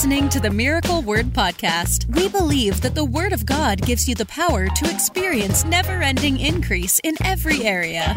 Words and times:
listening 0.00 0.30
to 0.30 0.40
the 0.40 0.48
Miracle 0.48 1.02
Word 1.02 1.26
Podcast. 1.26 2.06
We 2.16 2.30
believe 2.30 2.80
that 2.80 2.94
the 2.94 3.04
Word 3.04 3.34
of 3.34 3.44
God 3.44 3.82
gives 3.82 4.08
you 4.08 4.14
the 4.14 4.24
power 4.24 4.66
to 4.66 4.90
experience 4.90 5.62
never 5.66 6.00
ending 6.00 6.40
increase 6.40 6.98
in 7.04 7.16
every 7.22 7.64
area. 7.64 8.14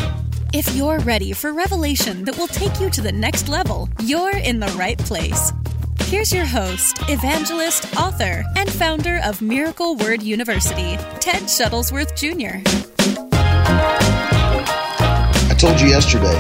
If 0.53 0.73
you're 0.77 0.99
ready 0.99 1.33
for 1.33 1.51
revelation 1.51 2.23
that 2.23 2.37
will 2.37 2.47
take 2.47 2.79
you 2.79 2.89
to 2.89 3.01
the 3.01 3.11
next 3.11 3.49
level, 3.49 3.89
you're 4.01 4.37
in 4.37 4.61
the 4.61 4.73
right 4.77 4.97
place. 4.97 5.51
Here's 6.03 6.31
your 6.31 6.45
host, 6.45 6.99
evangelist, 7.09 7.97
author, 7.97 8.45
and 8.55 8.71
founder 8.71 9.19
of 9.21 9.41
Miracle 9.41 9.97
Word 9.97 10.23
University, 10.23 10.95
Ted 11.19 11.43
Shuttlesworth 11.51 12.15
Jr. 12.15 12.63
I 15.51 15.55
told 15.55 15.81
you 15.81 15.87
yesterday, 15.87 16.37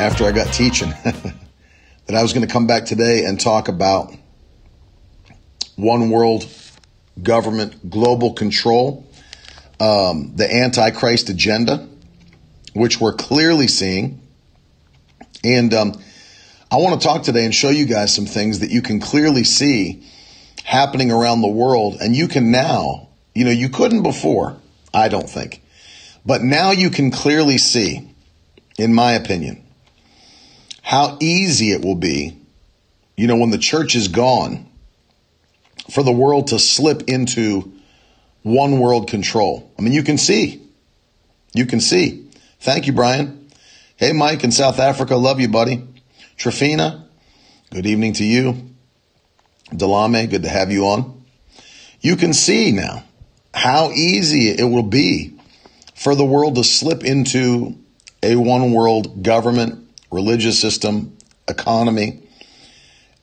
after 0.00 0.24
I 0.24 0.32
got 0.32 0.54
teaching, 0.54 0.88
that 1.04 2.14
I 2.14 2.22
was 2.22 2.32
going 2.32 2.46
to 2.46 2.50
come 2.50 2.66
back 2.66 2.86
today 2.86 3.26
and 3.26 3.38
talk 3.38 3.68
about 3.68 4.14
one 5.76 6.10
world 6.10 6.46
government 7.22 7.88
global 7.88 8.32
control, 8.32 9.06
um, 9.78 10.32
the 10.34 10.52
Antichrist 10.52 11.28
agenda, 11.28 11.86
which 12.74 13.00
we're 13.00 13.14
clearly 13.14 13.68
seeing. 13.68 14.20
And 15.44 15.72
um, 15.72 16.00
I 16.70 16.76
want 16.76 17.00
to 17.00 17.06
talk 17.06 17.22
today 17.22 17.44
and 17.44 17.54
show 17.54 17.70
you 17.70 17.86
guys 17.86 18.14
some 18.14 18.26
things 18.26 18.60
that 18.60 18.70
you 18.70 18.82
can 18.82 19.00
clearly 19.00 19.44
see 19.44 20.02
happening 20.64 21.12
around 21.12 21.42
the 21.42 21.48
world. 21.48 21.98
And 22.00 22.16
you 22.16 22.26
can 22.26 22.50
now, 22.50 23.08
you 23.34 23.44
know, 23.44 23.50
you 23.50 23.68
couldn't 23.68 24.02
before, 24.02 24.56
I 24.92 25.08
don't 25.08 25.28
think. 25.28 25.62
But 26.24 26.42
now 26.42 26.72
you 26.72 26.90
can 26.90 27.10
clearly 27.10 27.58
see, 27.58 28.10
in 28.78 28.92
my 28.92 29.12
opinion, 29.12 29.62
how 30.82 31.18
easy 31.20 31.70
it 31.70 31.84
will 31.84 31.94
be, 31.94 32.36
you 33.16 33.26
know, 33.26 33.36
when 33.36 33.50
the 33.50 33.58
church 33.58 33.94
is 33.94 34.08
gone 34.08 34.66
for 35.90 36.02
the 36.02 36.12
world 36.12 36.48
to 36.48 36.58
slip 36.58 37.04
into 37.08 37.72
one 38.42 38.78
world 38.78 39.08
control. 39.08 39.70
I 39.78 39.82
mean, 39.82 39.92
you 39.92 40.02
can 40.02 40.18
see. 40.18 40.62
You 41.52 41.66
can 41.66 41.80
see. 41.80 42.28
Thank 42.60 42.86
you, 42.86 42.92
Brian. 42.92 43.50
Hey, 43.96 44.12
Mike 44.12 44.44
in 44.44 44.52
South 44.52 44.78
Africa. 44.78 45.16
Love 45.16 45.40
you, 45.40 45.48
buddy. 45.48 45.82
Trafina, 46.36 47.06
good 47.70 47.86
evening 47.86 48.12
to 48.14 48.24
you. 48.24 48.74
Delame, 49.72 50.28
good 50.28 50.42
to 50.42 50.48
have 50.48 50.70
you 50.70 50.86
on. 50.86 51.24
You 52.00 52.16
can 52.16 52.32
see 52.34 52.72
now 52.72 53.04
how 53.54 53.90
easy 53.90 54.50
it 54.50 54.64
will 54.64 54.82
be 54.82 55.36
for 55.94 56.14
the 56.14 56.24
world 56.24 56.56
to 56.56 56.64
slip 56.64 57.04
into 57.04 57.76
a 58.22 58.36
one 58.36 58.72
world 58.72 59.22
government, 59.22 59.88
religious 60.10 60.60
system, 60.60 61.16
economy. 61.48 62.22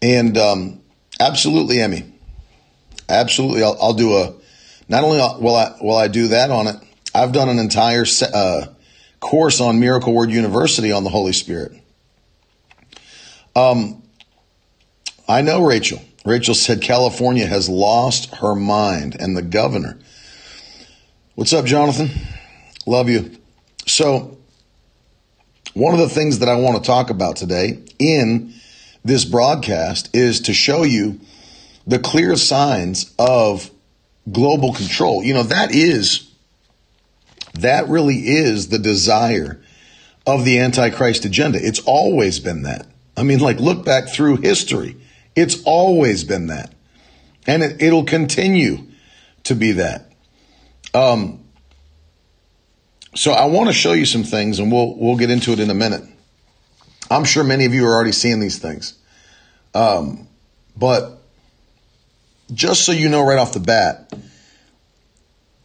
And 0.02 0.38
um, 0.38 0.82
absolutely, 1.20 1.80
Emmy, 1.80 2.13
absolutely, 3.10 3.64
I'll, 3.64 3.78
I'll, 3.82 3.94
do 3.94 4.18
a. 4.18 4.34
Not 4.90 5.04
only 5.04 5.18
will 5.18 5.56
I 5.56 5.76
will 5.82 5.98
I 5.98 6.08
do 6.08 6.30
that 6.30 6.52
on 6.52 6.68
it, 6.68 6.76
I've 7.14 7.32
done 7.32 7.50
an 7.50 7.60
entire 7.60 8.06
uh, 8.34 8.66
course 9.20 9.62
on 9.62 9.80
Miracle 9.80 10.14
Word 10.14 10.32
University 10.32 10.92
on 10.92 11.04
the 11.04 11.10
Holy 11.10 11.34
Spirit. 11.34 11.74
Um, 13.56 14.04
I 15.28 15.42
know 15.42 15.66
Rachel. 15.66 16.02
Rachel 16.26 16.56
said 16.56 16.82
California 16.82 17.46
has 17.46 17.68
lost 17.68 18.34
her 18.36 18.56
mind, 18.56 19.16
and 19.20 19.36
the 19.36 19.42
governor. 19.42 20.00
What's 21.36 21.54
up, 21.54 21.66
Jonathan? 21.66 22.10
Love 22.86 23.10
you. 23.10 23.32
So, 23.86 24.38
one 25.74 25.94
of 25.94 26.00
the 26.00 26.10
things 26.10 26.40
that 26.40 26.50
I 26.50 26.56
want 26.56 26.78
to 26.78 26.88
talk 26.88 27.10
about 27.10 27.36
today 27.36 27.80
in 28.00 28.54
this 29.04 29.26
broadcast 29.26 30.16
is 30.16 30.42
to 30.42 30.54
show 30.54 30.84
you 30.84 31.20
the 31.86 32.00
clear 32.00 32.36
signs 32.36 33.14
of 33.20 33.70
global 34.32 34.74
control. 34.74 35.24
You 35.24 35.34
know, 35.34 35.44
that 35.44 35.74
is, 35.74 36.32
that 37.56 37.88
really 37.90 38.16
is 38.16 38.70
the 38.70 38.80
desire 38.80 39.62
of 40.26 40.46
the 40.46 40.60
Antichrist 40.60 41.26
agenda. 41.26 41.60
It's 41.62 41.80
always 41.86 42.40
been 42.40 42.64
that. 42.64 42.88
I 43.18 43.24
mean, 43.24 43.40
like, 43.40 43.60
look 43.60 43.86
back 43.86 44.08
through 44.10 44.38
history. 44.38 44.96
It's 45.36 45.62
always 45.66 46.24
been 46.24 46.48
that. 46.48 46.74
And 47.46 47.62
it, 47.62 47.82
it'll 47.82 48.06
continue 48.06 48.88
to 49.44 49.56
be 49.56 49.74
that. 49.74 50.12
Um, 50.94 51.44
so 53.16 53.32
I 53.32 53.46
want 53.46 53.68
to 53.68 53.74
show 53.74 53.94
you 53.94 54.06
some 54.06 54.24
things 54.24 54.60
and 54.60 54.72
we'll, 54.72 54.96
we'll 54.96 55.18
get 55.18 55.30
into 55.30 55.52
it 55.52 55.60
in 55.60 55.70
a 55.70 55.76
minute. 55.76 56.04
I'm 57.12 57.26
sure 57.26 57.44
many 57.44 57.66
of 57.66 57.74
you 57.74 57.86
are 57.86 57.94
already 57.94 58.12
seeing 58.12 58.40
these 58.40 58.58
things. 58.58 58.98
Um, 59.76 60.28
but 60.76 61.23
just 62.54 62.86
so 62.86 62.92
you 62.92 63.10
know 63.10 63.26
right 63.26 63.38
off 63.38 63.54
the 63.54 63.60
bat, 63.60 64.14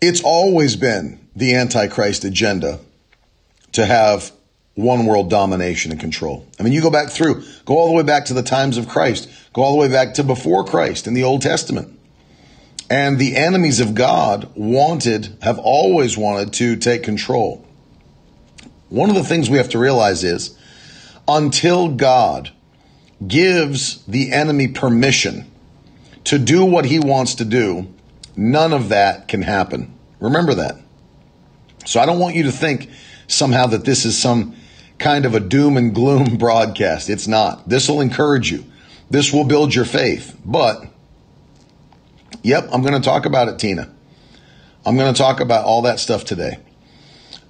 it's 0.01 0.23
always 0.23 0.77
been 0.77 1.21
the 1.35 1.55
Antichrist 1.55 2.25
agenda 2.25 2.81
to 3.73 3.85
have 3.85 4.33
one 4.75 5.07
world 5.07 5.29
domination 5.29 5.91
and 5.91 6.01
control. 6.01 6.47
I 6.59 6.63
mean, 6.63 6.73
you 6.73 6.81
go 6.81 6.91
back 6.91 7.11
through, 7.11 7.43
go 7.65 7.77
all 7.77 7.89
the 7.89 7.95
way 7.95 8.05
back 8.05 8.27
to 8.27 8.35
the 8.35 8.43
times 8.43 8.79
of 8.79 8.89
Christ, 8.89 9.29
go 9.53 9.63
all 9.63 9.73
the 9.73 9.79
way 9.79 9.89
back 9.89 10.15
to 10.15 10.25
before 10.25 10.65
Christ 10.65 11.07
in 11.07 11.15
the 11.15 11.25
Old 11.25 11.43
Testament. 11.43 11.99
And 12.91 13.19
the 13.19 13.37
enemies 13.37 13.81
of 13.81 13.95
God 13.95 14.51
wanted, 14.55 15.37
have 15.43 15.59
always 15.59 16.17
wanted 16.17 16.53
to 16.55 16.77
take 16.77 17.03
control. 17.03 17.67
One 18.89 19.11
of 19.11 19.17
the 19.17 19.25
things 19.25 19.51
we 19.51 19.59
have 19.59 19.69
to 19.71 19.79
realize 19.79 20.25
is 20.25 20.57
until 21.27 21.89
God 21.89 22.51
gives 23.27 24.03
the 24.07 24.33
enemy 24.33 24.69
permission 24.69 25.51
to 26.29 26.39
do 26.39 26.63
what 26.63 26.85
he 26.85 26.99
wants 26.99 27.37
to 27.37 27.45
do, 27.47 27.89
none 28.37 28.75
of 28.75 28.91
that 28.91 29.29
can 29.29 29.41
happen. 29.41 29.95
Remember 30.21 30.53
that. 30.53 30.77
So 31.87 32.01
I 32.01 32.05
don't 32.05 32.19
want 32.19 32.35
you 32.35 32.43
to 32.43 32.53
think 32.53 32.91
somehow 33.29 33.65
that 33.69 33.87
this 33.87 34.05
is 34.05 34.21
some 34.21 34.55
kind 34.99 35.25
of 35.25 35.35
a 35.35 35.41
doom 35.41 35.79
and 35.79 35.95
gloom 35.95 36.37
broadcast. 36.39 37.09
It's 37.09 37.27
not. 37.27 37.67
This 37.67 37.89
will 37.89 38.03
encourage 38.03 38.53
you. 38.53 38.67
This 39.09 39.33
will 39.33 39.45
build 39.45 39.75
your 39.75 39.87
faith. 39.87 40.39
But, 40.45 40.85
yep, 42.43 42.69
I'm 42.73 42.83
going 42.83 42.93
to 42.93 43.01
talk 43.01 43.25
about 43.25 43.49
it, 43.49 43.59
Tina. 43.59 43.91
I'm 44.85 44.99
going 44.99 45.15
to 45.15 45.19
talk 45.19 45.41
about 45.41 45.65
all 45.65 45.81
that 45.83 45.99
stuff 45.99 46.27
today. 46.27 46.59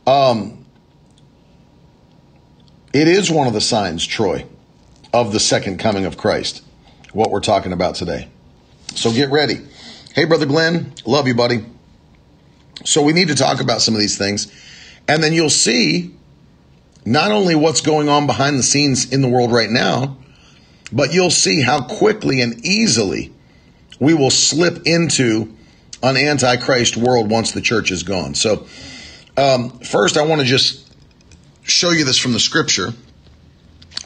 Um, 0.07 0.65
it 2.93 3.09
is 3.09 3.29
one 3.29 3.49
of 3.49 3.55
the 3.55 3.61
signs, 3.61 4.07
Troy, 4.07 4.47
of 5.13 5.33
the 5.33 5.41
second 5.41 5.79
coming 5.79 6.05
of 6.05 6.17
Christ, 6.17 6.63
what 7.13 7.33
we're 7.33 7.41
talking 7.41 7.73
about 7.73 7.97
today. 7.97 8.29
So 8.95 9.13
get 9.13 9.31
ready. 9.31 9.61
Hey, 10.15 10.25
Brother 10.25 10.47
Glenn, 10.47 10.93
love 11.05 11.29
you, 11.29 11.35
buddy. 11.35 11.65
So 12.85 13.03
we 13.03 13.13
need 13.13 13.29
to 13.29 13.35
talk 13.35 13.61
about 13.61 13.83
some 13.83 13.95
of 13.95 14.01
these 14.01 14.19
things. 14.19 14.53
And 15.07 15.23
then 15.23 15.33
you'll 15.33 15.51
see 15.51 16.15
not 17.05 17.31
only 17.31 17.55
what's 17.55 17.81
going 17.81 18.09
on 18.09 18.27
behind 18.27 18.59
the 18.59 18.63
scenes 18.63 19.13
in 19.13 19.23
the 19.23 19.29
world 19.29 19.53
right 19.53 19.71
now, 19.71 20.17
but 20.93 21.13
you'll 21.13 21.31
see 21.31 21.63
how 21.63 21.83
quickly 21.83 22.41
and 22.41 22.65
easily 22.65 23.33
we 24.01 24.15
will 24.15 24.31
slip 24.31 24.87
into 24.87 25.55
an 26.03 26.17
antichrist 26.17 26.97
world 26.97 27.31
once 27.31 27.53
the 27.53 27.61
church 27.61 27.91
is 27.91 28.03
gone. 28.03 28.35
So, 28.35 28.67
um, 29.37 29.79
first, 29.81 30.17
I 30.17 30.23
want 30.23 30.41
to 30.41 30.47
just 30.47 30.93
show 31.63 31.91
you 31.91 32.05
this 32.05 32.19
from 32.19 32.33
the 32.33 32.41
scripture. 32.41 32.93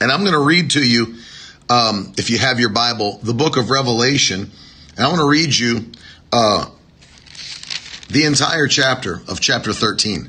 And 0.01 0.11
I'm 0.11 0.21
going 0.21 0.33
to 0.33 0.45
read 0.45 0.71
to 0.71 0.87
you, 0.87 1.17
um, 1.69 2.13
if 2.17 2.31
you 2.31 2.39
have 2.39 2.59
your 2.59 2.71
Bible, 2.71 3.19
the 3.23 3.35
book 3.35 3.57
of 3.57 3.71
Revelation. 3.71 4.51
And 4.97 5.07
I 5.07 5.09
want 5.09 5.21
to 5.21 5.29
read 5.29 5.57
you 5.57 5.91
uh, 6.33 6.67
the 8.09 8.25
entire 8.25 8.67
chapter 8.67 9.23
of 9.29 9.41
chapter 9.41 9.73
13. 9.73 10.29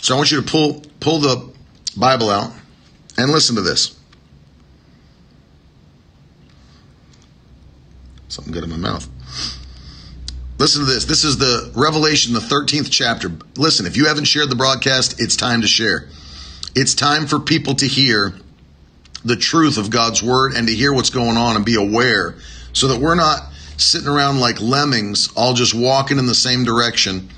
So 0.00 0.14
I 0.14 0.16
want 0.16 0.30
you 0.30 0.40
to 0.40 0.48
pull 0.48 0.82
pull 1.00 1.18
the 1.18 1.52
Bible 1.96 2.30
out 2.30 2.52
and 3.18 3.30
listen 3.30 3.56
to 3.56 3.62
this. 3.62 3.98
Something 8.28 8.52
good 8.52 8.64
in 8.64 8.70
my 8.70 8.76
mouth. 8.76 9.08
Listen 10.58 10.84
to 10.84 10.90
this. 10.90 11.04
This 11.04 11.24
is 11.24 11.38
the 11.38 11.72
Revelation, 11.74 12.32
the 12.32 12.40
13th 12.40 12.90
chapter. 12.90 13.30
Listen, 13.56 13.86
if 13.86 13.96
you 13.96 14.06
haven't 14.06 14.24
shared 14.24 14.48
the 14.48 14.56
broadcast, 14.56 15.20
it's 15.20 15.36
time 15.36 15.60
to 15.60 15.66
share. 15.66 16.08
It's 16.74 16.94
time 16.94 17.26
for 17.26 17.38
people 17.38 17.74
to 17.76 17.86
hear 17.86 18.34
the 19.24 19.36
truth 19.36 19.76
of 19.76 19.90
God's 19.90 20.22
word 20.22 20.52
and 20.52 20.68
to 20.68 20.74
hear 20.74 20.92
what's 20.92 21.10
going 21.10 21.36
on 21.36 21.56
and 21.56 21.64
be 21.64 21.74
aware 21.74 22.36
so 22.72 22.88
that 22.88 23.00
we're 23.00 23.14
not 23.14 23.40
sitting 23.76 24.08
around 24.08 24.40
like 24.40 24.60
lemmings, 24.60 25.28
all 25.36 25.54
just 25.54 25.74
walking 25.74 26.18
in 26.18 26.26
the 26.26 26.34
same 26.34 26.64
direction. 26.64 27.28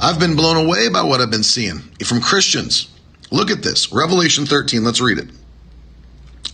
I've 0.00 0.18
been 0.18 0.36
blown 0.36 0.56
away 0.56 0.88
by 0.88 1.02
what 1.02 1.20
I've 1.20 1.30
been 1.30 1.44
seeing 1.44 1.78
from 2.04 2.20
Christians. 2.20 2.88
Look 3.30 3.50
at 3.50 3.62
this 3.62 3.92
Revelation 3.92 4.46
13, 4.46 4.84
let's 4.84 5.00
read 5.00 5.18
it. 5.18 5.28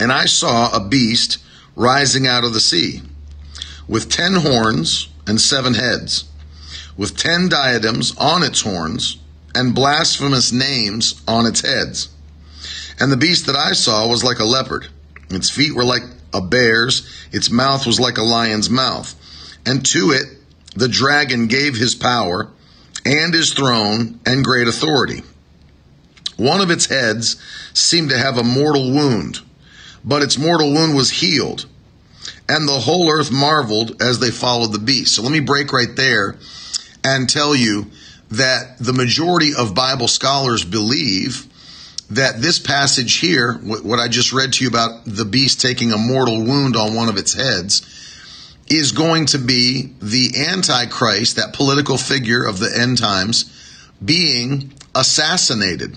And 0.01 0.13
I 0.13 0.27
saw 0.27 0.71
a 0.75 0.87
beast 0.87 1.39
rising 1.75 2.27
out 2.27 2.45
of 2.45 2.53
the 2.53 2.61
sea 2.61 3.03
with 3.89 4.11
ten 4.11 4.35
horns 4.35 5.09
and 5.27 5.41
seven 5.41 5.75
heads, 5.75 6.25
with 6.97 7.17
ten 7.17 7.49
diadems 7.49 8.15
on 8.17 8.43
its 8.43 8.61
horns 8.61 9.19
and 9.55 9.75
blasphemous 9.75 10.53
names 10.53 11.23
on 11.27 11.47
its 11.47 11.63
heads. 11.63 12.11
And 13.01 13.11
the 13.11 13.17
beast 13.17 13.47
that 13.47 13.57
I 13.57 13.73
saw 13.73 14.07
was 14.07 14.23
like 14.23 14.39
a 14.39 14.45
leopard. 14.45 14.89
Its 15.31 15.51
feet 15.51 15.75
were 15.75 15.85
like 15.85 16.03
a 16.33 16.41
bear's, 16.41 17.27
its 17.33 17.51
mouth 17.51 17.87
was 17.87 17.99
like 18.01 18.19
a 18.19 18.23
lion's 18.23 18.71
mouth. 18.71 19.15
And 19.67 19.85
to 19.87 20.11
it 20.11 20.39
the 20.75 20.89
dragon 20.89 21.49
gave 21.49 21.77
his 21.77 21.95
power 21.95 22.51
and 23.05 23.35
his 23.35 23.53
throne 23.53 24.21
and 24.25 24.45
great 24.45 24.69
authority. 24.69 25.23
One 26.37 26.61
of 26.61 26.71
its 26.71 26.87
heads 26.87 27.43
seemed 27.75 28.11
to 28.11 28.19
have 28.19 28.39
a 28.39 28.45
mortal 28.45 28.93
wound, 28.93 29.41
but 30.05 30.23
its 30.23 30.39
mortal 30.39 30.73
wound 30.73 30.95
was 30.95 31.11
healed. 31.11 31.67
And 32.49 32.69
the 32.69 32.79
whole 32.79 33.11
earth 33.11 33.33
marveled 33.33 34.01
as 34.01 34.21
they 34.21 34.31
followed 34.31 34.73
the 34.73 34.79
beast. 34.79 35.17
So 35.17 35.23
let 35.23 35.33
me 35.33 35.41
break 35.41 35.73
right 35.73 35.95
there 35.97 36.37
and 37.03 37.29
tell 37.29 37.57
you 37.57 37.91
that 38.31 38.79
the 38.79 38.93
majority 38.93 39.53
of 39.59 39.75
Bible 39.75 40.09
scholars 40.09 40.65
believe 40.65 41.48
that 42.11 42.41
this 42.41 42.59
passage 42.59 43.19
here, 43.19 43.55
what 43.55 43.99
I 43.99 44.09
just 44.09 44.33
read 44.33 44.55
to 44.55 44.65
you 44.65 44.71
about 44.71 45.05
the 45.05 45.25
beast 45.25 45.61
taking 45.61 45.93
a 45.93 45.99
mortal 45.99 46.43
wound 46.43 46.77
on 46.77 46.95
one 46.95 47.09
of 47.09 47.17
its 47.17 47.35
heads, 47.35 47.83
is 48.71 48.93
going 48.93 49.27
to 49.27 49.39
be 49.39 49.93
the 50.01 50.47
Antichrist, 50.49 51.37
that 51.37 51.55
political 51.55 51.97
figure 51.97 52.45
of 52.45 52.59
the 52.59 52.71
end 52.79 52.99
times, 52.99 53.55
being 54.03 54.73
assassinated. 54.95 55.97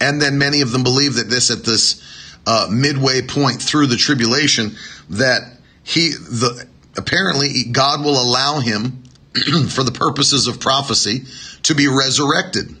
And 0.00 0.20
then 0.22 0.38
many 0.38 0.60
of 0.60 0.72
them 0.72 0.82
believe 0.82 1.14
that 1.14 1.28
this, 1.28 1.50
at 1.50 1.64
this 1.64 2.02
uh, 2.46 2.68
midway 2.70 3.22
point 3.22 3.60
through 3.60 3.86
the 3.86 3.96
tribulation, 3.96 4.76
that 5.10 5.42
he, 5.82 6.10
the 6.10 6.66
apparently 6.96 7.64
God 7.70 8.04
will 8.04 8.20
allow 8.20 8.60
him, 8.60 9.04
for 9.68 9.82
the 9.82 9.92
purposes 9.92 10.46
of 10.46 10.60
prophecy, 10.60 11.24
to 11.64 11.74
be 11.74 11.88
resurrected. 11.88 12.74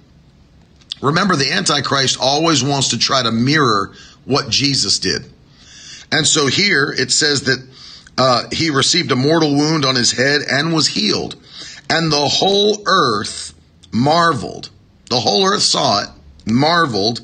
Remember, 1.00 1.36
the 1.36 1.52
Antichrist 1.52 2.18
always 2.20 2.62
wants 2.62 2.88
to 2.88 2.98
try 2.98 3.22
to 3.22 3.30
mirror 3.30 3.92
what 4.24 4.50
Jesus 4.50 4.98
did. 4.98 5.24
And 6.10 6.26
so 6.26 6.46
here 6.46 6.94
it 6.96 7.10
says 7.10 7.42
that 7.42 7.66
uh, 8.16 8.48
he 8.50 8.70
received 8.70 9.12
a 9.12 9.16
mortal 9.16 9.54
wound 9.54 9.84
on 9.84 9.94
his 9.94 10.12
head 10.12 10.42
and 10.50 10.74
was 10.74 10.88
healed. 10.88 11.36
And 11.88 12.10
the 12.10 12.28
whole 12.28 12.82
earth 12.86 13.54
marveled. 13.92 14.70
The 15.08 15.20
whole 15.20 15.46
earth 15.46 15.62
saw 15.62 16.02
it, 16.02 16.08
marveled, 16.44 17.20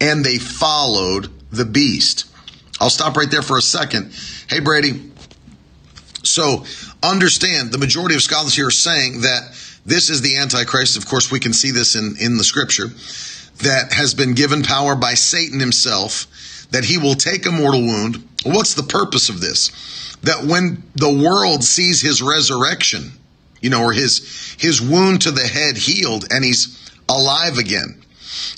and 0.00 0.24
they 0.24 0.38
followed 0.38 1.30
the 1.50 1.64
beast. 1.64 2.26
I'll 2.80 2.90
stop 2.90 3.16
right 3.16 3.30
there 3.30 3.42
for 3.42 3.58
a 3.58 3.62
second. 3.62 4.12
Hey, 4.48 4.60
Brady. 4.60 5.10
So 6.22 6.64
understand 7.02 7.72
the 7.72 7.78
majority 7.78 8.14
of 8.14 8.22
scholars 8.22 8.54
here 8.54 8.68
are 8.68 8.70
saying 8.70 9.22
that 9.22 9.54
this 9.86 10.10
is 10.10 10.20
the 10.20 10.36
Antichrist. 10.36 10.96
Of 10.96 11.06
course, 11.06 11.30
we 11.30 11.40
can 11.40 11.52
see 11.52 11.70
this 11.70 11.94
in, 11.94 12.16
in 12.20 12.36
the 12.36 12.44
scripture 12.44 12.88
that 13.62 13.92
has 13.92 14.12
been 14.12 14.34
given 14.34 14.62
power 14.62 14.94
by 14.94 15.14
Satan 15.14 15.60
himself, 15.60 16.26
that 16.72 16.84
he 16.84 16.98
will 16.98 17.14
take 17.14 17.46
a 17.46 17.50
mortal 17.50 17.80
wound. 17.80 18.28
What's 18.44 18.74
the 18.74 18.82
purpose 18.82 19.28
of 19.30 19.40
this? 19.40 19.70
that 20.22 20.44
when 20.44 20.82
the 20.94 21.12
world 21.12 21.62
sees 21.62 22.00
his 22.00 22.22
resurrection, 22.22 23.12
you 23.60 23.70
know, 23.70 23.82
or 23.82 23.92
his 23.92 24.56
his 24.58 24.80
wound 24.80 25.22
to 25.22 25.30
the 25.30 25.46
head 25.46 25.76
healed 25.76 26.26
and 26.30 26.44
he's 26.44 26.90
alive 27.08 27.58
again, 27.58 28.02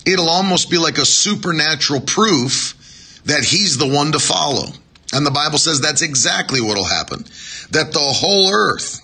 it'll 0.06 0.28
almost 0.28 0.70
be 0.70 0.78
like 0.78 0.98
a 0.98 1.04
supernatural 1.04 2.00
proof 2.00 3.20
that 3.24 3.44
he's 3.44 3.76
the 3.78 3.86
one 3.86 4.12
to 4.12 4.18
follow. 4.18 4.66
And 5.12 5.24
the 5.24 5.30
Bible 5.30 5.58
says 5.58 5.80
that's 5.80 6.02
exactly 6.02 6.60
what'll 6.60 6.84
happen. 6.84 7.24
That 7.70 7.92
the 7.92 8.00
whole 8.00 8.50
earth 8.52 9.00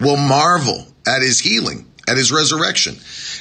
will 0.00 0.16
marvel 0.16 0.86
at 1.08 1.22
his 1.22 1.40
healing, 1.40 1.86
at 2.06 2.16
his 2.16 2.30
resurrection, 2.30 2.96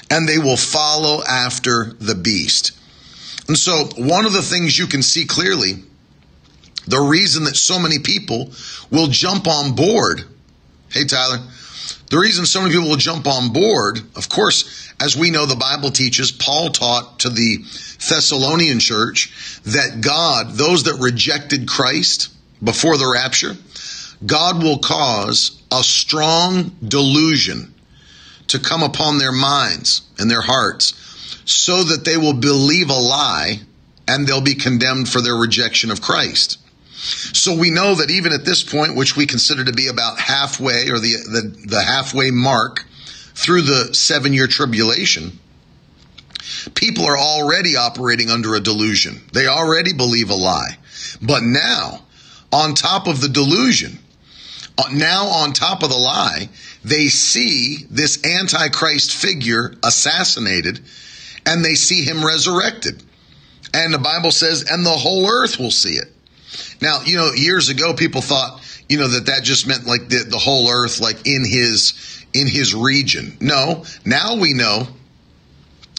and 0.10 0.28
they 0.28 0.40
will 0.40 0.58
follow 0.58 1.22
after 1.24 1.94
the 2.00 2.16
beast. 2.16 2.72
And 3.48 3.58
so, 3.58 3.90
one 3.98 4.26
of 4.26 4.34
the 4.34 4.42
things 4.42 4.78
you 4.78 4.88
can 4.88 5.04
see 5.04 5.26
clearly 5.26 5.76
the 6.88 7.00
reason 7.00 7.44
that 7.44 7.56
so 7.58 7.80
many 7.80 8.00
people 8.00 8.52
will 8.90 9.08
jump 9.08 9.48
on 9.48 9.76
board. 9.76 10.24
Hey, 10.90 11.04
Tyler. 11.04 11.40
The 12.10 12.18
reason 12.18 12.46
so 12.46 12.62
many 12.62 12.74
people 12.74 12.88
will 12.88 12.96
jump 12.96 13.28
on 13.28 13.52
board, 13.52 14.00
of 14.16 14.30
course, 14.30 14.94
as 15.00 15.18
we 15.18 15.30
know, 15.30 15.46
the 15.46 15.58
Bible 15.58 15.92
teaches, 15.92 16.32
Paul 16.32 16.70
taught 16.70 17.20
to 17.20 17.30
the 17.30 17.58
Thessalonian 18.10 18.80
church 18.80 19.60
that 19.66 20.00
God, 20.00 20.54
those 20.54 20.84
that 20.84 20.96
rejected 20.96 21.68
Christ 21.68 22.30
before 22.64 22.98
the 22.98 23.08
rapture, 23.08 23.56
God 24.26 24.64
will 24.64 24.80
cause 24.80 25.62
a 25.72 25.84
strong 25.84 26.76
delusion 26.86 27.74
to 28.48 28.60
come 28.60 28.82
upon 28.82 29.18
their 29.18 29.32
minds 29.32 30.02
and 30.18 30.30
their 30.30 30.42
hearts 30.42 30.94
so 31.46 31.84
that 31.84 32.06
they 32.06 32.18
will 32.18 32.34
believe 32.34 32.90
a 32.90 32.94
lie 32.94 33.60
and 34.08 34.26
they'll 34.26 34.42
be 34.42 34.56
condemned 34.56 35.10
for 35.10 35.22
their 35.22 35.36
rejection 35.36 35.92
of 35.92 36.02
Christ. 36.02 36.58
So 36.98 37.56
we 37.56 37.70
know 37.70 37.96
that 37.96 38.10
even 38.10 38.34
at 38.34 38.46
this 38.46 38.64
point, 38.64 38.96
which 38.96 39.16
we 39.16 39.26
consider 39.26 39.64
to 39.66 39.74
be 39.74 39.88
about 39.88 40.20
halfway 40.20 40.90
or 40.90 41.00
the, 41.00 41.14
the, 41.14 41.68
the 41.68 41.82
halfway 41.82 42.32
mark 42.32 42.86
through 43.36 43.62
the 43.62 43.94
seven 43.94 44.34
year 44.34 44.48
tribulation, 44.48 45.40
people 46.74 47.06
are 47.06 47.18
already 47.18 47.76
operating 47.76 48.30
under 48.30 48.56
a 48.56 48.60
delusion. 48.60 49.22
They 49.34 49.48
already 49.48 49.94
believe 49.94 50.32
a 50.32 50.36
lie. 50.36 50.78
But 51.22 51.44
now, 51.44 52.04
on 52.52 52.74
top 52.74 53.08
of 53.08 53.22
the 53.22 53.30
delusion, 53.30 54.00
Uh, 54.78 54.84
now 54.92 55.26
on 55.26 55.54
top 55.54 55.84
of 55.84 55.90
the 55.90 55.98
lie, 55.98 56.50
they 56.84 57.08
see 57.08 57.78
this 57.90 58.24
Antichrist 58.24 59.14
figure 59.16 59.74
assassinated 59.84 60.80
and 61.46 61.64
they 61.64 61.76
see 61.76 62.04
him 62.04 62.26
resurrected. 62.26 63.04
And 63.74 63.94
the 63.94 64.00
Bible 64.00 64.32
says, 64.32 64.70
and 64.70 64.86
the 64.86 64.92
whole 64.92 65.28
earth 65.30 65.60
will 65.60 65.72
see 65.72 65.96
it. 65.96 66.12
Now, 66.82 67.02
you 67.04 67.18
know, 67.18 67.34
years 67.34 67.70
ago, 67.70 67.94
people 67.94 68.22
thought, 68.22 68.62
you 68.88 68.98
know, 68.98 69.08
that 69.08 69.26
that 69.26 69.44
just 69.44 69.68
meant 69.68 69.86
like 69.86 70.10
the, 70.10 70.26
the 70.30 70.38
whole 70.38 70.70
earth, 70.70 71.00
like 71.02 71.28
in 71.28 71.44
his, 71.44 72.26
in 72.34 72.48
his 72.48 72.74
region. 72.74 73.36
No, 73.42 73.84
now 74.06 74.36
we 74.36 74.54
know 74.54 74.88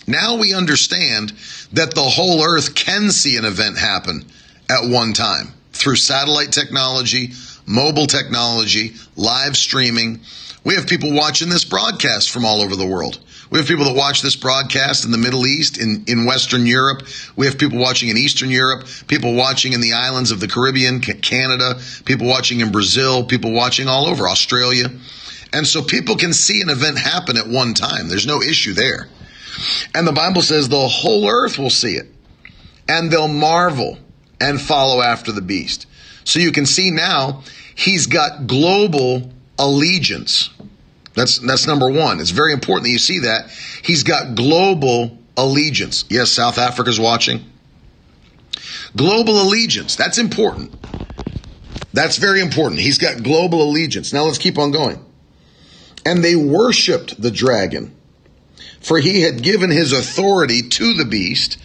now 0.08 0.36
we 0.36 0.54
understand 0.54 1.34
that 1.74 1.94
the 1.94 2.02
whole 2.02 2.42
earth 2.42 2.74
can 2.74 3.10
see 3.10 3.36
an 3.36 3.44
event 3.44 3.76
happen 3.76 4.24
at 4.70 4.88
one 4.88 5.12
time 5.12 5.52
through 5.72 5.96
satellite 5.96 6.50
technology, 6.50 7.32
mobile 7.68 8.06
technology, 8.06 8.94
live 9.16 9.56
streaming. 9.56 10.20
We 10.64 10.74
have 10.74 10.86
people 10.86 11.12
watching 11.12 11.48
this 11.48 11.64
broadcast 11.64 12.30
from 12.30 12.44
all 12.44 12.62
over 12.62 12.74
the 12.74 12.86
world. 12.86 13.20
We 13.50 13.58
have 13.58 13.68
people 13.68 13.86
that 13.86 13.96
watch 13.96 14.20
this 14.20 14.36
broadcast 14.36 15.04
in 15.04 15.10
the 15.10 15.18
Middle 15.18 15.46
East, 15.46 15.78
in, 15.78 16.04
in 16.06 16.26
Western 16.26 16.66
Europe. 16.66 17.06
We 17.36 17.46
have 17.46 17.58
people 17.58 17.78
watching 17.78 18.10
in 18.10 18.18
Eastern 18.18 18.50
Europe, 18.50 18.86
people 19.06 19.34
watching 19.34 19.72
in 19.72 19.80
the 19.80 19.94
islands 19.94 20.30
of 20.30 20.40
the 20.40 20.48
Caribbean, 20.48 21.00
Canada, 21.00 21.80
people 22.04 22.26
watching 22.26 22.60
in 22.60 22.72
Brazil, 22.72 23.24
people 23.24 23.52
watching 23.52 23.88
all 23.88 24.06
over 24.06 24.28
Australia. 24.28 24.90
And 25.52 25.66
so 25.66 25.82
people 25.82 26.16
can 26.16 26.34
see 26.34 26.60
an 26.60 26.68
event 26.68 26.98
happen 26.98 27.38
at 27.38 27.48
one 27.48 27.72
time. 27.72 28.08
There's 28.08 28.26
no 28.26 28.42
issue 28.42 28.74
there. 28.74 29.08
And 29.94 30.06
the 30.06 30.12
Bible 30.12 30.42
says 30.42 30.68
the 30.68 30.88
whole 30.88 31.28
earth 31.28 31.58
will 31.58 31.70
see 31.70 31.94
it 31.94 32.06
and 32.86 33.10
they'll 33.10 33.28
marvel 33.28 33.98
and 34.40 34.60
follow 34.60 35.00
after 35.00 35.32
the 35.32 35.40
beast. 35.40 35.86
So 36.24 36.40
you 36.40 36.52
can 36.52 36.66
see 36.66 36.90
now 36.90 37.42
he's 37.78 38.08
got 38.08 38.48
global 38.48 39.30
allegiance. 39.56 40.50
That's 41.14 41.38
that's 41.38 41.66
number 41.66 41.88
one. 41.88 42.20
It's 42.20 42.30
very 42.30 42.52
important 42.52 42.84
that 42.84 42.90
you 42.90 42.98
see 42.98 43.20
that. 43.20 43.50
He's 43.82 44.02
got 44.02 44.34
global 44.34 45.16
allegiance. 45.36 46.04
Yes, 46.10 46.30
South 46.30 46.58
Africa's 46.58 46.98
watching. 46.98 47.44
Global 48.96 49.40
allegiance. 49.40 49.94
That's 49.94 50.18
important. 50.18 50.72
That's 51.92 52.18
very 52.18 52.40
important. 52.40 52.80
He's 52.80 52.98
got 52.98 53.22
global 53.22 53.62
allegiance. 53.62 54.12
Now 54.12 54.24
let's 54.24 54.38
keep 54.38 54.58
on 54.58 54.72
going. 54.72 55.04
And 56.04 56.22
they 56.24 56.36
worshiped 56.36 57.20
the 57.20 57.30
dragon, 57.30 57.94
for 58.80 58.98
he 58.98 59.22
had 59.22 59.42
given 59.42 59.70
his 59.70 59.92
authority 59.92 60.62
to 60.62 60.94
the 60.94 61.04
beast, 61.04 61.58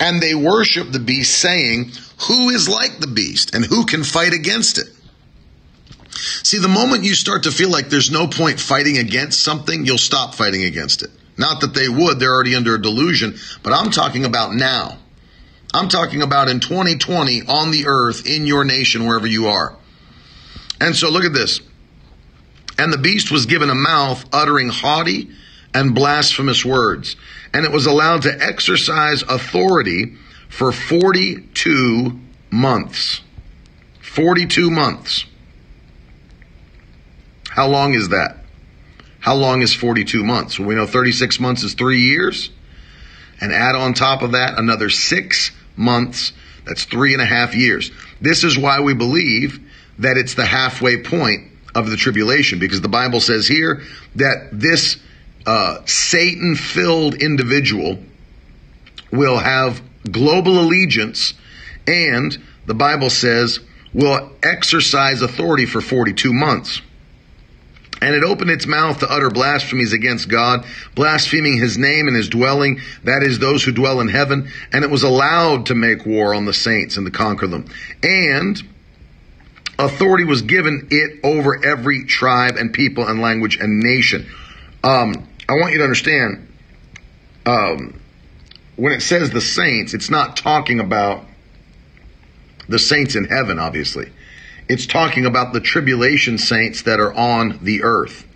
and 0.00 0.22
they 0.22 0.34
worshiped 0.34 0.92
the 0.92 0.98
beast, 0.98 1.38
saying, 1.38 1.92
Who 2.28 2.50
is 2.50 2.68
like 2.68 3.00
the 3.00 3.06
beast, 3.06 3.54
and 3.54 3.64
who 3.64 3.84
can 3.86 4.04
fight 4.04 4.32
against 4.32 4.78
it? 4.78 4.88
See, 6.42 6.58
the 6.58 6.68
moment 6.68 7.04
you 7.04 7.14
start 7.14 7.44
to 7.44 7.50
feel 7.50 7.70
like 7.70 7.88
there's 7.88 8.10
no 8.10 8.26
point 8.26 8.58
fighting 8.58 8.98
against 8.98 9.42
something, 9.42 9.86
you'll 9.86 9.98
stop 9.98 10.34
fighting 10.34 10.64
against 10.64 11.02
it. 11.02 11.10
Not 11.36 11.60
that 11.60 11.74
they 11.74 11.88
would, 11.88 12.18
they're 12.18 12.34
already 12.34 12.56
under 12.56 12.74
a 12.74 12.82
delusion, 12.82 13.36
but 13.62 13.72
I'm 13.72 13.90
talking 13.90 14.24
about 14.24 14.54
now. 14.54 14.98
I'm 15.72 15.88
talking 15.88 16.22
about 16.22 16.48
in 16.48 16.60
2020 16.60 17.42
on 17.46 17.70
the 17.70 17.86
earth, 17.86 18.26
in 18.26 18.46
your 18.46 18.64
nation, 18.64 19.06
wherever 19.06 19.26
you 19.26 19.46
are. 19.46 19.76
And 20.80 20.96
so 20.96 21.10
look 21.10 21.24
at 21.24 21.32
this. 21.32 21.60
And 22.78 22.92
the 22.92 22.98
beast 22.98 23.30
was 23.30 23.46
given 23.46 23.70
a 23.70 23.74
mouth 23.74 24.24
uttering 24.32 24.68
haughty 24.68 25.30
and 25.74 25.94
blasphemous 25.94 26.64
words, 26.64 27.16
and 27.52 27.64
it 27.64 27.72
was 27.72 27.86
allowed 27.86 28.22
to 28.22 28.42
exercise 28.42 29.22
authority 29.22 30.16
for 30.48 30.72
42 30.72 32.18
months. 32.50 33.20
42 34.00 34.70
months. 34.70 35.26
How 37.58 37.66
long 37.66 37.94
is 37.94 38.10
that? 38.10 38.36
How 39.18 39.34
long 39.34 39.62
is 39.62 39.74
42 39.74 40.22
months? 40.22 40.60
Well, 40.60 40.68
we 40.68 40.76
know 40.76 40.86
36 40.86 41.40
months 41.40 41.64
is 41.64 41.74
three 41.74 42.02
years. 42.02 42.50
And 43.40 43.52
add 43.52 43.74
on 43.74 43.94
top 43.94 44.22
of 44.22 44.30
that 44.30 44.60
another 44.60 44.88
six 44.90 45.50
months. 45.74 46.32
That's 46.66 46.84
three 46.84 47.14
and 47.14 47.20
a 47.20 47.24
half 47.24 47.56
years. 47.56 47.90
This 48.20 48.44
is 48.44 48.56
why 48.56 48.78
we 48.78 48.94
believe 48.94 49.58
that 49.98 50.16
it's 50.16 50.34
the 50.34 50.44
halfway 50.44 51.02
point 51.02 51.50
of 51.74 51.90
the 51.90 51.96
tribulation, 51.96 52.60
because 52.60 52.80
the 52.80 52.88
Bible 52.88 53.18
says 53.18 53.48
here 53.48 53.82
that 54.14 54.50
this 54.52 54.96
uh, 55.44 55.84
Satan 55.84 56.54
filled 56.54 57.16
individual 57.16 57.98
will 59.10 59.38
have 59.38 59.82
global 60.08 60.60
allegiance 60.60 61.34
and 61.88 62.40
the 62.66 62.74
Bible 62.74 63.10
says 63.10 63.58
will 63.92 64.30
exercise 64.44 65.22
authority 65.22 65.66
for 65.66 65.80
42 65.80 66.32
months. 66.32 66.82
And 68.00 68.14
it 68.14 68.22
opened 68.22 68.50
its 68.50 68.66
mouth 68.66 69.00
to 69.00 69.10
utter 69.10 69.28
blasphemies 69.28 69.92
against 69.92 70.28
God, 70.28 70.64
blaspheming 70.94 71.58
his 71.58 71.76
name 71.76 72.06
and 72.06 72.16
his 72.16 72.28
dwelling, 72.28 72.80
that 73.04 73.22
is, 73.22 73.38
those 73.38 73.64
who 73.64 73.72
dwell 73.72 74.00
in 74.00 74.08
heaven. 74.08 74.50
And 74.72 74.84
it 74.84 74.90
was 74.90 75.02
allowed 75.02 75.66
to 75.66 75.74
make 75.74 76.06
war 76.06 76.34
on 76.34 76.44
the 76.44 76.54
saints 76.54 76.96
and 76.96 77.06
to 77.06 77.10
conquer 77.10 77.48
them. 77.48 77.66
And 78.02 78.62
authority 79.78 80.24
was 80.24 80.42
given 80.42 80.88
it 80.90 81.20
over 81.24 81.64
every 81.64 82.04
tribe 82.04 82.56
and 82.56 82.72
people 82.72 83.06
and 83.06 83.20
language 83.20 83.56
and 83.56 83.80
nation. 83.80 84.28
Um, 84.84 85.28
I 85.48 85.54
want 85.54 85.72
you 85.72 85.78
to 85.78 85.84
understand 85.84 86.48
um, 87.46 88.00
when 88.76 88.92
it 88.92 89.00
says 89.00 89.30
the 89.30 89.40
saints, 89.40 89.94
it's 89.94 90.10
not 90.10 90.36
talking 90.36 90.78
about 90.78 91.24
the 92.68 92.78
saints 92.78 93.16
in 93.16 93.24
heaven, 93.24 93.58
obviously. 93.58 94.12
It's 94.68 94.86
talking 94.86 95.24
about 95.24 95.52
the 95.52 95.60
tribulation 95.60 96.38
saints 96.38 96.82
that 96.82 97.00
are 97.00 97.12
on 97.12 97.58
the 97.62 97.82
earth. 97.82 98.26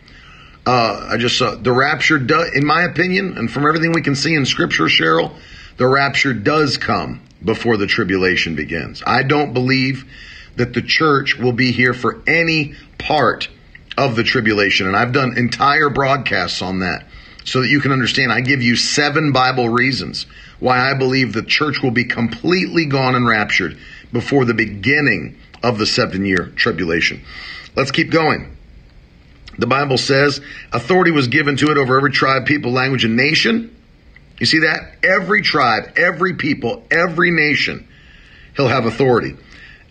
Uh, 0.64 1.08
I 1.10 1.16
just 1.16 1.36
saw 1.36 1.56
the 1.56 1.72
rapture, 1.72 2.18
do, 2.18 2.48
in 2.54 2.64
my 2.64 2.82
opinion, 2.82 3.36
and 3.36 3.50
from 3.50 3.66
everything 3.66 3.92
we 3.92 4.02
can 4.02 4.14
see 4.14 4.34
in 4.34 4.46
Scripture, 4.46 4.84
Cheryl, 4.84 5.34
the 5.76 5.86
rapture 5.86 6.32
does 6.32 6.78
come 6.78 7.20
before 7.44 7.76
the 7.76 7.86
tribulation 7.86 8.54
begins. 8.54 9.02
I 9.06 9.24
don't 9.24 9.52
believe 9.52 10.04
that 10.56 10.72
the 10.72 10.82
church 10.82 11.36
will 11.36 11.52
be 11.52 11.72
here 11.72 11.92
for 11.92 12.22
any 12.26 12.74
part 12.98 13.48
of 13.98 14.16
the 14.16 14.22
tribulation. 14.22 14.86
And 14.86 14.96
I've 14.96 15.12
done 15.12 15.36
entire 15.36 15.90
broadcasts 15.90 16.62
on 16.62 16.80
that 16.80 17.06
so 17.44 17.60
that 17.62 17.68
you 17.68 17.80
can 17.80 17.92
understand. 17.92 18.32
I 18.32 18.40
give 18.40 18.62
you 18.62 18.76
seven 18.76 19.32
Bible 19.32 19.68
reasons 19.68 20.26
why 20.60 20.90
I 20.90 20.94
believe 20.94 21.32
the 21.32 21.42
church 21.42 21.82
will 21.82 21.90
be 21.90 22.04
completely 22.04 22.86
gone 22.86 23.14
and 23.14 23.26
raptured 23.26 23.76
before 24.12 24.44
the 24.44 24.54
beginning 24.54 25.38
of 25.62 25.78
the 25.78 25.86
seven 25.86 26.24
year 26.24 26.52
tribulation. 26.56 27.22
Let's 27.74 27.90
keep 27.90 28.10
going. 28.10 28.56
The 29.58 29.66
Bible 29.66 29.98
says 29.98 30.40
authority 30.72 31.10
was 31.10 31.28
given 31.28 31.56
to 31.58 31.70
it 31.70 31.76
over 31.76 31.96
every 31.96 32.10
tribe, 32.10 32.46
people, 32.46 32.72
language, 32.72 33.04
and 33.04 33.16
nation. 33.16 33.74
You 34.38 34.46
see 34.46 34.60
that? 34.60 34.96
Every 35.02 35.42
tribe, 35.42 35.92
every 35.96 36.34
people, 36.34 36.86
every 36.90 37.30
nation, 37.30 37.86
he'll 38.56 38.68
have 38.68 38.86
authority. 38.86 39.36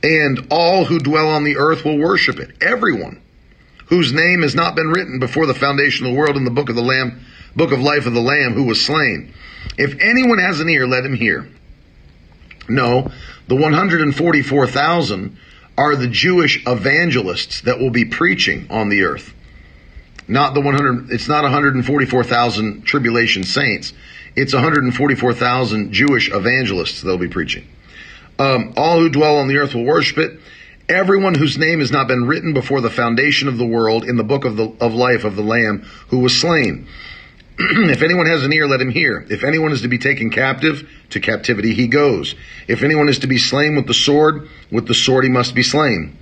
And 0.04 0.48
all 0.50 0.86
who 0.86 1.00
dwell 1.00 1.30
on 1.30 1.44
the 1.44 1.58
earth 1.58 1.86
will 1.86 1.98
worship 1.98 2.40
it. 2.40 2.56
Everyone 2.62 3.22
whose 3.86 4.14
name 4.14 4.42
has 4.42 4.56
not 4.56 4.76
been 4.76 4.90
written 4.90 5.20
before 5.20 5.46
the 5.46 5.54
foundation 5.54 6.06
of 6.06 6.14
the 6.14 6.18
world 6.18 6.38
in 6.38 6.46
the 6.46 6.52
book 6.52 6.70
of 6.70 6.76
the 6.76 6.82
Lamb, 6.82 7.24
book 7.56 7.72
of 7.72 7.82
life 7.82 8.06
of 8.06 8.14
the 8.14 8.22
Lamb 8.22 8.54
who 8.54 8.64
was 8.64 8.84
slain. 8.84 9.34
If 9.78 10.00
anyone 10.00 10.40
has 10.40 10.60
an 10.60 10.70
ear, 10.70 10.88
let 10.88 11.06
him 11.06 11.14
hear. 11.14 11.48
No, 12.68 13.12
the 13.48 13.56
144,000 13.56 15.38
are 15.82 15.96
the 15.96 16.08
Jewish 16.08 16.62
evangelists 16.68 17.62
that 17.62 17.80
will 17.80 17.90
be 17.90 18.06
preaching 18.06 18.68
on 18.70 18.90
the 18.90 19.02
earth. 19.02 19.34
Not 20.28 20.54
the 20.54 20.62
100, 20.62 21.10
it's 21.10 21.28
not 21.28 21.42
144,000 21.42 22.84
tribulation 22.84 23.44
saints. 23.44 23.92
It's 24.36 24.54
144,000 24.54 25.92
Jewish 25.92 26.32
evangelists 26.32 27.02
that'll 27.02 27.18
be 27.18 27.28
preaching. 27.28 27.68
Um, 28.38 28.74
all 28.78 29.00
who 29.00 29.10
dwell 29.10 29.38
on 29.38 29.48
the 29.48 29.58
earth 29.58 29.74
will 29.74 29.84
worship 29.84 30.20
it. 30.20 30.40
Everyone 30.88 31.34
whose 31.34 31.58
name 31.58 31.80
has 31.80 31.92
not 31.92 32.08
been 32.08 32.28
written 32.28 32.54
before 32.54 32.82
the 32.82 32.92
foundation 32.92 33.48
of 33.48 33.58
the 33.58 33.66
world 33.66 34.04
in 34.04 34.18
the 34.18 34.24
book 34.24 34.46
of, 34.46 34.58
the, 34.58 34.72
of 34.80 34.94
life 34.94 35.24
of 35.24 35.36
the 35.36 35.42
Lamb 35.42 35.80
who 36.10 36.20
was 36.20 36.40
slain. 36.40 36.88
if 37.60 38.02
anyone 38.02 38.26
has 38.26 38.44
an 38.44 38.54
ear, 38.54 38.68
let 38.68 38.82
him 38.82 38.90
hear. 38.90 39.26
If 39.30 39.44
anyone 39.44 39.72
is 39.72 39.82
to 39.82 39.88
be 39.88 39.98
taken 39.98 40.30
captive, 40.30 40.90
to 41.10 41.20
captivity 41.20 41.74
he 41.74 41.88
goes. 41.88 42.36
If 42.68 42.84
anyone 42.84 43.10
is 43.10 43.20
to 43.20 43.28
be 43.28 43.38
slain 43.38 43.76
with 43.76 43.88
the 43.88 43.94
sword, 43.94 44.50
with 44.72 44.88
the 44.88 44.94
sword 44.94 45.24
he 45.24 45.30
must 45.30 45.54
be 45.54 45.64
slain. 45.64 46.18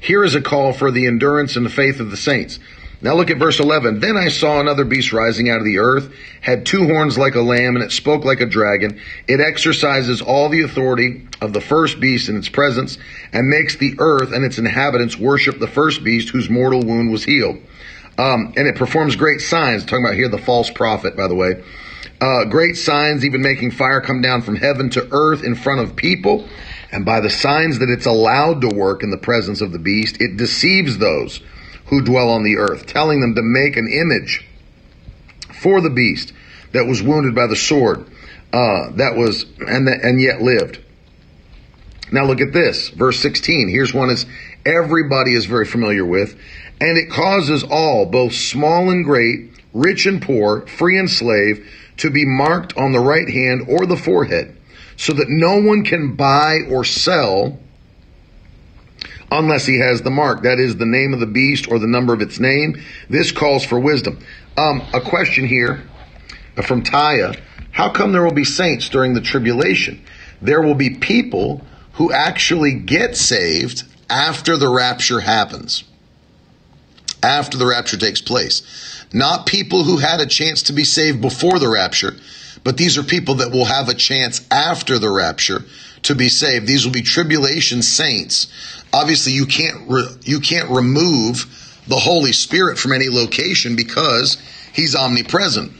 Here 0.00 0.22
is 0.22 0.34
a 0.34 0.40
call 0.40 0.72
for 0.72 0.90
the 0.90 1.06
endurance 1.06 1.56
and 1.56 1.66
the 1.66 1.70
faith 1.70 2.00
of 2.00 2.10
the 2.10 2.16
saints. 2.16 2.58
Now 3.00 3.14
look 3.14 3.30
at 3.30 3.38
verse 3.38 3.60
11. 3.60 4.00
Then 4.00 4.16
I 4.16 4.28
saw 4.28 4.58
another 4.58 4.84
beast 4.84 5.12
rising 5.12 5.48
out 5.48 5.58
of 5.58 5.64
the 5.64 5.78
earth, 5.78 6.12
had 6.40 6.66
two 6.66 6.86
horns 6.86 7.16
like 7.16 7.36
a 7.36 7.40
lamb, 7.40 7.76
and 7.76 7.84
it 7.84 7.92
spoke 7.92 8.24
like 8.24 8.40
a 8.40 8.46
dragon. 8.46 9.00
It 9.28 9.40
exercises 9.40 10.20
all 10.20 10.48
the 10.48 10.62
authority 10.62 11.26
of 11.40 11.52
the 11.52 11.60
first 11.60 12.00
beast 12.00 12.28
in 12.28 12.36
its 12.36 12.48
presence, 12.48 12.98
and 13.32 13.48
makes 13.48 13.76
the 13.76 13.94
earth 13.98 14.32
and 14.32 14.44
its 14.44 14.58
inhabitants 14.58 15.16
worship 15.16 15.60
the 15.60 15.68
first 15.68 16.02
beast 16.02 16.30
whose 16.30 16.50
mortal 16.50 16.82
wound 16.82 17.12
was 17.12 17.22
healed. 17.22 17.58
Um, 18.18 18.52
and 18.56 18.66
it 18.66 18.74
performs 18.74 19.16
great 19.16 19.40
signs. 19.40 19.84
Talking 19.84 20.04
about 20.04 20.16
here 20.16 20.28
the 20.28 20.38
false 20.38 20.70
prophet, 20.70 21.16
by 21.16 21.28
the 21.28 21.34
way. 21.34 21.62
Uh, 22.20 22.44
great 22.46 22.76
signs, 22.76 23.24
even 23.24 23.40
making 23.40 23.70
fire 23.70 24.00
come 24.00 24.20
down 24.20 24.42
from 24.42 24.56
heaven 24.56 24.90
to 24.90 25.08
earth 25.12 25.44
in 25.44 25.54
front 25.54 25.80
of 25.80 25.94
people. 25.94 26.48
And 26.90 27.04
by 27.04 27.20
the 27.20 27.30
signs 27.30 27.78
that 27.78 27.90
it's 27.90 28.06
allowed 28.06 28.62
to 28.62 28.68
work 28.68 29.02
in 29.02 29.10
the 29.10 29.18
presence 29.18 29.60
of 29.60 29.72
the 29.72 29.78
beast, 29.78 30.20
it 30.20 30.36
deceives 30.36 30.98
those 30.98 31.40
who 31.86 32.02
dwell 32.02 32.30
on 32.30 32.42
the 32.42 32.56
earth, 32.56 32.86
telling 32.86 33.20
them 33.20 33.34
to 33.36 33.42
make 33.42 33.76
an 33.76 33.88
image 33.88 34.44
for 35.62 35.80
the 35.80 35.90
beast 35.90 36.32
that 36.72 36.86
was 36.86 37.02
wounded 37.02 37.34
by 37.34 37.46
the 37.46 37.56
sword, 37.56 38.06
uh, 38.52 38.90
that 38.92 39.16
was 39.16 39.46
and 39.58 39.88
and 39.88 40.20
yet 40.20 40.42
lived. 40.42 40.80
Now 42.10 42.24
look 42.24 42.40
at 42.40 42.52
this, 42.52 42.88
verse 42.88 43.20
16. 43.20 43.68
Here's 43.68 43.92
one 43.92 44.10
is 44.10 44.24
everybody 44.64 45.34
is 45.34 45.46
very 45.46 45.66
familiar 45.66 46.04
with, 46.04 46.38
and 46.80 46.96
it 46.96 47.10
causes 47.10 47.64
all, 47.64 48.06
both 48.06 48.32
small 48.32 48.90
and 48.90 49.04
great, 49.04 49.50
rich 49.72 50.06
and 50.06 50.22
poor, 50.22 50.66
free 50.66 50.98
and 50.98 51.10
slave, 51.10 51.66
to 51.98 52.10
be 52.10 52.24
marked 52.24 52.76
on 52.76 52.92
the 52.92 53.00
right 53.00 53.28
hand 53.28 53.66
or 53.68 53.86
the 53.86 53.96
forehead, 53.96 54.56
so 54.96 55.12
that 55.12 55.28
no 55.28 55.60
one 55.60 55.84
can 55.84 56.14
buy 56.14 56.60
or 56.70 56.84
sell 56.84 57.58
unless 59.30 59.66
he 59.66 59.78
has 59.78 60.02
the 60.02 60.10
mark. 60.10 60.42
That 60.42 60.58
is 60.58 60.76
the 60.76 60.86
name 60.86 61.12
of 61.12 61.20
the 61.20 61.26
beast 61.26 61.70
or 61.70 61.78
the 61.78 61.86
number 61.86 62.14
of 62.14 62.22
its 62.22 62.40
name. 62.40 62.82
This 63.08 63.32
calls 63.32 63.64
for 63.64 63.78
wisdom. 63.78 64.18
Um, 64.56 64.82
a 64.92 65.00
question 65.00 65.46
here 65.46 65.82
from 66.62 66.82
Taya. 66.82 67.38
How 67.70 67.90
come 67.90 68.12
there 68.12 68.24
will 68.24 68.32
be 68.32 68.44
saints 68.44 68.88
during 68.88 69.14
the 69.14 69.20
tribulation? 69.20 70.04
There 70.40 70.62
will 70.62 70.74
be 70.74 70.90
people 70.90 71.64
who 71.94 72.12
actually 72.12 72.74
get 72.74 73.16
saved 73.16 73.84
after 74.10 74.56
the 74.56 74.68
rapture 74.68 75.20
happens. 75.20 75.84
After 77.22 77.58
the 77.58 77.66
rapture 77.66 77.96
takes 77.96 78.20
place. 78.20 79.04
Not 79.12 79.46
people 79.46 79.84
who 79.84 79.96
had 79.96 80.20
a 80.20 80.26
chance 80.26 80.64
to 80.64 80.72
be 80.72 80.84
saved 80.84 81.20
before 81.20 81.58
the 81.58 81.68
rapture, 81.68 82.14
but 82.62 82.76
these 82.76 82.98
are 82.98 83.02
people 83.02 83.36
that 83.36 83.50
will 83.50 83.64
have 83.64 83.88
a 83.88 83.94
chance 83.94 84.46
after 84.50 84.98
the 84.98 85.10
rapture 85.10 85.64
to 86.02 86.14
be 86.14 86.28
saved. 86.28 86.66
These 86.66 86.84
will 86.84 86.92
be 86.92 87.02
tribulation 87.02 87.82
saints 87.82 88.46
obviously 88.92 89.32
you 89.32 89.46
can't 89.46 89.88
re- 89.88 90.16
you 90.22 90.40
can't 90.40 90.70
remove 90.70 91.46
the 91.86 91.96
Holy 91.96 92.32
Spirit 92.32 92.78
from 92.78 92.92
any 92.92 93.08
location 93.08 93.76
because 93.76 94.36
he's 94.72 94.94
omnipresent. 94.94 95.72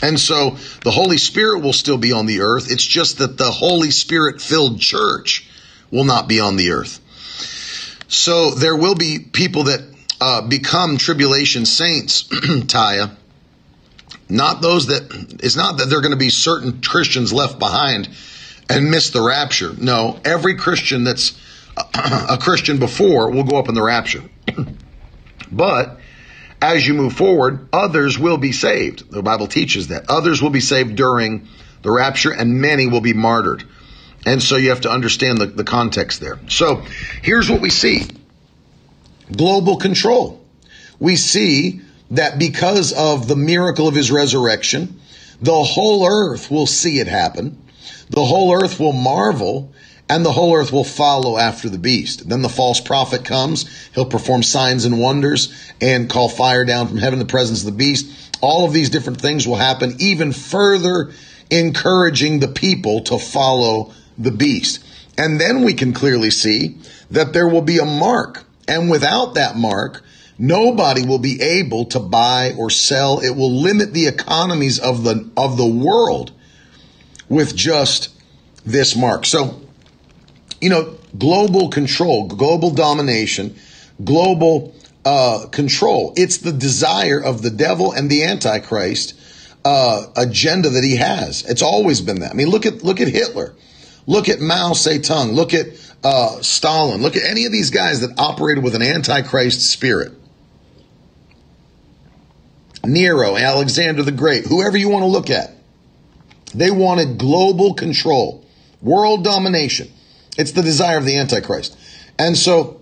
And 0.00 0.18
so 0.18 0.56
the 0.84 0.92
Holy 0.92 1.18
Spirit 1.18 1.60
will 1.60 1.72
still 1.72 1.98
be 1.98 2.12
on 2.12 2.26
the 2.26 2.40
earth. 2.40 2.70
It's 2.70 2.84
just 2.84 3.18
that 3.18 3.36
the 3.36 3.50
Holy 3.50 3.90
Spirit 3.90 4.40
filled 4.40 4.78
church 4.78 5.48
will 5.90 6.04
not 6.04 6.28
be 6.28 6.38
on 6.38 6.56
the 6.56 6.70
earth. 6.70 7.00
So 8.08 8.50
there 8.50 8.74
will 8.74 8.94
be 8.94 9.18
people 9.18 9.64
that 9.64 9.80
uh, 10.20 10.42
become 10.42 10.96
tribulation 10.96 11.66
saints, 11.66 12.22
Taya. 12.28 13.14
Not 14.30 14.60
those 14.60 14.88
that, 14.88 15.38
it's 15.42 15.56
not 15.56 15.78
that 15.78 15.88
they're 15.88 16.00
going 16.00 16.12
to 16.12 16.18
be 16.18 16.30
certain 16.30 16.80
Christians 16.80 17.32
left 17.32 17.58
behind 17.58 18.08
and 18.68 18.90
miss 18.90 19.10
the 19.10 19.22
rapture. 19.22 19.72
No, 19.78 20.18
every 20.24 20.56
Christian 20.56 21.04
that's 21.04 21.38
a 21.94 22.38
Christian 22.38 22.78
before 22.78 23.30
will 23.30 23.44
go 23.44 23.58
up 23.58 23.68
in 23.68 23.74
the 23.74 23.82
rapture. 23.82 24.24
but 25.52 25.98
as 26.60 26.86
you 26.86 26.94
move 26.94 27.12
forward, 27.12 27.68
others 27.72 28.18
will 28.18 28.38
be 28.38 28.52
saved. 28.52 29.10
The 29.10 29.22
Bible 29.22 29.46
teaches 29.46 29.88
that. 29.88 30.10
Others 30.10 30.42
will 30.42 30.50
be 30.50 30.60
saved 30.60 30.96
during 30.96 31.46
the 31.82 31.90
rapture 31.90 32.32
and 32.32 32.60
many 32.60 32.86
will 32.86 33.00
be 33.00 33.12
martyred. 33.12 33.64
And 34.28 34.42
so 34.42 34.56
you 34.56 34.68
have 34.68 34.82
to 34.82 34.90
understand 34.90 35.38
the, 35.38 35.46
the 35.46 35.64
context 35.64 36.20
there. 36.20 36.38
So 36.48 36.82
here's 37.22 37.48
what 37.48 37.62
we 37.62 37.70
see. 37.70 38.02
Global 39.34 39.78
control. 39.78 40.44
We 40.98 41.16
see 41.16 41.80
that 42.10 42.38
because 42.38 42.92
of 42.92 43.26
the 43.26 43.36
miracle 43.36 43.88
of 43.88 43.94
his 43.94 44.10
resurrection, 44.10 45.00
the 45.40 45.62
whole 45.62 46.06
earth 46.06 46.50
will 46.50 46.66
see 46.66 46.98
it 46.98 47.06
happen. 47.06 47.62
The 48.10 48.22
whole 48.22 48.54
earth 48.54 48.78
will 48.78 48.92
marvel 48.92 49.72
and 50.10 50.26
the 50.26 50.32
whole 50.32 50.54
earth 50.54 50.72
will 50.72 50.84
follow 50.84 51.38
after 51.38 51.70
the 51.70 51.78
beast. 51.78 52.28
Then 52.28 52.42
the 52.42 52.50
false 52.50 52.82
prophet 52.82 53.24
comes. 53.24 53.64
He'll 53.94 54.04
perform 54.04 54.42
signs 54.42 54.84
and 54.84 55.00
wonders 55.00 55.54
and 55.80 56.08
call 56.08 56.28
fire 56.28 56.66
down 56.66 56.88
from 56.88 56.98
heaven 56.98 57.18
the 57.18 57.24
presence 57.24 57.60
of 57.60 57.66
the 57.66 57.78
beast. 57.78 58.10
All 58.42 58.66
of 58.66 58.74
these 58.74 58.90
different 58.90 59.22
things 59.22 59.48
will 59.48 59.56
happen, 59.56 59.96
even 60.00 60.32
further 60.32 61.12
encouraging 61.50 62.40
the 62.40 62.48
people 62.48 63.00
to 63.04 63.18
follow 63.18 63.94
the 64.18 64.30
beast. 64.30 64.84
And 65.16 65.40
then 65.40 65.64
we 65.64 65.74
can 65.74 65.92
clearly 65.92 66.30
see 66.30 66.76
that 67.10 67.32
there 67.32 67.48
will 67.48 67.62
be 67.62 67.78
a 67.78 67.84
mark. 67.84 68.44
And 68.66 68.90
without 68.90 69.34
that 69.34 69.56
mark, 69.56 70.04
nobody 70.38 71.04
will 71.06 71.18
be 71.18 71.40
able 71.40 71.86
to 71.86 72.00
buy 72.00 72.52
or 72.56 72.70
sell. 72.70 73.20
It 73.20 73.34
will 73.34 73.52
limit 73.52 73.94
the 73.94 74.06
economies 74.06 74.78
of 74.78 75.04
the, 75.04 75.28
of 75.36 75.56
the 75.56 75.66
world 75.66 76.32
with 77.28 77.56
just 77.56 78.10
this 78.64 78.96
mark. 78.96 79.24
So, 79.24 79.60
you 80.60 80.70
know, 80.70 80.98
global 81.16 81.68
control, 81.68 82.26
global 82.26 82.70
domination, 82.70 83.56
global 84.04 84.74
uh, 85.04 85.46
control. 85.50 86.12
It's 86.16 86.38
the 86.38 86.52
desire 86.52 87.22
of 87.22 87.42
the 87.42 87.50
devil 87.50 87.92
and 87.92 88.10
the 88.10 88.24
Antichrist 88.24 89.14
uh, 89.64 90.06
agenda 90.16 90.68
that 90.70 90.84
he 90.84 90.96
has. 90.96 91.44
It's 91.48 91.62
always 91.62 92.00
been 92.00 92.20
that. 92.20 92.30
I 92.30 92.34
mean, 92.34 92.48
look 92.48 92.66
at 92.66 92.82
look 92.82 93.00
at 93.00 93.08
Hitler, 93.08 93.54
look 94.08 94.28
at 94.30 94.40
Mao 94.40 94.72
Zedong, 94.72 95.34
look 95.34 95.52
at 95.52 95.66
uh, 96.02 96.40
Stalin, 96.40 97.02
look 97.02 97.14
at 97.14 97.22
any 97.24 97.44
of 97.44 97.52
these 97.52 97.70
guys 97.70 98.00
that 98.00 98.18
operated 98.18 98.64
with 98.64 98.74
an 98.74 98.82
Antichrist 98.82 99.70
spirit. 99.70 100.12
Nero, 102.84 103.36
Alexander 103.36 104.02
the 104.02 104.12
Great, 104.12 104.46
whoever 104.46 104.78
you 104.78 104.88
want 104.88 105.02
to 105.02 105.06
look 105.08 105.28
at. 105.28 105.50
They 106.54 106.70
wanted 106.70 107.18
global 107.18 107.74
control, 107.74 108.46
world 108.80 109.24
domination. 109.24 109.92
It's 110.38 110.52
the 110.52 110.62
desire 110.62 110.96
of 110.96 111.04
the 111.04 111.18
Antichrist. 111.18 111.76
And 112.18 112.34
so 112.36 112.80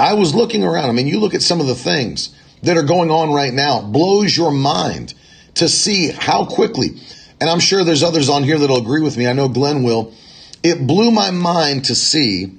I 0.00 0.14
was 0.14 0.34
looking 0.34 0.64
around. 0.64 0.88
I 0.88 0.92
mean, 0.92 1.08
you 1.08 1.20
look 1.20 1.34
at 1.34 1.42
some 1.42 1.60
of 1.60 1.66
the 1.66 1.74
things 1.74 2.34
that 2.62 2.78
are 2.78 2.82
going 2.82 3.10
on 3.10 3.34
right 3.34 3.52
now, 3.52 3.82
blows 3.82 4.34
your 4.34 4.50
mind 4.50 5.12
to 5.56 5.68
see 5.68 6.10
how 6.10 6.46
quickly, 6.46 6.92
and 7.38 7.50
I'm 7.50 7.60
sure 7.60 7.84
there's 7.84 8.02
others 8.02 8.30
on 8.30 8.44
here 8.44 8.58
that'll 8.58 8.78
agree 8.78 9.02
with 9.02 9.18
me. 9.18 9.26
I 9.26 9.34
know 9.34 9.48
Glenn 9.48 9.82
will. 9.82 10.14
It 10.62 10.86
blew 10.86 11.10
my 11.10 11.30
mind 11.30 11.86
to 11.86 11.94
see 11.94 12.58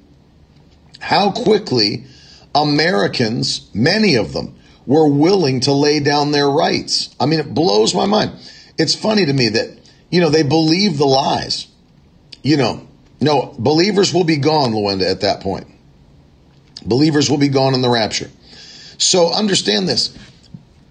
how 0.99 1.31
quickly 1.31 2.05
Americans, 2.55 3.69
many 3.73 4.15
of 4.15 4.33
them, 4.33 4.55
were 4.85 5.07
willing 5.07 5.61
to 5.61 5.73
lay 5.73 5.99
down 5.99 6.31
their 6.31 6.49
rights. 6.49 7.15
I 7.19 7.25
mean, 7.25 7.39
it 7.39 7.53
blows 7.53 7.95
my 7.95 8.05
mind. 8.05 8.31
It's 8.77 8.95
funny 8.95 9.25
to 9.25 9.33
me 9.33 9.49
that, 9.49 9.77
you 10.09 10.21
know, 10.21 10.29
they 10.29 10.43
believe 10.43 10.97
the 10.97 11.05
lies. 11.05 11.67
You 12.41 12.57
know, 12.57 12.87
no, 13.21 13.55
believers 13.57 14.13
will 14.13 14.25
be 14.25 14.37
gone, 14.37 14.73
Luenda, 14.73 15.09
at 15.09 15.21
that 15.21 15.41
point. 15.41 15.67
Believers 16.85 17.29
will 17.29 17.37
be 17.37 17.47
gone 17.47 17.73
in 17.73 17.81
the 17.81 17.89
rapture. 17.89 18.29
So 18.97 19.31
understand 19.33 19.87
this. 19.87 20.17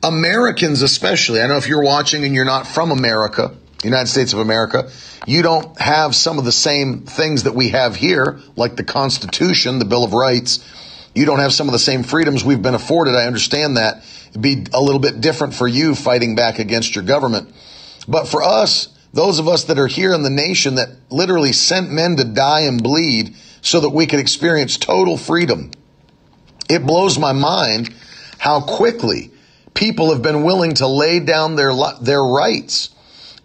Americans, 0.02 0.82
especially, 0.82 1.42
I 1.42 1.46
know 1.46 1.58
if 1.58 1.68
you're 1.68 1.82
watching 1.82 2.24
and 2.24 2.34
you're 2.34 2.44
not 2.44 2.66
from 2.66 2.90
America, 2.90 3.54
United 3.82 4.06
States 4.06 4.32
of 4.32 4.38
America, 4.38 4.90
you 5.26 5.42
don't 5.42 5.80
have 5.80 6.14
some 6.14 6.38
of 6.38 6.44
the 6.44 6.52
same 6.52 7.00
things 7.00 7.44
that 7.44 7.54
we 7.54 7.70
have 7.70 7.96
here, 7.96 8.40
like 8.56 8.76
the 8.76 8.84
Constitution, 8.84 9.78
the 9.78 9.84
Bill 9.84 10.04
of 10.04 10.12
Rights. 10.12 10.64
You 11.14 11.26
don't 11.26 11.40
have 11.40 11.52
some 11.52 11.68
of 11.68 11.72
the 11.72 11.78
same 11.78 12.02
freedoms 12.02 12.44
we've 12.44 12.62
been 12.62 12.74
afforded. 12.74 13.14
I 13.14 13.26
understand 13.26 13.76
that. 13.76 14.04
It'd 14.30 14.40
be 14.40 14.64
a 14.72 14.80
little 14.80 15.00
bit 15.00 15.20
different 15.20 15.54
for 15.54 15.68
you 15.68 15.94
fighting 15.94 16.34
back 16.34 16.58
against 16.58 16.94
your 16.94 17.04
government. 17.04 17.54
But 18.08 18.26
for 18.26 18.42
us, 18.42 18.88
those 19.12 19.38
of 19.38 19.46
us 19.46 19.64
that 19.64 19.78
are 19.78 19.86
here 19.86 20.14
in 20.14 20.22
the 20.22 20.30
nation 20.30 20.76
that 20.76 20.88
literally 21.10 21.52
sent 21.52 21.90
men 21.90 22.16
to 22.16 22.24
die 22.24 22.60
and 22.60 22.82
bleed 22.82 23.36
so 23.60 23.80
that 23.80 23.90
we 23.90 24.06
could 24.06 24.20
experience 24.20 24.76
total 24.78 25.18
freedom, 25.18 25.70
it 26.68 26.86
blows 26.86 27.18
my 27.18 27.32
mind 27.32 27.94
how 28.38 28.60
quickly 28.62 29.30
people 29.74 30.12
have 30.12 30.22
been 30.22 30.42
willing 30.42 30.74
to 30.74 30.86
lay 30.86 31.20
down 31.20 31.56
their 31.56 31.72
their 32.00 32.22
rights 32.22 32.91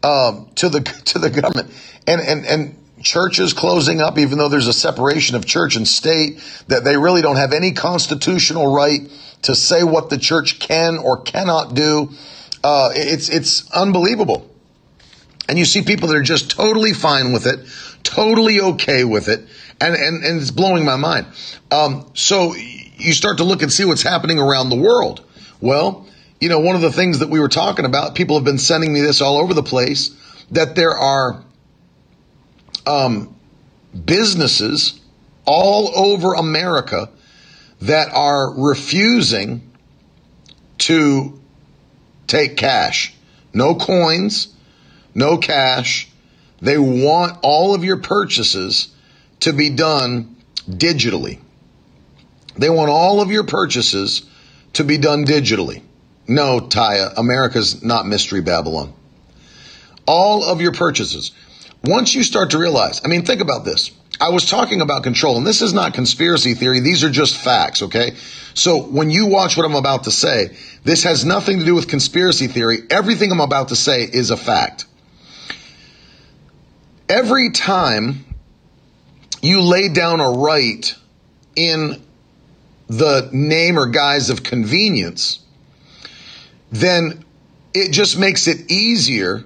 uh, 0.04 0.44
to 0.56 0.70
the 0.70 0.82
to 1.06 1.20
the 1.20 1.30
government. 1.30 1.72
And 2.06 2.22
and 2.22 2.46
and 2.46 2.84
churches 3.02 3.54
closing 3.54 4.02
up 4.02 4.18
even 4.18 4.40
though 4.40 4.50
there's 4.50 4.68
a 4.68 4.74
separation 4.74 5.36
of 5.36 5.46
church 5.46 5.76
and 5.76 5.88
state 5.88 6.42
that 6.68 6.84
they 6.84 6.98
really 6.98 7.22
don't 7.22 7.36
have 7.36 7.54
any 7.54 7.72
constitutional 7.72 8.74
right 8.74 9.02
to 9.44 9.54
say 9.54 9.84
what 9.84 10.10
the 10.10 10.18
church 10.18 10.60
can 10.60 10.98
or 10.98 11.22
cannot 11.22 11.76
do. 11.76 12.10
Uh, 12.64 12.90
it's 12.96 13.30
it's 13.30 13.70
unbelievable. 13.72 14.50
And 15.50 15.58
you 15.58 15.64
see 15.64 15.82
people 15.84 16.10
that 16.10 16.18
are 16.18 16.24
just 16.24 16.52
totally 16.52 16.94
fine 16.94 17.32
with 17.32 17.46
it 17.46 17.60
totally 18.04 18.62
okay 18.62 19.04
with 19.04 19.28
it 19.28 19.42
and 19.82 19.94
and, 19.94 20.24
and 20.24 20.42
it's 20.42 20.52
blowing 20.52 20.86
my 20.86 20.96
mind. 20.96 21.28
Um, 21.72 22.10
so 22.14 22.56
you 22.56 23.14
start 23.14 23.38
to 23.38 23.44
look 23.44 23.62
and 23.62 23.72
see 23.72 23.86
what's 23.86 24.04
happening 24.04 24.40
around 24.40 24.70
the 24.70 24.76
world. 24.76 25.24
Well 25.62 26.08
you 26.40 26.50
know, 26.50 26.60
one 26.60 26.76
of 26.76 26.82
the 26.82 26.92
things 26.92 27.20
that 27.20 27.30
we 27.30 27.40
were 27.40 27.50
talking 27.50 27.86
about, 27.86 28.16
people 28.16 28.36
have 28.36 28.46
been 28.46 28.58
sending 28.58 28.94
me 28.94 29.02
this 29.02 29.22
all 29.22 29.38
over 29.38 29.54
the 29.54 29.64
place, 29.64 30.16
that 30.52 30.76
there 30.76 30.96
are 30.96 31.44
um, 32.86 33.36
businesses 34.06 35.00
all 35.46 35.92
over 35.98 36.34
America 36.34 37.10
that 37.82 38.10
are 38.14 38.54
refusing 38.54 39.62
to 40.80 41.40
take 42.28 42.58
cash. 42.58 43.16
No 43.54 43.76
coins, 43.76 44.54
no 45.16 45.38
cash. 45.38 46.10
They 46.62 46.78
want 46.78 47.40
all 47.42 47.74
of 47.74 47.84
your 47.84 47.98
purchases 47.98 48.94
to 49.42 49.54
be 49.54 49.70
done 49.70 50.36
digitally. 50.70 51.40
They 52.58 52.70
want 52.70 52.90
all 52.90 53.22
of 53.22 53.32
your 53.32 53.44
purchases 53.44 54.24
to 54.74 54.84
be 54.84 54.98
done 54.98 55.26
digitally. 55.26 55.82
No, 56.28 56.60
Taya, 56.60 57.14
America's 57.18 57.84
not 57.84 58.06
Mystery 58.06 58.42
Babylon. 58.42 58.94
All 60.06 60.44
of 60.44 60.62
your 60.62 60.74
purchases. 60.74 61.32
Once 61.84 62.16
you 62.16 62.24
start 62.24 62.52
to 62.52 62.58
realize, 62.58 63.02
I 63.04 63.08
mean, 63.08 63.24
think 63.24 63.42
about 63.42 63.64
this. 63.64 63.92
I 64.20 64.30
was 64.30 64.50
talking 64.50 64.82
about 64.82 65.04
control, 65.04 65.38
and 65.38 65.46
this 65.46 65.62
is 65.62 65.74
not 65.74 65.94
conspiracy 65.94 66.54
theory. 66.56 66.80
These 66.80 67.04
are 67.04 67.10
just 67.10 67.38
facts, 67.38 67.84
okay? 67.84 68.16
So 68.56 68.82
when 68.82 69.12
you 69.12 69.28
watch 69.28 69.56
what 69.56 69.66
I'm 69.66 69.76
about 69.76 70.06
to 70.06 70.12
say, 70.12 70.58
this 70.84 71.04
has 71.04 71.24
nothing 71.24 71.60
to 71.60 71.66
do 71.66 71.76
with 71.76 71.88
conspiracy 71.88 72.48
theory. 72.48 72.80
Everything 72.90 73.32
I'm 73.32 73.40
about 73.40 73.70
to 73.70 73.76
say 73.76 74.04
is 74.04 74.32
a 74.32 74.38
fact. 74.38 74.86
Every 77.08 77.52
time 77.52 78.26
you 79.42 79.62
lay 79.62 79.90
down 79.90 80.20
a 80.20 80.32
right 80.32 80.96
in 81.56 82.02
the 82.88 83.30
name 83.32 83.78
or 83.78 83.86
guise 83.86 84.30
of 84.30 84.44
convenience, 84.44 85.40
then 86.72 87.24
it 87.74 87.92
just 87.92 88.18
makes 88.18 88.48
it 88.48 88.72
easier 88.72 89.44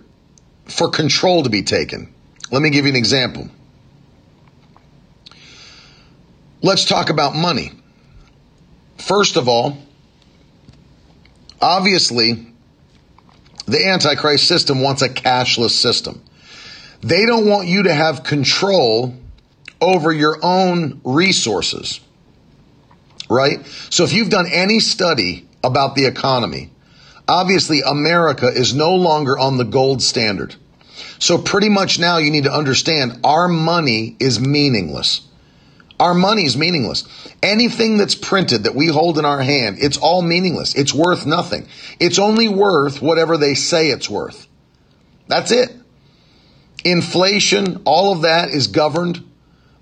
for 0.66 0.90
control 0.90 1.44
to 1.44 1.50
be 1.50 1.64
taken. 1.64 2.14
Let 2.52 2.62
me 2.62 2.70
give 2.70 2.86
you 2.86 2.92
an 2.92 2.98
example. 2.98 3.50
Let's 6.62 6.86
talk 6.86 7.10
about 7.10 7.36
money. 7.36 7.72
First 8.98 9.36
of 9.36 9.48
all, 9.48 9.78
obviously, 11.62 12.48
the 13.66 13.88
Antichrist 13.88 14.48
system 14.48 14.82
wants 14.82 15.02
a 15.02 15.10
cashless 15.10 15.72
system. 15.72 16.22
They 17.02 17.26
don't 17.26 17.48
want 17.48 17.68
you 17.68 17.84
to 17.84 17.94
have 17.94 18.24
control 18.24 19.16
over 19.80 20.12
your 20.12 20.38
own 20.44 21.02
resources, 21.04 22.00
right? 23.28 23.66
So 23.90 24.04
if 24.04 24.14
you've 24.14 24.30
done 24.30 24.46
any 24.52 24.80
study 24.80 25.48
about 25.64 25.96
the 25.96 26.06
economy, 26.06 26.71
Obviously, 27.32 27.80
America 27.80 28.48
is 28.48 28.74
no 28.74 28.94
longer 28.94 29.40
on 29.40 29.56
the 29.56 29.64
gold 29.64 30.04
standard. 30.04 30.54
So 31.18 31.38
pretty 31.38 31.70
much 31.70 31.98
now 31.98 32.18
you 32.18 32.30
need 32.30 32.44
to 32.44 32.54
understand 32.54 33.22
our 33.24 33.48
money 33.48 34.18
is 34.20 34.38
meaningless. 34.38 35.22
Our 35.98 36.14
money 36.14 36.44
is 36.44 36.58
meaningless. 36.58 37.06
Anything 37.42 37.98
that's 37.98 38.16
printed 38.16 38.66
that 38.66 38.76
we 38.76 38.88
hold 38.88 39.18
in 39.18 39.24
our 39.24 39.42
hand, 39.42 39.78
it's 39.80 39.98
all 39.98 40.22
meaningless. 40.22 40.76
It's 40.76 40.94
worth 40.94 41.26
nothing. 41.26 41.70
It's 42.02 42.20
only 42.20 42.50
worth 42.50 43.02
whatever 43.02 43.38
they 43.38 43.54
say 43.54 43.92
it's 43.92 44.10
worth. 44.10 44.46
That's 45.30 45.52
it. 45.52 45.74
Inflation, 46.84 47.84
all 47.86 48.12
of 48.12 48.24
that 48.24 48.50
is 48.50 48.68
governed 48.68 49.24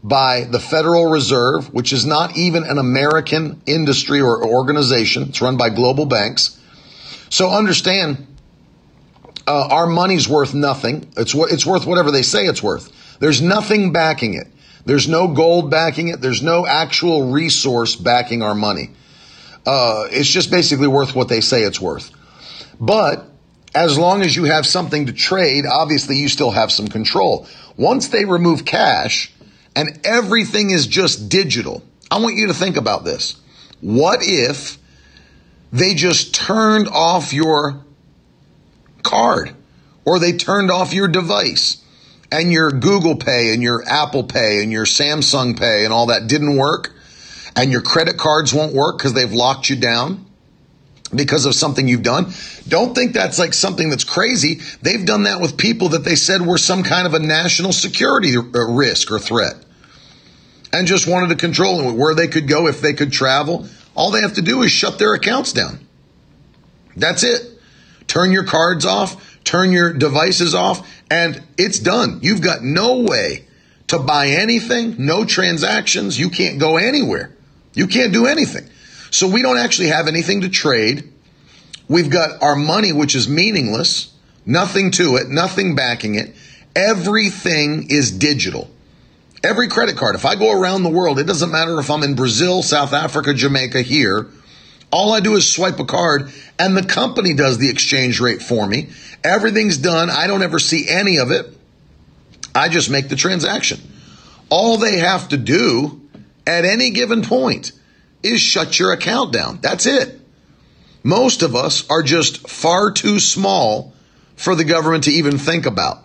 by 0.03 0.43
the 0.43 0.59
Federal 0.59 1.09
Reserve, 1.09 1.73
which 1.73 1.93
is 1.93 2.05
not 2.05 2.37
even 2.37 2.63
an 2.63 2.77
American 2.77 3.59
industry 3.65 4.21
or 4.21 4.45
organization. 4.45 5.29
It's 5.29 5.41
run 5.41 5.57
by 5.57 5.71
global 5.71 6.05
banks. 6.05 6.58
So 7.29 7.51
understand, 7.51 8.27
uh, 9.47 9.67
our 9.71 9.87
money's 9.87 10.27
worth 10.27 10.53
nothing. 10.53 11.11
It's 11.15 11.33
it's 11.33 11.65
worth 11.65 11.85
whatever 11.85 12.11
they 12.11 12.21
say 12.21 12.45
it's 12.45 12.61
worth. 12.61 12.91
There's 13.19 13.41
nothing 13.41 13.91
backing 13.91 14.33
it. 14.33 14.47
There's 14.85 15.07
no 15.07 15.27
gold 15.27 15.69
backing 15.69 16.07
it. 16.07 16.21
There's 16.21 16.41
no 16.41 16.65
actual 16.65 17.31
resource 17.31 17.95
backing 17.95 18.41
our 18.41 18.55
money. 18.55 18.91
Uh, 19.65 20.07
it's 20.09 20.29
just 20.29 20.49
basically 20.49 20.87
worth 20.87 21.15
what 21.15 21.29
they 21.29 21.41
say 21.41 21.61
it's 21.61 21.79
worth. 21.79 22.11
But 22.79 23.29
as 23.75 23.97
long 23.97 24.21
as 24.21 24.35
you 24.35 24.45
have 24.45 24.65
something 24.65 25.05
to 25.05 25.13
trade, 25.13 25.65
obviously 25.65 26.17
you 26.17 26.27
still 26.27 26.51
have 26.51 26.71
some 26.71 26.87
control. 26.87 27.47
Once 27.77 28.07
they 28.07 28.25
remove 28.25 28.65
cash 28.65 29.31
and 29.75 29.99
everything 30.03 30.71
is 30.71 30.87
just 30.87 31.29
digital, 31.29 31.83
I 32.09 32.19
want 32.19 32.35
you 32.35 32.47
to 32.47 32.53
think 32.53 32.77
about 32.77 33.03
this. 33.03 33.39
What 33.81 34.21
if 34.23 34.78
they 35.71 35.93
just 35.93 36.33
turned 36.33 36.87
off 36.87 37.33
your 37.33 37.83
card 39.03 39.55
or 40.05 40.19
they 40.19 40.33
turned 40.33 40.71
off 40.71 40.93
your 40.93 41.07
device 41.07 41.83
and 42.31 42.51
your 42.51 42.71
Google 42.71 43.15
Pay 43.15 43.53
and 43.53 43.61
your 43.61 43.83
Apple 43.87 44.23
Pay 44.23 44.61
and 44.63 44.71
your 44.71 44.85
Samsung 44.85 45.57
Pay 45.57 45.83
and 45.83 45.93
all 45.93 46.07
that 46.07 46.27
didn't 46.27 46.57
work, 46.57 46.93
and 47.55 47.71
your 47.71 47.81
credit 47.81 48.17
cards 48.17 48.53
won't 48.53 48.73
work 48.73 48.97
because 48.97 49.13
they've 49.13 49.31
locked 49.31 49.69
you 49.69 49.75
down 49.75 50.25
because 51.13 51.45
of 51.45 51.55
something 51.55 51.87
you've 51.87 52.03
done. 52.03 52.31
Don't 52.67 52.93
think 52.93 53.13
that's 53.13 53.39
like 53.39 53.53
something 53.53 53.89
that's 53.89 54.03
crazy. 54.03 54.61
They've 54.81 55.05
done 55.05 55.23
that 55.23 55.41
with 55.41 55.57
people 55.57 55.89
that 55.89 56.03
they 56.03 56.15
said 56.15 56.41
were 56.41 56.59
some 56.59 56.83
kind 56.83 57.07
of 57.07 57.15
a 57.15 57.19
national 57.19 57.71
security 57.71 58.37
uh, 58.37 58.71
risk 58.71 59.11
or 59.11 59.17
threat 59.17 59.55
and 60.71 60.87
just 60.87 61.07
wanted 61.07 61.29
to 61.29 61.35
control 61.35 61.91
where 61.93 62.13
they 62.13 62.27
could 62.27 62.47
go 62.47 62.67
if 62.67 62.81
they 62.81 62.93
could 62.93 63.11
travel. 63.11 63.67
All 63.99 64.11
they 64.11 64.21
have 64.21 64.35
to 64.35 64.41
do 64.41 64.63
is 64.63 64.71
shut 64.71 64.97
their 64.97 65.13
accounts 65.13 65.51
down. 65.51 65.85
That's 66.95 67.21
it. 67.21 67.41
Turn 68.07 68.31
your 68.31 68.45
cards 68.45 68.85
off, 68.85 69.37
turn 69.43 69.73
your 69.73 69.91
devices 69.91 70.55
off, 70.55 70.89
and 71.11 71.43
it's 71.57 71.79
done. 71.79 72.19
You've 72.21 72.39
got 72.39 72.63
no 72.63 73.01
way 73.01 73.45
to 73.87 73.99
buy 73.99 74.27
anything, 74.27 74.95
no 74.99 75.25
transactions. 75.25 76.17
You 76.17 76.29
can't 76.29 76.61
go 76.61 76.77
anywhere. 76.77 77.35
You 77.73 77.87
can't 77.87 78.13
do 78.13 78.25
anything. 78.25 78.69
So 79.11 79.27
we 79.27 79.41
don't 79.41 79.57
actually 79.57 79.89
have 79.89 80.07
anything 80.07 80.41
to 80.41 80.49
trade. 80.49 81.11
We've 81.89 82.09
got 82.09 82.41
our 82.41 82.55
money, 82.55 82.93
which 82.93 83.15
is 83.15 83.27
meaningless, 83.27 84.13
nothing 84.45 84.91
to 84.91 85.17
it, 85.17 85.27
nothing 85.27 85.75
backing 85.75 86.15
it. 86.15 86.33
Everything 86.73 87.87
is 87.89 88.11
digital. 88.11 88.71
Every 89.43 89.67
credit 89.69 89.95
card, 89.95 90.15
if 90.15 90.25
I 90.25 90.35
go 90.35 90.51
around 90.51 90.83
the 90.83 90.89
world, 90.89 91.19
it 91.19 91.27
doesn't 91.27 91.51
matter 91.51 91.79
if 91.79 91.89
I'm 91.89 92.03
in 92.03 92.15
Brazil, 92.15 92.61
South 92.61 92.93
Africa, 92.93 93.33
Jamaica, 93.33 93.81
here, 93.81 94.27
all 94.91 95.13
I 95.13 95.19
do 95.19 95.35
is 95.35 95.51
swipe 95.51 95.79
a 95.79 95.85
card 95.85 96.31
and 96.57 96.75
the 96.75 96.83
company 96.83 97.33
does 97.33 97.57
the 97.57 97.69
exchange 97.69 98.19
rate 98.19 98.41
for 98.41 98.65
me. 98.67 98.89
Everything's 99.23 99.77
done. 99.77 100.09
I 100.09 100.27
don't 100.27 100.43
ever 100.43 100.59
see 100.59 100.89
any 100.89 101.17
of 101.17 101.31
it. 101.31 101.55
I 102.55 102.69
just 102.69 102.89
make 102.89 103.09
the 103.09 103.15
transaction. 103.15 103.79
All 104.49 104.77
they 104.77 104.97
have 104.97 105.29
to 105.29 105.37
do 105.37 106.01
at 106.47 106.65
any 106.65 106.89
given 106.89 107.21
point 107.21 107.71
is 108.23 108.41
shut 108.41 108.79
your 108.79 108.91
account 108.91 109.31
down. 109.31 109.59
That's 109.61 109.85
it. 109.85 110.19
Most 111.03 111.43
of 111.43 111.55
us 111.55 111.89
are 111.89 112.03
just 112.03 112.49
far 112.49 112.91
too 112.91 113.19
small 113.19 113.93
for 114.35 114.55
the 114.55 114.65
government 114.65 115.05
to 115.05 115.11
even 115.11 115.37
think 115.37 115.65
about. 115.65 115.99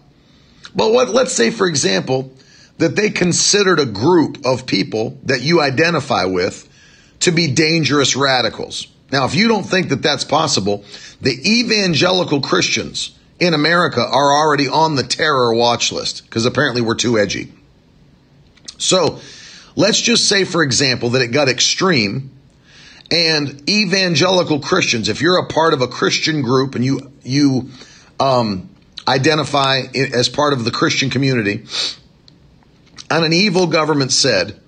But 0.74 0.92
what, 0.92 1.08
let's 1.08 1.32
say, 1.32 1.50
for 1.50 1.66
example, 1.66 2.32
that 2.78 2.96
they 2.96 3.10
considered 3.10 3.78
a 3.78 3.86
group 3.86 4.44
of 4.44 4.66
people 4.66 5.18
that 5.24 5.42
you 5.42 5.60
identify 5.60 6.24
with 6.24 6.68
to 7.20 7.30
be 7.30 7.52
dangerous 7.52 8.16
radicals. 8.16 8.88
Now, 9.12 9.24
if 9.26 9.34
you 9.34 9.48
don't 9.48 9.64
think 9.64 9.90
that 9.90 10.02
that's 10.02 10.24
possible, 10.24 10.84
the 11.20 11.32
evangelical 11.60 12.40
Christians 12.40 13.16
in 13.38 13.54
America 13.54 14.00
are 14.00 14.32
already 14.32 14.68
on 14.68 14.96
the 14.96 15.02
terror 15.02 15.54
watch 15.54 15.92
list 15.92 16.24
because 16.24 16.46
apparently 16.46 16.82
we're 16.82 16.94
too 16.96 17.18
edgy. 17.18 17.52
So 18.78 19.20
let's 19.76 20.00
just 20.00 20.28
say, 20.28 20.44
for 20.44 20.62
example, 20.62 21.10
that 21.10 21.22
it 21.22 21.28
got 21.28 21.48
extreme 21.48 22.30
and 23.10 23.68
evangelical 23.68 24.60
Christians, 24.60 25.08
if 25.08 25.20
you're 25.20 25.38
a 25.38 25.46
part 25.46 25.74
of 25.74 25.82
a 25.82 25.86
Christian 25.86 26.42
group 26.42 26.74
and 26.74 26.84
you, 26.84 27.12
you, 27.22 27.70
um, 28.18 28.70
identify 29.06 29.82
as 29.94 30.28
part 30.28 30.52
of 30.54 30.64
the 30.64 30.70
Christian 30.70 31.10
community, 31.10 31.66
and 33.10 33.24
an 33.24 33.32
evil 33.32 33.66
government 33.66 34.12
said, 34.12 34.60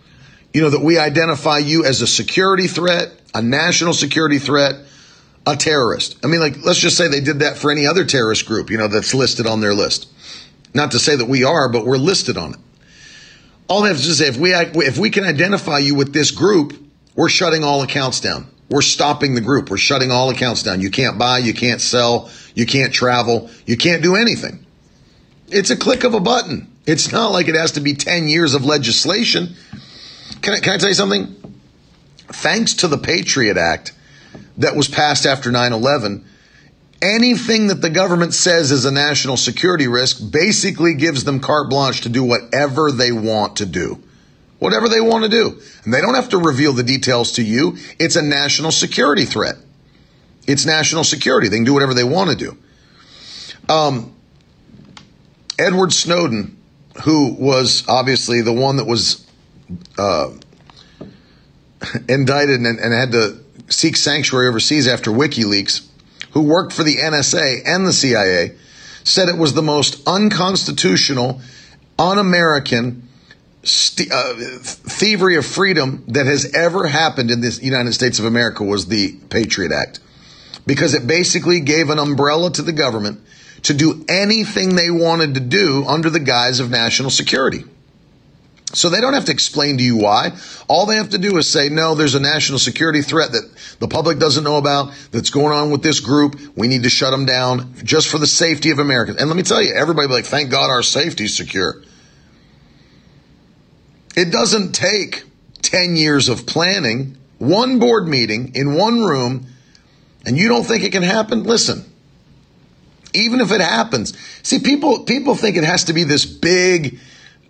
you 0.53 0.63
know, 0.63 0.71
that 0.71 0.81
we 0.81 0.99
identify 0.99 1.59
you 1.59 1.85
as 1.85 2.01
a 2.01 2.07
security 2.07 2.67
threat, 2.67 3.13
a 3.35 3.43
national 3.43 3.93
security 3.93 4.39
threat, 4.39 4.75
a 5.47 5.57
terrorist. 5.57 6.17
I 6.25 6.29
mean, 6.29 6.41
like, 6.41 6.65
let's 6.65 6.79
just 6.79 6.97
say 6.97 7.09
they 7.09 7.21
did 7.21 7.41
that 7.41 7.57
for 7.57 7.71
any 7.71 7.87
other 7.87 8.05
terrorist 8.05 8.47
group, 8.47 8.71
you 8.71 8.79
know, 8.79 8.89
that's 8.89 9.15
listed 9.15 9.47
on 9.47 9.61
their 9.61 9.75
list. 9.75 10.09
Not 10.75 10.93
to 10.93 10.99
say 10.99 11.17
that 11.17 11.27
we 11.27 11.45
are, 11.45 11.69
but 11.69 11.87
we're 11.87 11.97
listed 11.97 12.37
on 12.37 12.55
it. 12.55 12.61
All 13.69 13.83
they 13.83 13.89
have 13.89 13.99
to 13.99 14.03
say, 14.03 14.29
if 14.29 14.37
we, 14.37 14.55
if 14.55 14.99
we 14.99 15.11
can 15.11 15.25
identify 15.25 15.79
you 15.79 15.95
with 15.95 16.13
this 16.13 16.31
group, 16.31 16.73
we're 17.15 17.29
shutting 17.29 17.65
all 17.65 17.83
accounts 17.83 18.21
down. 18.21 18.47
We're 18.69 18.83
stopping 18.83 19.35
the 19.35 19.41
group. 19.41 19.71
We're 19.71 19.77
shutting 19.77 20.11
all 20.11 20.31
accounts 20.31 20.63
down. 20.63 20.81
You 20.81 20.91
can't 20.91 21.19
buy, 21.19 21.39
you 21.39 21.55
can't 21.55 21.81
sell, 21.81 22.31
you 22.55 22.67
can't 22.67 22.93
travel, 22.93 23.51
you 23.65 23.77
can't 23.77 24.03
do 24.03 24.17
anything. 24.17 24.65
It's 25.49 25.71
a 25.71 25.77
click 25.77 26.05
of 26.05 26.15
a 26.15 26.21
button. 26.21 26.76
It's 26.87 27.11
not 27.11 27.33
like 27.33 27.49
it 27.49 27.57
has 27.57 27.73
to 27.73 27.81
be 27.81 27.95
10 27.95 28.29
years 28.29 28.55
of 28.55 28.65
legislation. 28.65 29.57
Can 30.41 30.55
I, 30.55 30.61
can 30.61 30.75
I 30.75 30.79
tell 30.79 30.89
you 30.89 30.95
something? 30.95 31.35
Thanks 32.29 32.75
to 32.75 32.89
the 32.89 32.99
Patriot 32.99 33.57
Act 33.57 33.93
that 34.59 34.77
was 34.77 34.89
passed 34.89 35.27
after 35.27 35.51
9 35.51 35.73
11, 35.73 36.25
anything 37.03 37.67
that 37.69 37.83
the 37.83 37.91
government 37.91 38.35
says 38.35 38.71
is 38.71 38.85
a 38.85 38.91
national 38.91 39.37
security 39.37 39.89
risk 39.89 40.31
basically 40.31 40.95
gives 40.95 41.25
them 41.25 41.41
carte 41.41 41.69
blanche 41.69 42.03
to 42.03 42.09
do 42.09 42.23
whatever 42.23 42.93
they 42.93 43.13
want 43.13 43.57
to 43.57 43.67
do. 43.67 44.03
Whatever 44.59 44.89
they 44.89 45.01
want 45.01 45.25
to 45.25 45.29
do. 45.29 45.61
And 45.85 45.93
they 45.93 46.01
don't 46.01 46.15
have 46.15 46.31
to 46.31 46.39
reveal 46.39 46.73
the 46.73 46.83
details 46.83 47.33
to 47.33 47.43
you. 47.43 47.77
It's 47.99 48.17
a 48.17 48.23
national 48.23 48.71
security 48.71 49.25
threat. 49.25 49.57
It's 50.47 50.65
national 50.65 51.05
security. 51.05 51.49
They 51.49 51.57
can 51.57 51.65
do 51.65 51.75
whatever 51.75 51.93
they 51.93 52.05
want 52.05 52.31
to 52.31 52.37
do. 52.37 52.59
Um, 53.69 54.15
Edward 55.59 55.93
Snowden 55.93 56.56
who 57.05 57.35
was 57.35 57.87
obviously 57.89 58.41
the 58.41 58.53
one 58.53 58.77
that 58.77 58.87
was 58.87 59.27
uh, 59.99 60.31
indicted 62.09 62.61
and, 62.61 62.79
and 62.79 62.93
had 62.93 63.13
to 63.13 63.39
seek 63.69 63.97
sanctuary 63.97 64.49
overseas 64.49 64.89
after 64.89 65.11
WikiLeaks, 65.11 65.87
who 66.33 66.43
worked 66.43 66.73
for 66.73 66.83
the 66.83 66.97
NSA 66.97 67.63
and 67.67 67.87
the 67.87 67.93
CIA, 67.93 68.57
said 69.05 69.29
it 69.29 69.39
was 69.39 69.55
the 69.55 69.63
most 69.63 70.07
unconstitutional, 70.07 71.41
un-American 71.99 73.09
st- 73.63 74.11
uh, 74.13 74.35
thievery 74.61 75.37
of 75.37 75.47
freedom 75.47 76.05
that 76.09 76.27
has 76.27 76.53
ever 76.55 76.87
happened 76.87 77.31
in 77.31 77.41
the 77.41 77.59
United 77.63 77.93
States 77.93 78.19
of 78.19 78.25
America 78.25 78.65
was 78.65 78.87
the 78.87 79.17
Patriot 79.31 79.73
Act, 79.73 80.01
because 80.67 80.95
it 80.95 81.07
basically 81.07 81.61
gave 81.61 81.91
an 81.91 81.99
umbrella 81.99 82.51
to 82.53 82.63
the 82.63 82.73
government 82.73 83.21
to 83.67 83.75
do 83.75 84.05
anything 84.09 84.77
they 84.77 84.91
wanted 84.91 85.35
to 85.35 85.41
do 85.41 85.85
under 85.87 86.09
the 86.09 86.21
guise 86.21 86.61
of 86.61 86.71
national 86.71 87.11
security. 87.11 87.65
So 88.73 88.91
they 88.91 89.01
don't 89.01 89.15
have 89.15 89.25
to 89.27 89.33
explain 89.33 89.79
to 89.79 89.83
you 89.83 89.97
why. 89.97 90.37
All 90.69 90.87
they 90.87 90.97
have 90.97 91.11
to 91.11 91.19
do 91.19 91.37
is 91.39 91.49
say, 91.49 91.69
no, 91.69 91.95
there's 91.95 92.15
a 92.15 92.21
national 92.21 92.59
security 92.59 93.03
threat 93.03 93.33
that 93.33 93.77
the 93.79 93.89
public 93.89 94.19
doesn't 94.19 94.45
know 94.45 94.57
about 94.57 94.93
that's 95.11 95.31
going 95.31 95.53
on 95.53 95.71
with 95.71 95.83
this 95.83 96.01
group. 96.01 96.37
We 96.57 96.69
need 96.69 96.83
to 96.83 96.91
shut 96.91 97.11
them 97.11 97.27
down 97.27 97.75
just 97.83 98.09
for 98.09 98.19
the 98.19 98.27
safety 98.27 98.71
of 98.71 98.79
Americans. 98.79 99.19
And 99.19 99.29
let 99.29 99.37
me 99.37 99.43
tell 99.43 99.63
you, 99.63 99.73
everybody 99.75 100.09
like, 100.09 100.27
thank 100.27 100.51
God 100.51 100.71
our 100.71 100.83
safety's 100.83 101.37
secure. 101.37 101.83
It 104.17 104.31
doesn't 104.31 104.73
take 104.73 105.25
10 105.63 105.97
years 105.97 106.29
of 106.29 106.47
planning, 106.47 107.17
one 107.39 107.79
board 107.79 108.07
meeting 108.07 108.53
in 108.55 108.75
one 108.75 109.01
room, 109.01 109.47
and 110.25 110.37
you 110.37 110.49
don't 110.49 110.65
think 110.65 110.85
it 110.85 110.93
can 110.93 111.03
happen? 111.03 111.45
Listen, 111.45 111.85
even 113.17 113.41
if 113.41 113.51
it 113.53 113.61
happens. 113.61 114.17
See, 114.43 114.59
people 114.59 115.01
people 115.01 115.35
think 115.35 115.57
it 115.57 115.65
has 115.65 115.85
to 115.85 115.93
be 115.93 116.05
this 116.05 116.25
big 116.25 116.99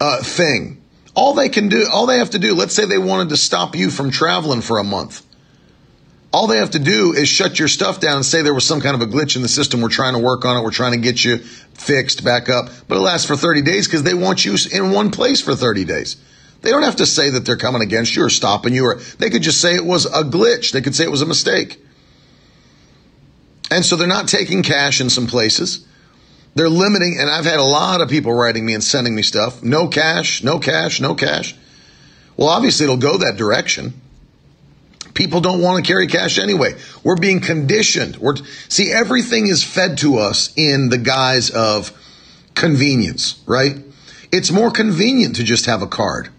uh, 0.00 0.22
thing. 0.22 0.82
All 1.14 1.34
they 1.34 1.48
can 1.48 1.68
do, 1.68 1.86
all 1.90 2.06
they 2.06 2.18
have 2.18 2.30
to 2.30 2.38
do. 2.38 2.54
Let's 2.54 2.74
say 2.74 2.84
they 2.84 2.98
wanted 2.98 3.30
to 3.30 3.36
stop 3.36 3.74
you 3.74 3.90
from 3.90 4.10
traveling 4.10 4.60
for 4.60 4.78
a 4.78 4.84
month. 4.84 5.22
All 6.32 6.46
they 6.46 6.58
have 6.58 6.72
to 6.72 6.78
do 6.78 7.14
is 7.14 7.28
shut 7.28 7.58
your 7.58 7.68
stuff 7.68 8.00
down 8.00 8.16
and 8.16 8.26
say 8.26 8.42
there 8.42 8.52
was 8.52 8.66
some 8.66 8.80
kind 8.80 8.94
of 8.94 9.00
a 9.00 9.10
glitch 9.10 9.36
in 9.36 9.42
the 9.42 9.48
system. 9.48 9.80
We're 9.80 9.88
trying 9.88 10.12
to 10.12 10.18
work 10.18 10.44
on 10.44 10.56
it. 10.56 10.62
We're 10.62 10.70
trying 10.70 10.92
to 10.92 10.98
get 10.98 11.24
you 11.24 11.38
fixed 11.38 12.24
back 12.24 12.50
up. 12.50 12.68
But 12.88 12.98
it 12.98 13.00
lasts 13.00 13.26
for 13.26 13.36
30 13.36 13.62
days 13.62 13.86
because 13.86 14.02
they 14.02 14.12
want 14.12 14.44
you 14.44 14.56
in 14.70 14.90
one 14.90 15.10
place 15.10 15.40
for 15.40 15.54
30 15.54 15.84
days. 15.86 16.16
They 16.60 16.70
don't 16.70 16.82
have 16.82 16.96
to 16.96 17.06
say 17.06 17.30
that 17.30 17.46
they're 17.46 17.56
coming 17.56 17.80
against 17.80 18.16
you 18.16 18.24
or 18.24 18.28
stopping 18.28 18.74
you, 18.74 18.84
or 18.84 18.96
they 19.18 19.30
could 19.30 19.42
just 19.42 19.60
say 19.60 19.76
it 19.76 19.84
was 19.84 20.04
a 20.04 20.24
glitch. 20.24 20.72
They 20.72 20.82
could 20.82 20.94
say 20.94 21.04
it 21.04 21.10
was 21.10 21.22
a 21.22 21.26
mistake. 21.26 21.80
And 23.70 23.84
so 23.84 23.96
they're 23.96 24.06
not 24.06 24.28
taking 24.28 24.62
cash 24.62 25.00
in 25.00 25.10
some 25.10 25.26
places. 25.26 25.84
They're 26.54 26.70
limiting, 26.70 27.18
and 27.20 27.28
I've 27.28 27.44
had 27.44 27.58
a 27.58 27.64
lot 27.64 28.00
of 28.00 28.08
people 28.08 28.32
writing 28.32 28.64
me 28.64 28.74
and 28.74 28.82
sending 28.82 29.14
me 29.14 29.22
stuff. 29.22 29.62
No 29.62 29.88
cash, 29.88 30.42
no 30.42 30.58
cash, 30.58 31.00
no 31.00 31.14
cash. 31.14 31.54
Well, 32.36 32.48
obviously 32.48 32.84
it'll 32.84 32.96
go 32.96 33.18
that 33.18 33.36
direction. 33.36 34.00
People 35.12 35.40
don't 35.40 35.60
want 35.60 35.84
to 35.84 35.88
carry 35.88 36.06
cash 36.06 36.38
anyway. 36.38 36.74
We're 37.02 37.16
being 37.16 37.40
conditioned. 37.40 38.16
We're, 38.16 38.36
see, 38.68 38.92
everything 38.92 39.46
is 39.46 39.64
fed 39.64 39.98
to 39.98 40.18
us 40.18 40.52
in 40.56 40.88
the 40.88 40.98
guise 40.98 41.50
of 41.50 41.92
convenience, 42.54 43.42
right? 43.46 43.76
It's 44.32 44.50
more 44.50 44.70
convenient 44.70 45.36
to 45.36 45.44
just 45.44 45.66
have 45.66 45.82
a 45.82 45.86
card. 45.86 46.30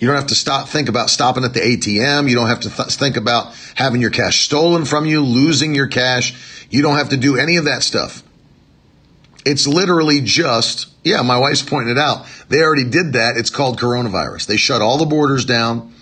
You 0.00 0.06
don't 0.06 0.16
have 0.16 0.28
to 0.28 0.34
stop, 0.34 0.68
think 0.68 0.88
about 0.88 1.10
stopping 1.10 1.44
at 1.44 1.52
the 1.52 1.60
ATM. 1.60 2.28
You 2.28 2.34
don't 2.34 2.48
have 2.48 2.60
to 2.60 2.70
th- 2.70 2.88
think 2.88 3.18
about 3.18 3.54
having 3.74 4.00
your 4.00 4.10
cash 4.10 4.40
stolen 4.40 4.86
from 4.86 5.04
you, 5.04 5.20
losing 5.20 5.74
your 5.74 5.88
cash. 5.88 6.66
You 6.70 6.80
don't 6.80 6.96
have 6.96 7.10
to 7.10 7.18
do 7.18 7.36
any 7.36 7.56
of 7.56 7.66
that 7.66 7.82
stuff. 7.82 8.22
It's 9.44 9.66
literally 9.66 10.22
just, 10.22 10.88
yeah, 11.04 11.20
my 11.20 11.36
wife's 11.36 11.62
pointing 11.62 11.90
it 11.90 11.98
out. 11.98 12.26
They 12.48 12.62
already 12.62 12.88
did 12.88 13.12
that. 13.12 13.36
It's 13.36 13.50
called 13.50 13.78
coronavirus. 13.78 14.46
They 14.46 14.56
shut 14.56 14.80
all 14.80 14.96
the 14.96 15.04
borders 15.04 15.44
down. 15.44 15.92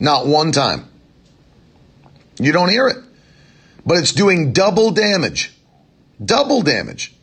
Not 0.00 0.26
one 0.26 0.52
time. 0.52 0.88
You 2.38 2.52
don't 2.52 2.70
hear 2.70 2.88
it. 2.88 2.96
But 3.84 3.98
it's 3.98 4.12
doing 4.12 4.52
double 4.52 4.90
damage. 4.90 5.52
Double 6.24 6.62
damage. 6.62 7.14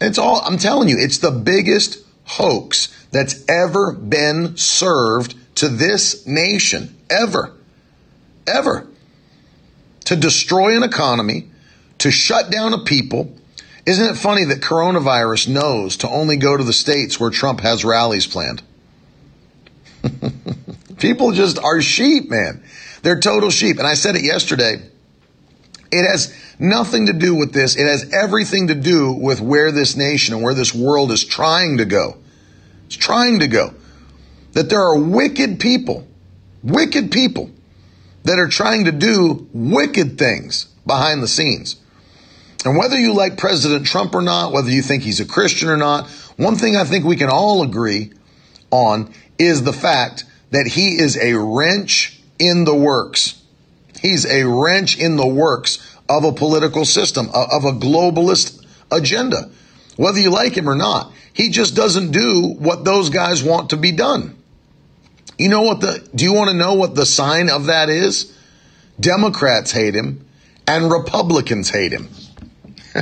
It's 0.00 0.18
all, 0.18 0.40
I'm 0.42 0.58
telling 0.58 0.88
you, 0.88 0.96
it's 0.98 1.18
the 1.18 1.30
biggest 1.30 1.98
hoax 2.24 2.88
that's 3.10 3.44
ever 3.48 3.92
been 3.92 4.56
served 4.56 5.34
to 5.56 5.68
this 5.68 6.26
nation. 6.26 6.96
Ever. 7.10 7.52
Ever. 8.46 8.86
To 10.06 10.16
destroy 10.16 10.76
an 10.76 10.82
economy, 10.82 11.47
to 11.98 12.10
shut 12.10 12.50
down 12.50 12.74
a 12.74 12.78
people. 12.78 13.34
Isn't 13.86 14.06
it 14.06 14.16
funny 14.16 14.44
that 14.44 14.60
coronavirus 14.60 15.48
knows 15.48 15.96
to 15.98 16.08
only 16.08 16.36
go 16.36 16.56
to 16.56 16.64
the 16.64 16.72
states 16.72 17.18
where 17.18 17.30
Trump 17.30 17.60
has 17.60 17.84
rallies 17.84 18.26
planned? 18.26 18.62
people 20.98 21.32
just 21.32 21.58
are 21.58 21.80
sheep, 21.80 22.30
man. 22.30 22.62
They're 23.02 23.20
total 23.20 23.50
sheep. 23.50 23.78
And 23.78 23.86
I 23.86 23.94
said 23.94 24.16
it 24.16 24.24
yesterday. 24.24 24.82
It 25.90 26.06
has 26.06 26.34
nothing 26.58 27.06
to 27.06 27.12
do 27.12 27.34
with 27.34 27.52
this. 27.52 27.76
It 27.76 27.86
has 27.86 28.12
everything 28.12 28.68
to 28.68 28.74
do 28.74 29.12
with 29.12 29.40
where 29.40 29.72
this 29.72 29.96
nation 29.96 30.34
and 30.34 30.42
where 30.42 30.54
this 30.54 30.74
world 30.74 31.10
is 31.10 31.24
trying 31.24 31.78
to 31.78 31.84
go. 31.84 32.16
It's 32.86 32.96
trying 32.96 33.40
to 33.40 33.48
go. 33.48 33.74
That 34.52 34.68
there 34.68 34.80
are 34.80 34.98
wicked 34.98 35.60
people, 35.60 36.06
wicked 36.62 37.10
people 37.10 37.50
that 38.24 38.38
are 38.38 38.48
trying 38.48 38.84
to 38.86 38.92
do 38.92 39.48
wicked 39.52 40.18
things 40.18 40.66
behind 40.86 41.22
the 41.22 41.28
scenes. 41.28 41.76
And 42.64 42.76
whether 42.76 42.98
you 42.98 43.14
like 43.14 43.36
President 43.36 43.86
Trump 43.86 44.14
or 44.14 44.22
not, 44.22 44.52
whether 44.52 44.70
you 44.70 44.82
think 44.82 45.02
he's 45.02 45.20
a 45.20 45.24
Christian 45.24 45.68
or 45.68 45.76
not, 45.76 46.08
one 46.36 46.56
thing 46.56 46.76
I 46.76 46.84
think 46.84 47.04
we 47.04 47.16
can 47.16 47.30
all 47.30 47.62
agree 47.62 48.12
on 48.70 49.12
is 49.38 49.62
the 49.62 49.72
fact 49.72 50.24
that 50.50 50.66
he 50.66 50.98
is 50.98 51.16
a 51.16 51.34
wrench 51.34 52.20
in 52.38 52.64
the 52.64 52.74
works. 52.74 53.40
He's 54.00 54.26
a 54.26 54.44
wrench 54.44 54.98
in 54.98 55.16
the 55.16 55.26
works 55.26 55.96
of 56.08 56.24
a 56.24 56.32
political 56.32 56.84
system, 56.84 57.28
of 57.28 57.64
a 57.64 57.72
globalist 57.72 58.64
agenda. 58.90 59.50
Whether 59.96 60.20
you 60.20 60.30
like 60.30 60.56
him 60.56 60.68
or 60.68 60.76
not, 60.76 61.12
he 61.32 61.50
just 61.50 61.76
doesn't 61.76 62.12
do 62.12 62.54
what 62.58 62.84
those 62.84 63.10
guys 63.10 63.42
want 63.42 63.70
to 63.70 63.76
be 63.76 63.92
done. 63.92 64.36
You 65.38 65.48
know 65.48 65.62
what 65.62 65.80
the, 65.80 66.08
do 66.14 66.24
you 66.24 66.32
want 66.32 66.50
to 66.50 66.56
know 66.56 66.74
what 66.74 66.94
the 66.94 67.06
sign 67.06 67.48
of 67.48 67.66
that 67.66 67.88
is? 67.88 68.34
Democrats 68.98 69.70
hate 69.70 69.94
him 69.94 70.26
and 70.66 70.90
Republicans 70.90 71.70
hate 71.70 71.92
him. 71.92 72.08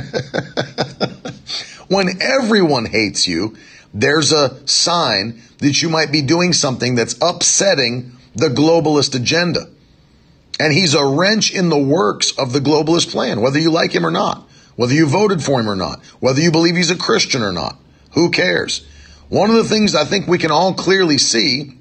when 1.87 2.21
everyone 2.21 2.85
hates 2.85 3.27
you, 3.27 3.55
there's 3.93 4.31
a 4.31 4.67
sign 4.67 5.41
that 5.59 5.81
you 5.81 5.89
might 5.89 6.11
be 6.11 6.21
doing 6.21 6.53
something 6.53 6.95
that's 6.95 7.15
upsetting 7.21 8.11
the 8.35 8.49
globalist 8.49 9.15
agenda. 9.15 9.67
And 10.59 10.73
he's 10.73 10.93
a 10.93 11.05
wrench 11.05 11.53
in 11.53 11.69
the 11.69 11.77
works 11.77 12.31
of 12.37 12.53
the 12.53 12.59
globalist 12.59 13.11
plan, 13.11 13.41
whether 13.41 13.59
you 13.59 13.71
like 13.71 13.93
him 13.93 14.05
or 14.05 14.11
not, 14.11 14.47
whether 14.75 14.93
you 14.93 15.07
voted 15.07 15.43
for 15.43 15.59
him 15.59 15.69
or 15.69 15.75
not, 15.75 16.03
whether 16.19 16.41
you 16.41 16.51
believe 16.51 16.75
he's 16.75 16.91
a 16.91 16.97
Christian 16.97 17.41
or 17.41 17.51
not. 17.51 17.77
Who 18.13 18.31
cares? 18.31 18.85
One 19.29 19.49
of 19.49 19.57
the 19.57 19.63
things 19.63 19.93
I 19.93 20.05
think 20.05 20.27
we 20.27 20.37
can 20.37 20.51
all 20.51 20.73
clearly 20.73 21.17
see 21.17 21.73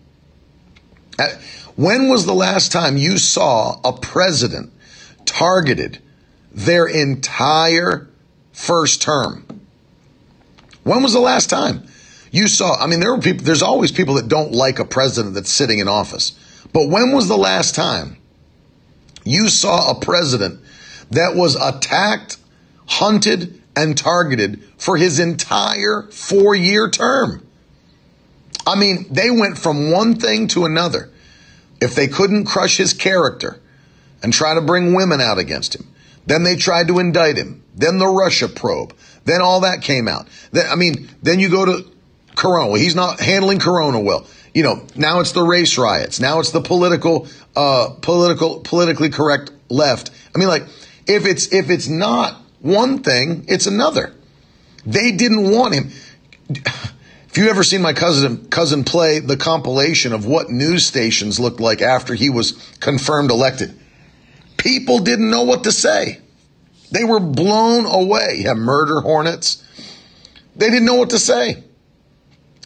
uh, 1.19 1.29
when 1.77 2.09
was 2.09 2.27
the 2.27 2.35
last 2.35 2.73
time 2.73 2.97
you 2.97 3.19
saw 3.19 3.81
a 3.85 3.93
president 3.93 4.73
targeted 5.25 6.03
their 6.57 6.87
entire 6.87 8.09
first 8.53 9.03
term? 9.03 9.45
When 10.83 11.03
was 11.03 11.13
the 11.13 11.21
last 11.21 11.51
time 11.51 11.87
you 12.33 12.49
saw? 12.49 12.75
I 12.75 12.87
mean, 12.87 12.99
there 12.99 13.15
were 13.15 13.21
people, 13.21 13.45
there's 13.45 13.63
always 13.63 13.93
people 13.93 14.15
that 14.15 14.27
don't 14.27 14.53
like 14.53 14.79
a 14.81 14.85
president 14.85 15.35
that's 15.35 15.51
sitting 15.51 15.79
in 15.79 15.87
office. 15.87 16.33
But 16.73 16.89
when 16.89 17.13
was 17.13 17.29
the 17.29 17.37
last 17.37 17.75
time 17.75 18.17
you 19.25 19.49
saw 19.49 19.91
a 19.91 20.01
president 20.01 20.61
that 21.11 21.35
was 21.37 21.55
attacked, 21.57 22.39
hunted, 22.87 23.63
and 23.77 23.97
targeted 23.97 24.63
for 24.79 24.97
his 24.97 25.21
entire 25.21 26.09
four 26.11 26.55
year 26.55 26.91
term? 26.91 27.47
I 28.67 28.79
mean, 28.79 29.07
they 29.11 29.31
went 29.31 29.59
from 29.59 29.91
one 29.91 30.17
thing 30.17 30.49
to 30.49 30.65
another. 30.65 31.11
If 31.81 31.95
they 31.95 32.09
couldn't 32.09 32.47
crush 32.47 32.79
his 32.79 32.95
character 32.95 33.61
and 34.23 34.33
try 34.33 34.55
to 34.55 34.61
bring 34.61 34.95
women 34.95 35.21
out 35.21 35.39
against 35.39 35.77
him, 35.77 35.87
then 36.27 36.43
they 36.43 36.57
tried 36.57 36.89
to 36.89 36.99
indict 36.99 37.37
him. 37.37 37.63
Then 37.75 37.99
the 37.99 38.07
Russia 38.07 38.49
probe. 38.49 38.95
Then 39.25 39.41
all 39.41 39.61
that 39.61 39.83
came 39.83 40.09
out. 40.09 40.29
Then, 40.53 40.67
I 40.69 40.77
mean, 40.77 41.09
then 41.23 41.41
you 41.41 41.49
go 41.49 41.65
to 41.65 41.91
Corona. 42.35 42.79
He's 42.79 42.95
not 42.95 43.21
handling 43.21 43.59
Corona 43.59 44.01
well. 44.01 44.27
You 44.55 44.63
know, 44.63 44.87
now 44.95 45.21
it's 45.21 45.33
the 45.33 45.43
race 45.43 45.77
riots. 45.77 46.21
Now 46.21 46.41
it's 46.41 46.51
the 46.51 46.61
political, 46.61 47.29
uh, 47.55 47.95
political, 48.01 48.61
politically 48.61 49.11
correct 49.11 49.51
left. 49.69 50.11
I 50.35 50.39
mean, 50.39 50.49
like, 50.49 50.65
if 51.07 51.27
it's, 51.27 51.53
if 51.53 51.71
it's 51.71 51.89
not 51.89 52.41
one 52.61 53.03
thing, 53.03 53.45
it's 53.49 53.67
another. 53.67 54.15
They 54.85 55.13
didn't 55.13 55.51
want 55.51 55.75
him. 55.75 55.91
If 56.49 57.43
you 57.43 57.51
ever 57.51 57.65
seen 57.65 57.83
my 57.83 57.93
cousin 57.93 58.49
cousin 58.49 58.83
play 58.85 59.19
the 59.19 59.37
compilation 59.37 60.15
of 60.15 60.25
what 60.25 60.49
news 60.49 60.87
stations 60.87 61.39
looked 61.39 61.61
like 61.61 61.83
after 61.83 62.15
he 62.15 62.31
was 62.31 62.53
confirmed 62.81 63.31
elected, 63.31 63.79
people 64.67 64.99
didn't 64.99 65.31
know 65.31 65.45
what 65.45 65.63
to 65.63 65.71
say. 65.71 66.19
They 66.91 67.05
were 67.05 67.21
blown 67.21 67.87
away. 67.87 68.43
Have 68.43 68.57
murder 68.57 69.01
hornets. 69.01 69.63
They 70.57 70.69
didn't 70.71 70.87
know 70.87 70.95
what 70.97 71.11
to 71.11 71.21
say. 71.21 71.63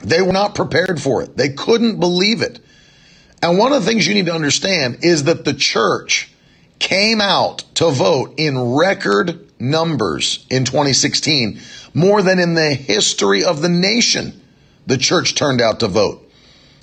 They 0.03 0.23
were 0.23 0.33
not 0.33 0.55
prepared 0.55 1.01
for 1.01 1.23
it. 1.23 1.37
They 1.37 1.51
couldn't 1.51 2.01
believe 2.01 2.41
it. 2.41 2.59
And 3.43 3.59
one 3.59 3.75
of 3.75 3.85
the 3.85 3.91
things 3.91 4.07
you 4.07 4.15
need 4.15 4.27
to 4.27 4.35
understand 4.35 4.99
is 5.03 5.25
that 5.25 5.45
the 5.45 5.53
church 5.53 6.33
came 6.79 7.21
out 7.21 7.59
to 7.75 7.91
vote 7.91 8.35
in 8.39 8.59
record 8.59 9.51
numbers 9.61 10.47
in 10.49 10.65
2016, 10.65 11.61
more 11.93 12.23
than 12.23 12.39
in 12.39 12.55
the 12.55 12.73
history 12.73 13.45
of 13.45 13.61
the 13.61 13.69
nation 13.69 14.41
the 14.87 14.97
church 14.97 15.35
turned 15.35 15.61
out 15.61 15.81
to 15.81 15.89
vote. 15.89 16.27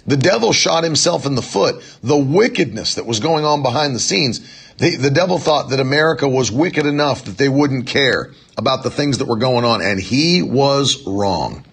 The 0.06 0.18
devil 0.18 0.54
shot 0.54 0.84
himself 0.84 1.26
in 1.26 1.36
the 1.36 1.42
foot. 1.42 1.84
The 2.02 2.18
wickedness 2.18 2.96
that 2.96 3.06
was 3.06 3.20
going 3.20 3.44
on 3.44 3.62
behind 3.62 3.94
the 3.94 4.00
scenes. 4.00 4.40
The, 4.78 4.96
the 4.96 5.10
devil 5.10 5.40
thought 5.40 5.70
that 5.70 5.80
America 5.80 6.28
was 6.28 6.52
wicked 6.52 6.86
enough 6.86 7.26
that 7.26 7.38
they 7.38 7.50
wouldn't 7.50 7.88
care 7.88 8.32
about 8.58 8.84
the 8.84 8.92
things 8.92 9.18
that 9.18 9.28
were 9.28 9.38
going 9.38 9.66
on. 9.66 9.82
And 9.82 10.00
he 10.00 10.44
was 10.44 11.06
wrong. 11.06 11.66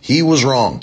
He 0.00 0.22
was 0.22 0.44
wrong. 0.44 0.82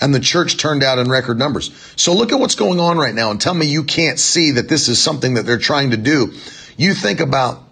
And 0.00 0.14
the 0.14 0.20
church 0.20 0.56
turned 0.56 0.82
out 0.82 0.98
in 0.98 1.10
record 1.10 1.38
numbers. 1.38 1.72
So 1.96 2.14
look 2.14 2.32
at 2.32 2.38
what's 2.38 2.54
going 2.54 2.80
on 2.80 2.96
right 2.96 3.14
now 3.14 3.30
and 3.30 3.40
tell 3.40 3.52
me 3.52 3.66
you 3.66 3.84
can't 3.84 4.18
see 4.18 4.52
that 4.52 4.68
this 4.68 4.88
is 4.88 5.02
something 5.02 5.34
that 5.34 5.42
they're 5.42 5.58
trying 5.58 5.90
to 5.90 5.96
do. 5.96 6.32
You 6.76 6.94
think 6.94 7.20
about, 7.20 7.62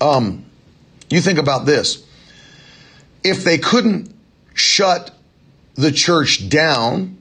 um, 0.00 0.44
you 1.08 1.20
think 1.20 1.38
about 1.38 1.64
this. 1.64 2.04
If 3.22 3.44
they 3.44 3.58
couldn't 3.58 4.12
shut 4.52 5.12
the 5.74 5.92
church 5.92 6.48
down, 6.48 7.18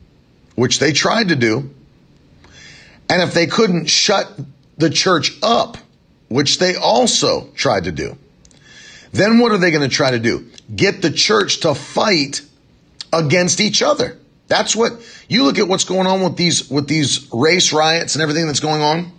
which 0.55 0.79
they 0.79 0.91
tried 0.91 1.29
to 1.29 1.35
do, 1.35 1.69
and 3.07 3.21
if 3.21 3.33
they 3.33 3.45
couldn't 3.45 3.85
shut 3.85 4.27
the 4.77 4.89
church 4.89 5.31
up, 5.41 5.77
which 6.27 6.59
they 6.59 6.75
also 6.75 7.49
tried 7.55 7.85
to 7.85 7.91
do, 7.91 8.17
Then 9.11 9.39
what 9.39 9.51
are 9.51 9.57
they 9.57 9.71
going 9.71 9.87
to 9.87 9.95
try 9.95 10.11
to 10.11 10.19
do? 10.19 10.47
Get 10.75 11.01
the 11.01 11.11
church 11.11 11.61
to 11.61 11.73
fight 11.73 12.41
against 13.13 13.61
each 13.61 13.81
other. 13.81 14.17
That's 14.47 14.75
what 14.75 14.93
you 15.27 15.43
look 15.43 15.57
at 15.57 15.67
what's 15.67 15.85
going 15.85 16.07
on 16.07 16.21
with 16.21 16.37
these 16.37 16.69
with 16.69 16.87
these 16.87 17.27
race 17.33 17.73
riots 17.73 18.15
and 18.15 18.21
everything 18.21 18.45
that's 18.45 18.59
going 18.59 18.81
on. 18.81 19.11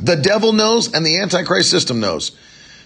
The 0.00 0.16
devil 0.16 0.52
knows 0.52 0.92
and 0.94 1.04
the 1.04 1.18
antichrist 1.18 1.70
system 1.70 2.00
knows 2.00 2.32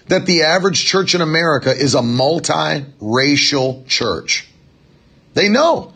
that 0.07 0.25
the 0.25 0.43
average 0.43 0.83
church 0.83 1.15
in 1.15 1.21
America 1.21 1.71
is 1.71 1.95
a 1.95 2.01
multiracial 2.01 3.87
church. 3.87 4.47
They 5.33 5.47
know. 5.47 5.93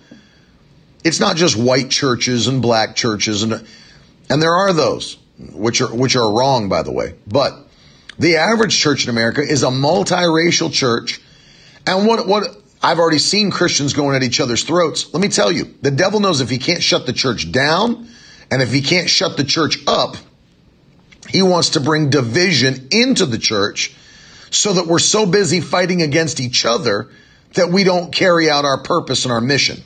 It's 1.04 1.20
not 1.20 1.36
just 1.36 1.58
white 1.58 1.90
churches 1.90 2.48
and 2.48 2.62
black 2.62 2.96
churches 2.96 3.44
and 3.44 3.68
and 4.30 4.42
there 4.42 4.54
are 4.54 4.74
those 4.74 5.18
which 5.40 5.82
are 5.82 5.94
which 5.94 6.16
are 6.16 6.32
wrong 6.32 6.70
by 6.70 6.84
the 6.84 6.92
way. 6.92 7.16
But 7.28 7.54
the 8.20 8.38
average 8.38 8.78
church 8.78 9.04
in 9.04 9.10
America 9.10 9.42
is 9.42 9.64
a 9.64 9.68
multiracial 9.68 10.72
church. 10.72 11.22
And 11.86 12.08
what 12.08 12.28
what 12.28 12.58
I've 12.82 13.00
already 13.00 13.20
seen 13.20 13.52
Christians 13.52 13.94
going 13.94 14.16
at 14.16 14.24
each 14.24 14.40
other's 14.40 14.64
throats. 14.64 15.14
Let 15.14 15.22
me 15.22 15.30
tell 15.30 15.52
you, 15.52 15.76
the 15.82 15.92
devil 15.92 16.20
knows 16.20 16.42
if 16.42 16.50
he 16.50 16.58
can't 16.60 16.84
shut 16.84 17.06
the 17.06 17.14
church 17.14 17.52
down 17.52 18.08
and 18.52 18.62
if 18.62 18.72
he 18.72 18.82
can't 18.82 19.10
shut 19.10 19.36
the 19.36 19.44
church 19.44 19.80
up, 19.88 20.16
he 21.28 21.42
wants 21.42 21.72
to 21.72 21.80
bring 21.80 22.10
division 22.10 22.88
into 22.92 23.26
the 23.26 23.38
church 23.38 23.96
so 24.52 24.74
that 24.74 24.88
we're 24.88 25.00
so 25.00 25.26
busy 25.26 25.60
fighting 25.60 26.02
against 26.02 26.40
each 26.40 26.66
other 26.66 27.10
that 27.56 27.70
we 27.70 27.84
don't 27.84 28.14
carry 28.14 28.50
out 28.50 28.64
our 28.64 28.82
purpose 28.82 29.26
and 29.26 29.32
our 29.32 29.42
mission. 29.42 29.82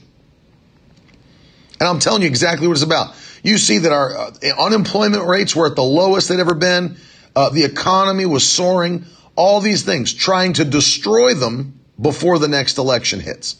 And 1.80 1.88
I'm 1.88 2.00
telling 2.00 2.22
you 2.22 2.28
exactly 2.28 2.68
what 2.68 2.74
it's 2.74 2.84
about. 2.84 3.16
You 3.44 3.58
see 3.58 3.80
that 3.80 3.92
our 3.92 4.16
uh, 4.16 4.32
unemployment 4.60 5.26
rates 5.26 5.56
were 5.56 5.68
at 5.68 5.76
the 5.76 5.84
lowest 5.84 6.30
they'd 6.30 6.40
ever 6.40 6.54
been. 6.54 6.98
Uh, 7.36 7.50
the 7.50 7.64
economy 7.64 8.26
was 8.26 8.48
soaring. 8.48 9.06
All 9.36 9.62
these 9.62 9.84
things, 9.84 10.14
trying 10.14 10.54
to 10.54 10.66
destroy 10.66 11.34
them 11.34 11.80
before 12.00 12.38
the 12.38 12.48
next 12.48 12.78
election 12.78 13.20
hits. 13.20 13.56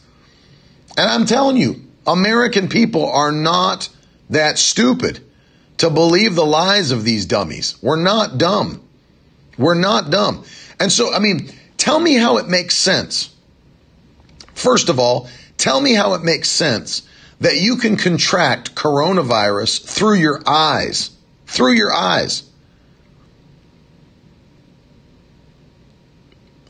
And 0.96 1.10
I'm 1.10 1.24
telling 1.24 1.56
you, 1.56 1.82
American 2.06 2.68
people 2.68 3.10
are 3.10 3.32
not 3.32 3.88
that 4.30 4.58
stupid 4.58 5.20
to 5.78 5.90
believe 5.90 6.34
the 6.34 6.46
lies 6.46 6.90
of 6.90 7.04
these 7.04 7.26
dummies. 7.26 7.76
We're 7.82 8.02
not 8.02 8.38
dumb. 8.38 8.82
We're 9.56 9.74
not 9.74 10.10
dumb. 10.10 10.44
And 10.78 10.92
so, 10.92 11.12
I 11.12 11.18
mean, 11.18 11.50
tell 11.76 11.98
me 11.98 12.14
how 12.14 12.36
it 12.36 12.48
makes 12.48 12.76
sense. 12.76 13.34
First 14.54 14.88
of 14.88 14.98
all, 14.98 15.28
tell 15.56 15.80
me 15.80 15.94
how 15.94 16.14
it 16.14 16.22
makes 16.22 16.48
sense 16.48 17.02
that 17.42 17.58
you 17.58 17.76
can 17.76 17.96
contract 17.96 18.76
coronavirus 18.76 19.84
through 19.84 20.14
your 20.14 20.40
eyes. 20.46 21.10
Through 21.46 21.72
your 21.72 21.92
eyes. 21.92 22.44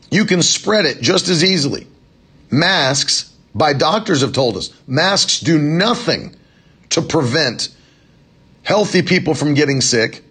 You 0.09 0.25
can 0.25 0.41
spread 0.41 0.85
it 0.85 0.99
just 0.99 1.29
as 1.29 1.43
easily. 1.43 1.85
Masks, 2.49 3.31
by 3.53 3.73
doctors 3.73 4.21
have 4.21 4.33
told 4.33 4.57
us, 4.57 4.73
masks 4.87 5.39
do 5.41 5.59
nothing 5.59 6.35
to 6.89 7.03
prevent 7.03 7.69
healthy 8.63 9.03
people 9.03 9.35
from 9.35 9.53
getting 9.53 9.79
sick. 9.79 10.23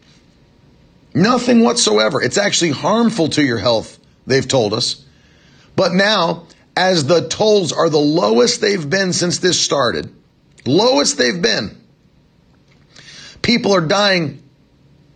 Nothing 1.14 1.62
whatsoever. 1.62 2.20
It's 2.20 2.38
actually 2.38 2.72
harmful 2.72 3.28
to 3.28 3.44
your 3.44 3.58
health, 3.58 3.96
they've 4.26 4.46
told 4.46 4.74
us. 4.74 5.04
But 5.76 5.92
now, 5.92 6.46
as 6.76 7.06
the 7.06 7.28
tolls 7.28 7.70
are 7.70 7.88
the 7.88 7.98
lowest 7.98 8.60
they've 8.60 8.90
been 8.90 9.12
since 9.12 9.38
this 9.38 9.60
started, 9.60 10.12
lowest 10.64 11.18
they've 11.18 11.40
been, 11.40 11.76
people 13.42 13.74
are 13.74 13.80
dying 13.80 14.42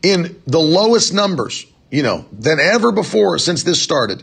in 0.03 0.41
the 0.47 0.61
lowest 0.61 1.13
numbers, 1.13 1.67
you 1.91 2.03
know, 2.03 2.27
than 2.33 2.61
ever 2.61 2.93
before 2.93 3.39
since 3.39 3.63
this 3.63 3.83
started. 3.83 4.23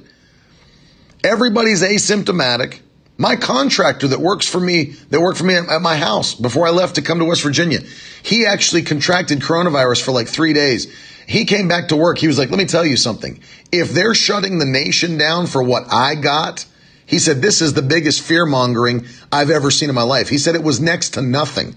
Everybody's 1.23 1.81
asymptomatic. 1.81 2.79
My 3.17 3.35
contractor 3.35 4.07
that 4.09 4.19
works 4.19 4.47
for 4.47 4.59
me, 4.59 4.95
that 5.09 5.21
worked 5.21 5.37
for 5.37 5.45
me 5.45 5.55
at 5.55 5.81
my 5.81 5.97
house 5.97 6.33
before 6.33 6.67
I 6.67 6.71
left 6.71 6.95
to 6.95 7.01
come 7.01 7.19
to 7.19 7.25
West 7.25 7.43
Virginia, 7.43 7.79
he 8.23 8.45
actually 8.45 8.81
contracted 8.81 9.39
coronavirus 9.39 10.03
for 10.03 10.11
like 10.11 10.27
three 10.27 10.53
days. 10.53 10.93
He 11.27 11.45
came 11.45 11.67
back 11.67 11.89
to 11.89 11.95
work. 11.95 12.17
He 12.17 12.27
was 12.27 12.37
like, 12.37 12.49
let 12.49 12.57
me 12.57 12.65
tell 12.65 12.85
you 12.85 12.97
something. 12.97 13.39
If 13.71 13.91
they're 13.91 14.15
shutting 14.15 14.57
the 14.57 14.65
nation 14.65 15.17
down 15.17 15.47
for 15.47 15.63
what 15.63 15.85
I 15.91 16.15
got, 16.15 16.65
he 17.13 17.19
said, 17.19 17.43
this 17.43 17.61
is 17.61 17.75
the 17.75 17.83
biggest 17.83 18.23
fear 18.23 18.43
mongering 18.43 19.05
I've 19.31 19.51
ever 19.51 19.69
seen 19.69 19.87
in 19.87 19.93
my 19.93 20.01
life. 20.01 20.29
He 20.29 20.39
said 20.39 20.55
it 20.55 20.63
was 20.63 20.79
next 20.79 21.11
to 21.11 21.21
nothing. 21.21 21.75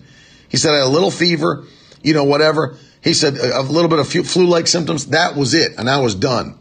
He 0.48 0.56
said 0.56 0.72
I 0.72 0.78
had 0.78 0.86
a 0.86 0.88
little 0.88 1.10
fever, 1.10 1.66
you 2.02 2.14
know, 2.14 2.24
whatever. 2.24 2.78
He 3.04 3.12
said 3.12 3.36
a 3.36 3.60
little 3.60 3.90
bit 3.90 3.98
of 3.98 4.08
flu 4.08 4.46
like 4.46 4.66
symptoms. 4.66 5.08
That 5.08 5.36
was 5.36 5.52
it. 5.52 5.72
And 5.76 5.90
I 5.90 6.00
was 6.00 6.14
done. 6.14 6.58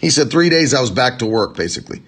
He 0.00 0.10
said 0.10 0.30
three 0.30 0.50
days 0.50 0.72
I 0.72 0.80
was 0.80 0.92
back 0.92 1.18
to 1.18 1.26
work, 1.26 1.56
basically. 1.56 2.00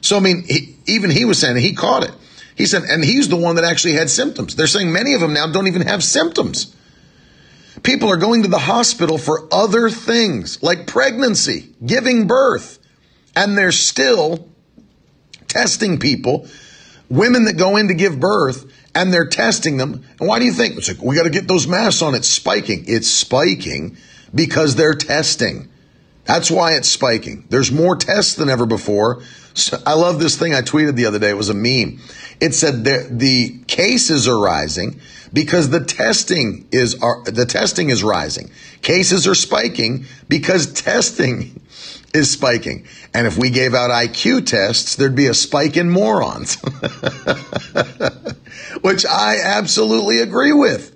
So, 0.00 0.16
I 0.16 0.20
mean, 0.20 0.44
he, 0.46 0.76
even 0.86 1.10
he 1.10 1.24
was 1.24 1.40
saying 1.40 1.56
he 1.56 1.74
caught 1.74 2.04
it. 2.04 2.12
He 2.54 2.66
said, 2.66 2.84
and 2.84 3.04
he's 3.04 3.28
the 3.28 3.34
one 3.34 3.56
that 3.56 3.64
actually 3.64 3.94
had 3.94 4.10
symptoms. 4.10 4.54
They're 4.54 4.68
saying 4.68 4.92
many 4.92 5.14
of 5.14 5.20
them 5.20 5.32
now 5.32 5.48
don't 5.50 5.66
even 5.66 5.82
have 5.82 6.04
symptoms. 6.04 6.72
People 7.82 8.08
are 8.10 8.16
going 8.16 8.44
to 8.44 8.48
the 8.48 8.58
hospital 8.58 9.18
for 9.18 9.48
other 9.52 9.90
things 9.90 10.62
like 10.62 10.86
pregnancy, 10.86 11.74
giving 11.84 12.28
birth, 12.28 12.78
and 13.34 13.58
they're 13.58 13.72
still 13.72 14.51
testing 15.52 15.98
people, 15.98 16.46
women 17.10 17.44
that 17.44 17.58
go 17.58 17.76
in 17.76 17.88
to 17.88 17.94
give 17.94 18.18
birth, 18.18 18.70
and 18.94 19.12
they're 19.12 19.26
testing 19.26 19.76
them. 19.76 20.04
And 20.18 20.28
why 20.28 20.38
do 20.38 20.44
you 20.44 20.52
think? 20.52 20.76
It's 20.76 20.88
like, 20.88 21.02
we 21.02 21.16
got 21.16 21.24
to 21.24 21.30
get 21.30 21.48
those 21.48 21.66
masks 21.66 22.02
on. 22.02 22.14
It's 22.14 22.28
spiking. 22.28 22.84
It's 22.86 23.08
spiking 23.08 23.96
because 24.34 24.76
they're 24.76 24.94
testing. 24.94 25.68
That's 26.24 26.50
why 26.50 26.72
it's 26.74 26.88
spiking. 26.88 27.46
There's 27.48 27.72
more 27.72 27.96
tests 27.96 28.34
than 28.34 28.48
ever 28.48 28.66
before. 28.66 29.22
So 29.54 29.76
I 29.84 29.94
love 29.94 30.20
this 30.20 30.38
thing 30.38 30.54
I 30.54 30.62
tweeted 30.62 30.94
the 30.94 31.06
other 31.06 31.18
day. 31.18 31.30
It 31.30 31.36
was 31.36 31.48
a 31.48 31.54
meme. 31.54 32.00
It 32.40 32.54
said 32.54 32.84
the, 32.84 33.08
the 33.10 33.58
cases 33.66 34.28
are 34.28 34.38
rising 34.38 35.00
because 35.32 35.70
the 35.70 35.84
testing 35.84 36.68
is 36.70 37.00
are, 37.02 37.22
the 37.24 37.46
testing 37.46 37.90
is 37.90 38.04
rising. 38.04 38.50
Cases 38.82 39.26
are 39.26 39.34
spiking 39.34 40.06
because 40.28 40.72
testing 40.72 41.60
is 42.14 42.30
spiking. 42.30 42.86
And 43.14 43.26
if 43.26 43.36
we 43.38 43.50
gave 43.50 43.74
out 43.74 43.90
IQ 43.90 44.46
tests, 44.46 44.96
there'd 44.96 45.14
be 45.14 45.26
a 45.26 45.34
spike 45.34 45.76
in 45.76 45.90
morons. 45.90 46.56
Which 48.82 49.06
I 49.06 49.38
absolutely 49.42 50.20
agree 50.20 50.52
with. 50.52 50.94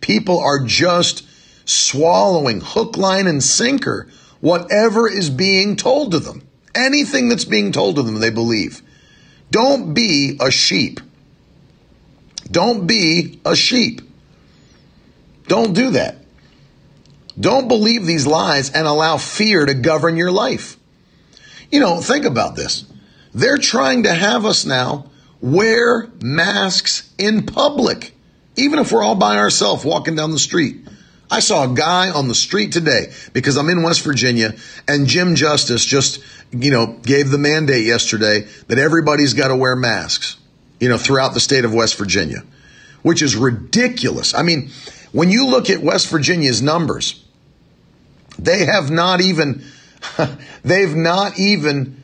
People 0.00 0.40
are 0.40 0.64
just 0.64 1.26
swallowing 1.68 2.60
hook, 2.60 2.96
line, 2.96 3.26
and 3.26 3.42
sinker 3.42 4.08
whatever 4.40 5.08
is 5.08 5.30
being 5.30 5.76
told 5.76 6.12
to 6.12 6.18
them. 6.18 6.46
Anything 6.74 7.28
that's 7.28 7.44
being 7.44 7.72
told 7.72 7.96
to 7.96 8.02
them, 8.02 8.20
they 8.20 8.30
believe. 8.30 8.82
Don't 9.50 9.94
be 9.94 10.38
a 10.40 10.50
sheep. 10.50 11.00
Don't 12.50 12.86
be 12.86 13.40
a 13.44 13.54
sheep. 13.54 14.00
Don't 15.46 15.72
do 15.72 15.90
that. 15.90 16.16
Don't 17.38 17.68
believe 17.68 18.06
these 18.06 18.26
lies 18.26 18.70
and 18.70 18.86
allow 18.86 19.16
fear 19.16 19.64
to 19.66 19.74
govern 19.74 20.16
your 20.16 20.32
life. 20.32 20.76
You 21.70 21.80
know, 21.80 22.00
think 22.00 22.24
about 22.24 22.56
this. 22.56 22.84
They're 23.32 23.58
trying 23.58 24.04
to 24.04 24.12
have 24.12 24.44
us 24.44 24.64
now 24.64 25.10
wear 25.40 26.08
masks 26.22 27.12
in 27.18 27.46
public, 27.46 28.14
even 28.56 28.78
if 28.78 28.92
we're 28.92 29.02
all 29.02 29.14
by 29.14 29.36
ourselves 29.36 29.84
walking 29.84 30.16
down 30.16 30.32
the 30.32 30.38
street. 30.38 30.86
I 31.30 31.40
saw 31.40 31.70
a 31.70 31.74
guy 31.74 32.10
on 32.10 32.26
the 32.26 32.34
street 32.34 32.72
today 32.72 33.12
because 33.32 33.56
I'm 33.56 33.68
in 33.68 33.82
West 33.82 34.02
Virginia 34.02 34.54
and 34.88 35.06
Jim 35.06 35.36
Justice 35.36 35.84
just, 35.84 36.20
you 36.50 36.72
know, 36.72 36.98
gave 37.02 37.30
the 37.30 37.38
mandate 37.38 37.86
yesterday 37.86 38.48
that 38.66 38.78
everybody's 38.78 39.32
got 39.32 39.48
to 39.48 39.56
wear 39.56 39.76
masks, 39.76 40.36
you 40.80 40.88
know, 40.88 40.98
throughout 40.98 41.32
the 41.32 41.40
state 41.40 41.64
of 41.64 41.72
West 41.72 41.96
Virginia, 41.96 42.42
which 43.02 43.22
is 43.22 43.36
ridiculous. 43.36 44.34
I 44.34 44.42
mean, 44.42 44.70
when 45.12 45.30
you 45.30 45.46
look 45.46 45.70
at 45.70 45.80
West 45.80 46.08
Virginia's 46.08 46.62
numbers, 46.62 47.24
they 48.38 48.64
have 48.64 48.90
not 48.90 49.20
even, 49.20 49.64
they've 50.64 50.94
not 50.94 51.38
even, 51.38 52.02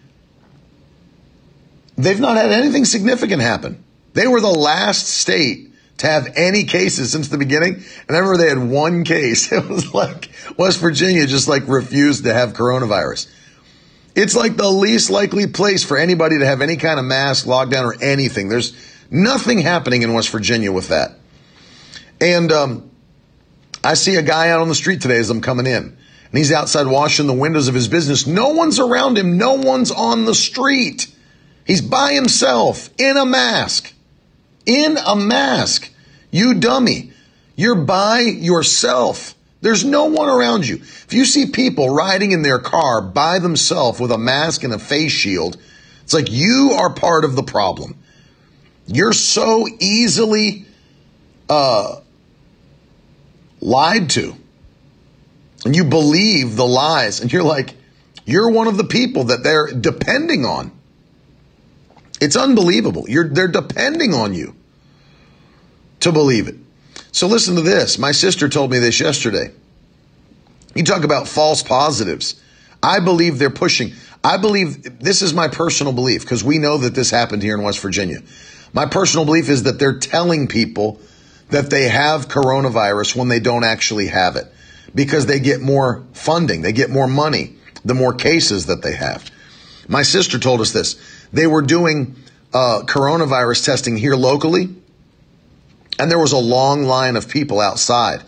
they've 1.96 2.20
not 2.20 2.36
had 2.36 2.50
anything 2.50 2.84
significant 2.84 3.42
happen. 3.42 3.82
They 4.14 4.26
were 4.26 4.40
the 4.40 4.48
last 4.48 5.08
state 5.08 5.72
to 5.98 6.06
have 6.06 6.32
any 6.36 6.64
cases 6.64 7.12
since 7.12 7.28
the 7.28 7.38
beginning. 7.38 7.74
And 7.74 8.16
I 8.16 8.20
remember 8.20 8.38
they 8.38 8.48
had 8.48 8.70
one 8.70 9.04
case. 9.04 9.50
It 9.56 9.68
was 9.68 9.94
like 9.94 10.30
West 10.58 10.80
Virginia 10.80 11.26
just 11.26 11.48
like 11.48 11.66
refused 11.68 12.24
to 12.24 12.34
have 12.34 12.52
coronavirus. 12.52 13.30
It's 14.14 14.34
like 14.34 14.56
the 14.56 14.70
least 14.70 15.10
likely 15.10 15.46
place 15.46 15.84
for 15.84 15.98
anybody 15.98 16.38
to 16.38 16.46
have 16.46 16.62
any 16.62 16.76
kind 16.76 16.98
of 16.98 17.04
mask, 17.04 17.46
lockdown, 17.46 17.84
or 17.84 18.02
anything. 18.02 18.48
There's 18.48 18.74
nothing 19.10 19.58
happening 19.58 20.02
in 20.02 20.14
West 20.14 20.30
Virginia 20.30 20.72
with 20.72 20.88
that. 20.88 21.18
And 22.20 22.50
um, 22.50 22.90
I 23.86 23.94
see 23.94 24.16
a 24.16 24.22
guy 24.22 24.50
out 24.50 24.60
on 24.60 24.68
the 24.68 24.74
street 24.74 25.00
today 25.00 25.18
as 25.18 25.30
I'm 25.30 25.40
coming 25.40 25.66
in, 25.66 25.84
and 25.84 26.38
he's 26.38 26.52
outside 26.52 26.86
washing 26.86 27.26
the 27.26 27.32
windows 27.32 27.68
of 27.68 27.74
his 27.74 27.88
business. 27.88 28.26
No 28.26 28.50
one's 28.50 28.78
around 28.78 29.16
him. 29.16 29.38
No 29.38 29.54
one's 29.54 29.90
on 29.90 30.24
the 30.24 30.34
street. 30.34 31.06
He's 31.64 31.80
by 31.80 32.12
himself 32.12 32.90
in 32.98 33.16
a 33.16 33.26
mask 33.26 33.92
in 34.66 34.98
a 34.98 35.16
mask. 35.16 35.90
You 36.30 36.54
dummy. 36.54 37.12
You're 37.54 37.76
by 37.76 38.20
yourself. 38.20 39.34
There's 39.62 39.84
no 39.84 40.06
one 40.06 40.28
around 40.28 40.66
you. 40.66 40.76
If 40.76 41.14
you 41.14 41.24
see 41.24 41.46
people 41.46 41.94
riding 41.94 42.32
in 42.32 42.42
their 42.42 42.58
car 42.58 43.00
by 43.00 43.38
themselves 43.38 43.98
with 43.98 44.12
a 44.12 44.18
mask 44.18 44.64
and 44.64 44.74
a 44.74 44.78
face 44.78 45.12
shield, 45.12 45.56
it's 46.02 46.12
like 46.12 46.30
you 46.30 46.76
are 46.78 46.92
part 46.92 47.24
of 47.24 47.36
the 47.36 47.42
problem. 47.42 47.96
You're 48.86 49.14
so 49.14 49.66
easily 49.80 50.66
uh, 51.48 52.00
lied 53.60 54.10
to. 54.10 54.34
And 55.64 55.74
you 55.74 55.84
believe 55.84 56.56
the 56.56 56.66
lies, 56.66 57.20
and 57.20 57.32
you're 57.32 57.42
like, 57.42 57.74
you're 58.24 58.50
one 58.50 58.68
of 58.68 58.76
the 58.76 58.84
people 58.84 59.24
that 59.24 59.42
they're 59.42 59.68
depending 59.68 60.44
on. 60.44 60.72
It's 62.20 62.36
unbelievable. 62.36 63.06
You're, 63.08 63.28
they're 63.28 63.48
depending 63.48 64.14
on 64.14 64.34
you 64.34 64.54
to 66.00 66.12
believe 66.12 66.48
it. 66.48 66.56
So 67.12 67.26
listen 67.26 67.56
to 67.56 67.62
this. 67.62 67.98
My 67.98 68.12
sister 68.12 68.48
told 68.48 68.70
me 68.70 68.78
this 68.78 69.00
yesterday. 69.00 69.50
You 70.74 70.84
talk 70.84 71.04
about 71.04 71.26
false 71.28 71.62
positives. 71.62 72.40
I 72.82 73.00
believe 73.00 73.38
they're 73.38 73.50
pushing. 73.50 73.92
I 74.22 74.36
believe 74.36 75.00
this 75.00 75.22
is 75.22 75.32
my 75.32 75.48
personal 75.48 75.92
belief 75.92 76.22
because 76.22 76.44
we 76.44 76.58
know 76.58 76.78
that 76.78 76.94
this 76.94 77.10
happened 77.10 77.42
here 77.42 77.56
in 77.56 77.62
West 77.62 77.80
Virginia. 77.80 78.22
My 78.72 78.86
personal 78.86 79.24
belief 79.24 79.48
is 79.48 79.62
that 79.62 79.78
they're 79.78 79.98
telling 79.98 80.48
people 80.48 81.00
that 81.50 81.70
they 81.70 81.88
have 81.88 82.28
coronavirus 82.28 83.16
when 83.16 83.28
they 83.28 83.40
don't 83.40 83.64
actually 83.64 84.08
have 84.08 84.36
it 84.36 84.46
because 84.94 85.26
they 85.26 85.40
get 85.40 85.60
more 85.60 86.04
funding, 86.12 86.62
they 86.62 86.72
get 86.72 86.90
more 86.90 87.06
money, 87.06 87.54
the 87.84 87.94
more 87.94 88.12
cases 88.12 88.66
that 88.66 88.82
they 88.82 88.94
have. 88.94 89.30
My 89.88 90.02
sister 90.02 90.38
told 90.38 90.60
us 90.60 90.72
this. 90.72 90.96
They 91.32 91.46
were 91.46 91.62
doing 91.62 92.16
uh, 92.52 92.82
coronavirus 92.86 93.64
testing 93.64 93.96
here 93.96 94.16
locally, 94.16 94.74
and 95.98 96.10
there 96.10 96.18
was 96.18 96.32
a 96.32 96.38
long 96.38 96.84
line 96.84 97.16
of 97.16 97.28
people 97.28 97.60
outside 97.60 98.22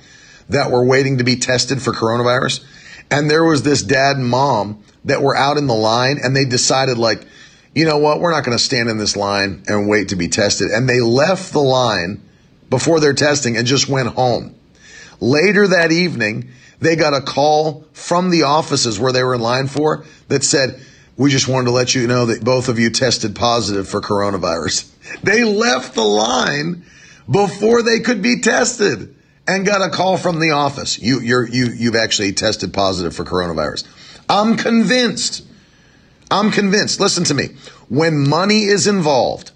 that 0.48 0.70
were 0.70 0.84
waiting 0.84 1.18
to 1.18 1.24
be 1.24 1.36
tested 1.36 1.82
for 1.82 1.92
coronavirus. 1.92 2.64
And 3.10 3.30
there 3.30 3.44
was 3.44 3.62
this 3.62 3.82
dad 3.82 4.16
and 4.16 4.28
mom 4.28 4.82
that 5.04 5.22
were 5.22 5.36
out 5.36 5.56
in 5.56 5.66
the 5.66 5.74
line, 5.74 6.18
and 6.22 6.36
they 6.36 6.44
decided, 6.44 6.98
like, 6.98 7.26
you 7.74 7.84
know 7.84 7.98
what, 7.98 8.20
we're 8.20 8.30
not 8.30 8.44
going 8.44 8.56
to 8.56 8.62
stand 8.62 8.88
in 8.88 8.98
this 8.98 9.16
line 9.16 9.62
and 9.66 9.88
wait 9.88 10.08
to 10.08 10.16
be 10.16 10.28
tested. 10.28 10.70
And 10.70 10.88
they 10.88 11.00
left 11.00 11.52
the 11.52 11.60
line 11.60 12.22
before 12.70 13.00
their 13.00 13.14
testing 13.14 13.56
and 13.56 13.66
just 13.66 13.88
went 13.88 14.08
home. 14.08 14.54
Later 15.20 15.66
that 15.68 15.90
evening, 15.90 16.50
they 16.80 16.96
got 16.96 17.14
a 17.14 17.20
call 17.20 17.86
from 17.92 18.30
the 18.30 18.44
offices 18.44 19.00
where 19.00 19.12
they 19.12 19.22
were 19.22 19.34
in 19.34 19.40
line 19.40 19.66
for 19.66 20.04
that 20.28 20.44
said, 20.44 20.80
we 21.16 21.30
just 21.30 21.48
wanted 21.48 21.66
to 21.66 21.72
let 21.72 21.94
you 21.94 22.06
know 22.06 22.26
that 22.26 22.44
both 22.44 22.68
of 22.68 22.78
you 22.78 22.90
tested 22.90 23.34
positive 23.34 23.88
for 23.88 24.00
coronavirus. 24.00 24.92
They 25.22 25.42
left 25.42 25.94
the 25.94 26.04
line 26.04 26.84
before 27.30 27.82
they 27.82 28.00
could 28.00 28.20
be 28.20 28.40
tested 28.40 29.14
and 29.46 29.64
got 29.64 29.80
a 29.80 29.88
call 29.88 30.18
from 30.18 30.38
the 30.38 30.50
office. 30.50 31.00
You, 31.00 31.20
you're, 31.20 31.48
you, 31.48 31.68
you've 31.74 31.96
actually 31.96 32.32
tested 32.32 32.74
positive 32.74 33.16
for 33.16 33.24
coronavirus. 33.24 33.86
I'm 34.28 34.58
convinced. 34.58 35.46
I'm 36.30 36.50
convinced. 36.50 37.00
Listen 37.00 37.24
to 37.24 37.34
me. 37.34 37.56
When 37.88 38.28
money 38.28 38.64
is 38.64 38.86
involved, 38.86 39.52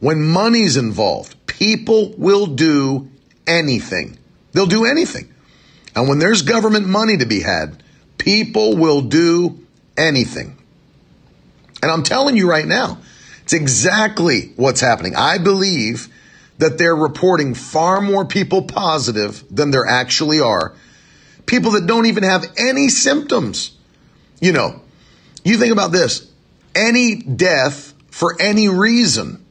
when 0.00 0.20
money's 0.20 0.76
involved, 0.76 1.36
people 1.58 2.14
will 2.16 2.46
do 2.46 3.10
anything. 3.44 4.16
They'll 4.52 4.66
do 4.66 4.84
anything. 4.84 5.34
And 5.96 6.08
when 6.08 6.20
there's 6.20 6.42
government 6.42 6.86
money 6.86 7.16
to 7.16 7.26
be 7.26 7.40
had, 7.40 7.82
people 8.16 8.76
will 8.76 9.00
do 9.00 9.58
anything. 9.96 10.56
And 11.82 11.90
I'm 11.90 12.04
telling 12.04 12.36
you 12.36 12.48
right 12.48 12.66
now, 12.66 12.98
it's 13.42 13.54
exactly 13.54 14.52
what's 14.54 14.80
happening. 14.80 15.16
I 15.16 15.38
believe 15.38 16.06
that 16.58 16.78
they're 16.78 16.94
reporting 16.94 17.54
far 17.54 18.00
more 18.00 18.24
people 18.24 18.62
positive 18.62 19.42
than 19.50 19.72
there 19.72 19.86
actually 19.86 20.38
are. 20.38 20.76
People 21.46 21.72
that 21.72 21.86
don't 21.86 22.06
even 22.06 22.22
have 22.22 22.44
any 22.56 22.88
symptoms. 22.88 23.72
You 24.40 24.52
know, 24.52 24.80
you 25.42 25.56
think 25.56 25.72
about 25.72 25.90
this 25.90 26.30
any 26.76 27.16
death 27.16 27.94
for 28.10 28.40
any 28.40 28.68
reason, 28.68 29.44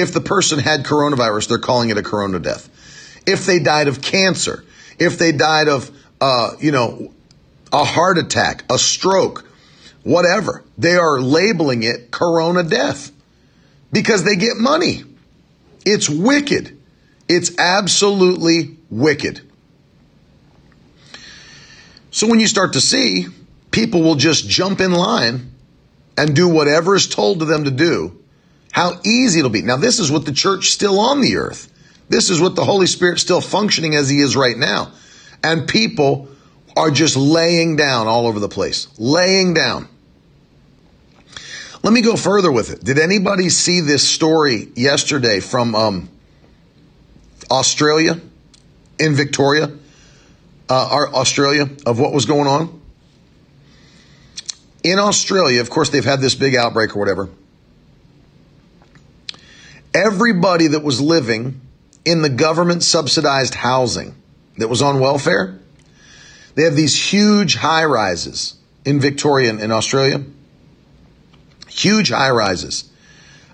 if 0.00 0.12
the 0.12 0.20
person 0.20 0.58
had 0.58 0.84
coronavirus, 0.84 1.48
they're 1.48 1.58
calling 1.58 1.90
it 1.90 1.98
a 1.98 2.02
corona 2.02 2.38
death. 2.38 2.68
If 3.26 3.46
they 3.46 3.58
died 3.58 3.88
of 3.88 4.00
cancer, 4.00 4.64
if 4.98 5.18
they 5.18 5.32
died 5.32 5.68
of, 5.68 5.90
uh, 6.20 6.52
you 6.58 6.72
know, 6.72 7.12
a 7.72 7.84
heart 7.84 8.18
attack, 8.18 8.64
a 8.70 8.78
stroke, 8.78 9.46
whatever, 10.02 10.64
they 10.78 10.96
are 10.96 11.20
labeling 11.20 11.82
it 11.82 12.10
corona 12.10 12.62
death 12.62 13.12
because 13.92 14.24
they 14.24 14.36
get 14.36 14.56
money. 14.56 15.04
It's 15.84 16.08
wicked. 16.08 16.78
It's 17.28 17.58
absolutely 17.58 18.76
wicked. 18.90 19.40
So 22.10 22.26
when 22.26 22.40
you 22.40 22.46
start 22.46 22.72
to 22.72 22.80
see 22.80 23.26
people 23.70 24.02
will 24.02 24.16
just 24.16 24.48
jump 24.48 24.80
in 24.80 24.92
line 24.92 25.52
and 26.16 26.34
do 26.34 26.48
whatever 26.48 26.96
is 26.96 27.08
told 27.08 27.38
to 27.38 27.44
them 27.44 27.64
to 27.64 27.70
do, 27.70 28.19
how 28.70 29.00
easy 29.04 29.40
it'll 29.40 29.50
be. 29.50 29.62
Now, 29.62 29.76
this 29.76 29.98
is 29.98 30.10
with 30.10 30.24
the 30.24 30.32
church 30.32 30.70
still 30.70 31.00
on 31.00 31.20
the 31.20 31.36
earth. 31.36 31.68
This 32.08 32.30
is 32.30 32.40
with 32.40 32.56
the 32.56 32.64
Holy 32.64 32.86
Spirit 32.86 33.18
still 33.18 33.40
functioning 33.40 33.94
as 33.94 34.08
he 34.08 34.20
is 34.20 34.36
right 34.36 34.56
now. 34.56 34.92
And 35.42 35.68
people 35.68 36.28
are 36.76 36.90
just 36.90 37.16
laying 37.16 37.76
down 37.76 38.06
all 38.06 38.26
over 38.26 38.40
the 38.40 38.48
place, 38.48 38.88
laying 38.98 39.54
down. 39.54 39.88
Let 41.82 41.92
me 41.92 42.02
go 42.02 42.16
further 42.16 42.52
with 42.52 42.70
it. 42.70 42.84
Did 42.84 42.98
anybody 42.98 43.48
see 43.48 43.80
this 43.80 44.06
story 44.06 44.68
yesterday 44.76 45.40
from 45.40 45.74
um, 45.74 46.08
Australia, 47.50 48.20
in 48.98 49.14
Victoria, 49.14 49.70
uh, 50.68 51.06
Australia, 51.14 51.68
of 51.86 51.98
what 51.98 52.12
was 52.12 52.26
going 52.26 52.46
on? 52.46 52.80
In 54.82 54.98
Australia, 54.98 55.60
of 55.60 55.70
course, 55.70 55.88
they've 55.88 56.04
had 56.04 56.20
this 56.20 56.34
big 56.34 56.54
outbreak 56.54 56.94
or 56.94 56.98
whatever. 56.98 57.30
Everybody 59.94 60.68
that 60.68 60.82
was 60.82 61.00
living 61.00 61.60
in 62.04 62.22
the 62.22 62.28
government 62.28 62.82
subsidized 62.82 63.54
housing 63.54 64.14
that 64.58 64.68
was 64.68 64.82
on 64.82 65.00
welfare, 65.00 65.58
they 66.54 66.64
have 66.64 66.76
these 66.76 67.12
huge 67.12 67.56
high 67.56 67.84
rises 67.84 68.54
in 68.84 69.00
Victoria 69.00 69.54
in 69.54 69.70
Australia 69.70 70.24
huge 71.70 72.10
high 72.10 72.30
rises. 72.30 72.90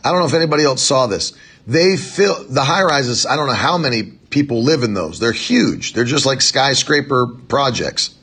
I 0.05 0.11
don't 0.11 0.21
know 0.21 0.27
if 0.27 0.35
anybody 0.35 0.65
else 0.65 0.83
saw 0.83 1.07
this. 1.07 1.33
They 1.67 1.97
fill 1.97 2.45
the 2.49 2.65
high 2.65 2.83
rises. 2.83 3.27
I 3.27 3.37
don't 3.37 3.47
know 3.47 3.55
how 3.55 3.79
many 3.79 4.03
people 4.03 4.63
live 4.63 4.83
in 4.83 4.95
those. 4.95 5.19
They're 5.19 5.33
huge. 5.33 5.93
They're 5.93 6.05
just 6.05 6.27
like 6.27 6.41
skyscraper 6.41 7.27
projects. 7.27 8.15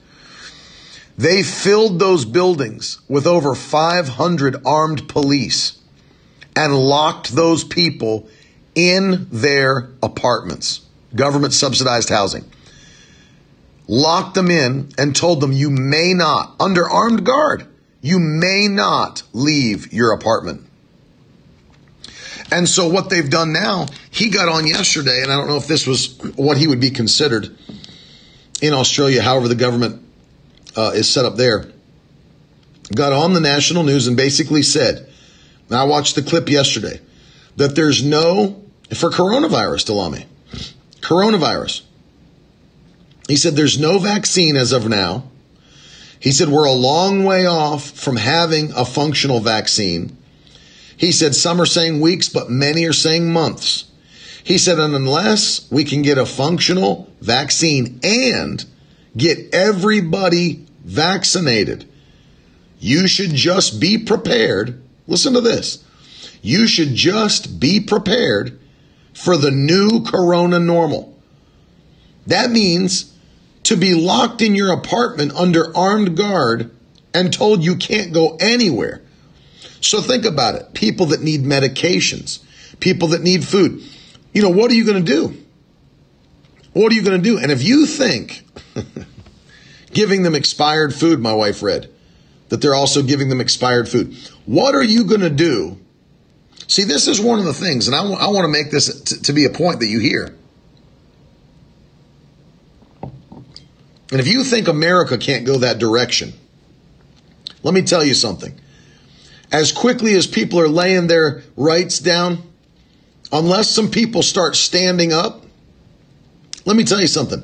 They 1.18 1.44
filled 1.44 2.00
those 2.00 2.26
buildings 2.26 3.00
with 3.08 3.28
over 3.28 3.54
500 3.54 4.66
armed 4.66 5.08
police 5.08 5.78
and 6.56 6.76
locked 6.76 7.36
those 7.36 7.64
people 7.64 8.28
in 8.76 9.28
their 9.32 9.90
apartments, 10.02 10.82
government 11.16 11.54
subsidized 11.54 12.10
housing. 12.10 12.46
Locked 13.88 14.36
them 14.36 14.50
in 14.50 14.90
and 14.98 15.16
told 15.16 15.42
them 15.42 15.52
you 15.52 15.70
may 15.70 16.14
not, 16.14 16.56
under 16.60 16.90
armed 16.90 17.26
guard, 17.26 17.68
you 18.02 18.20
may 18.20 18.68
not 18.68 19.24
leave 19.34 19.92
your 19.94 20.12
apartment. 20.12 20.64
And 22.52 22.68
so 22.70 22.88
what 22.88 23.10
they've 23.10 23.30
done 23.30 23.52
now, 23.52 23.88
he 24.12 24.30
got 24.30 24.48
on 24.48 24.68
yesterday, 24.68 25.22
and 25.24 25.32
I 25.32 25.38
don't 25.38 25.48
know 25.48 25.58
if 25.58 25.68
this 25.68 25.88
was 25.88 26.18
what 26.36 26.58
he 26.58 26.68
would 26.68 26.80
be 26.80 26.92
considered 26.92 27.56
in 28.62 28.74
Australia, 28.74 29.22
however 29.22 29.48
the 29.48 29.56
government 29.56 30.06
uh, 30.76 30.92
is 30.94 31.10
set 31.10 31.26
up 31.26 31.36
there, 31.36 31.72
got 32.96 33.12
on 33.12 33.34
the 33.34 33.40
national 33.40 33.84
news 33.84 34.08
and 34.08 34.16
basically 34.16 34.62
said, 34.62 35.10
I 35.76 35.84
watched 35.84 36.16
the 36.16 36.22
clip 36.22 36.50
yesterday, 36.50 37.00
that 37.58 37.76
there's 37.76 38.04
no, 38.04 38.64
for 38.94 39.10
coronavirus, 39.10 39.86
Delamy, 39.86 40.26
coronavirus. 41.02 41.82
He 43.28 43.36
said 43.36 43.56
there's 43.56 43.80
no 43.80 44.00
vaccine 44.00 44.56
as 44.56 44.72
of 44.72 44.90
now. 44.90 45.24
He 46.20 46.32
said, 46.32 46.50
We're 46.50 46.66
a 46.66 46.72
long 46.72 47.24
way 47.24 47.46
off 47.46 47.92
from 47.92 48.18
having 48.18 48.72
a 48.74 48.86
functional 48.86 49.40
vaccine. 49.40 50.18
He 50.98 51.12
said, 51.12 51.36
Some 51.36 51.60
are 51.62 51.66
saying 51.66 52.00
weeks, 52.00 52.30
but 52.30 52.50
many 52.50 52.86
are 52.86 52.94
saying 52.94 53.32
months. 53.32 53.86
He 54.44 54.58
said, 54.58 54.80
And 54.80 54.94
unless 54.94 55.70
we 55.72 55.84
can 55.84 56.02
get 56.02 56.18
a 56.18 56.26
functional 56.26 57.10
vaccine 57.22 58.00
and 58.04 58.64
get 59.16 59.54
everybody 59.54 60.66
vaccinated, 60.84 61.90
you 62.80 63.08
should 63.08 63.34
just 63.34 63.80
be 63.80 63.98
prepared. 63.98 64.83
Listen 65.08 65.34
to 65.34 65.42
this. 65.42 65.84
You 66.42 66.68
should 66.68 66.96
just 66.96 67.60
be 67.60 67.80
prepared 67.80 68.60
for 69.14 69.38
the 69.38 69.52
new 69.52 70.04
corona 70.04 70.60
normal. 70.60 71.18
That 72.28 72.52
means 72.52 73.14
to 73.64 73.78
be 73.78 73.94
locked 73.94 74.42
in 74.42 74.56
your 74.56 74.72
apartment 74.72 75.34
under 75.34 75.76
armed 75.76 76.18
guard 76.18 76.72
and 77.14 77.32
told 77.32 77.64
you 77.64 77.76
can't 77.76 78.14
go 78.14 78.38
anywhere. 78.40 79.02
So 79.82 80.02
think 80.02 80.26
about 80.26 80.56
it. 80.56 80.74
People 80.74 81.08
that 81.08 81.22
need 81.22 81.44
medications, 81.44 82.42
people 82.80 83.10
that 83.10 83.22
need 83.22 83.46
food. 83.46 83.84
You 84.34 84.42
know, 84.42 84.50
what 84.50 84.72
are 84.72 84.74
you 84.74 84.86
going 84.86 85.04
to 85.04 85.12
do? 85.12 85.38
What 86.74 86.92
are 86.92 86.96
you 86.96 87.04
going 87.04 87.22
to 87.22 87.24
do? 87.24 87.38
And 87.38 87.52
if 87.52 87.64
you 87.64 87.86
think, 87.86 88.44
giving 89.94 90.24
them 90.24 90.36
expired 90.36 90.94
food, 90.94 91.20
my 91.20 91.34
wife 91.34 91.62
read. 91.62 91.90
That 92.54 92.62
they're 92.62 92.76
also 92.76 93.02
giving 93.02 93.30
them 93.30 93.42
expired 93.42 93.90
food. 93.90 94.16
What 94.46 94.76
are 94.76 94.84
you 94.84 95.06
going 95.06 95.22
to 95.22 95.30
do? 95.32 95.76
See, 96.68 96.84
this 96.84 97.08
is 97.08 97.20
one 97.20 97.40
of 97.40 97.46
the 97.46 97.54
things, 97.54 97.88
and 97.88 97.96
I, 97.96 98.04
w- 98.04 98.16
I 98.16 98.28
want 98.28 98.46
to 98.46 98.48
make 98.48 98.70
this 98.70 99.02
t- 99.02 99.16
to 99.22 99.34
be 99.34 99.46
a 99.46 99.50
point 99.50 99.80
that 99.80 99.88
you 99.88 99.98
hear. 99.98 100.36
And 103.02 104.22
if 104.22 104.28
you 104.28 104.44
think 104.44 104.68
America 104.68 105.18
can't 105.18 105.48
go 105.48 105.58
that 105.58 105.80
direction, 105.80 106.32
let 107.64 107.74
me 107.74 107.82
tell 107.82 108.04
you 108.04 108.14
something. 108.14 108.54
As 109.52 109.72
quickly 109.72 110.14
as 110.14 110.28
people 110.28 110.60
are 110.60 110.70
laying 110.70 111.08
their 111.08 111.42
rights 111.58 111.98
down, 111.98 112.38
unless 113.32 113.68
some 113.68 113.90
people 113.90 114.22
start 114.22 114.56
standing 114.56 115.12
up, 115.12 115.44
let 116.66 116.76
me 116.76 116.84
tell 116.84 117.02
you 117.02 117.08
something. 117.08 117.42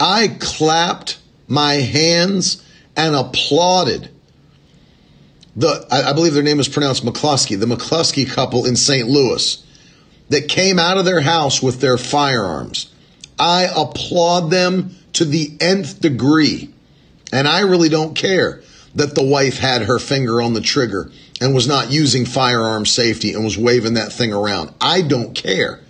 I 0.00 0.26
clapped 0.40 1.20
my 1.46 1.74
hands 1.74 2.66
and 2.96 3.14
applauded 3.14 4.10
the, 5.56 5.86
I, 5.90 6.10
I 6.10 6.12
believe 6.12 6.34
their 6.34 6.42
name 6.42 6.60
is 6.60 6.68
pronounced 6.68 7.04
McCluskey, 7.04 7.58
the 7.58 7.66
McCluskey 7.66 8.28
couple 8.28 8.66
in 8.66 8.76
St. 8.76 9.08
Louis 9.08 9.64
that 10.28 10.48
came 10.48 10.78
out 10.78 10.96
of 10.96 11.04
their 11.04 11.20
house 11.20 11.62
with 11.62 11.80
their 11.80 11.98
firearms. 11.98 12.92
I 13.38 13.68
applaud 13.74 14.50
them 14.50 14.94
to 15.14 15.24
the 15.24 15.56
nth 15.60 16.00
degree. 16.00 16.70
And 17.32 17.48
I 17.48 17.60
really 17.60 17.88
don't 17.88 18.14
care 18.14 18.62
that 18.94 19.14
the 19.14 19.24
wife 19.24 19.58
had 19.58 19.82
her 19.82 19.98
finger 19.98 20.42
on 20.42 20.54
the 20.54 20.60
trigger 20.60 21.10
and 21.40 21.54
was 21.54 21.66
not 21.66 21.90
using 21.90 22.24
firearm 22.24 22.84
safety 22.86 23.32
and 23.32 23.44
was 23.44 23.56
waving 23.56 23.94
that 23.94 24.12
thing 24.12 24.32
around. 24.32 24.72
I 24.80 25.02
don't 25.02 25.34
care. 25.34 25.80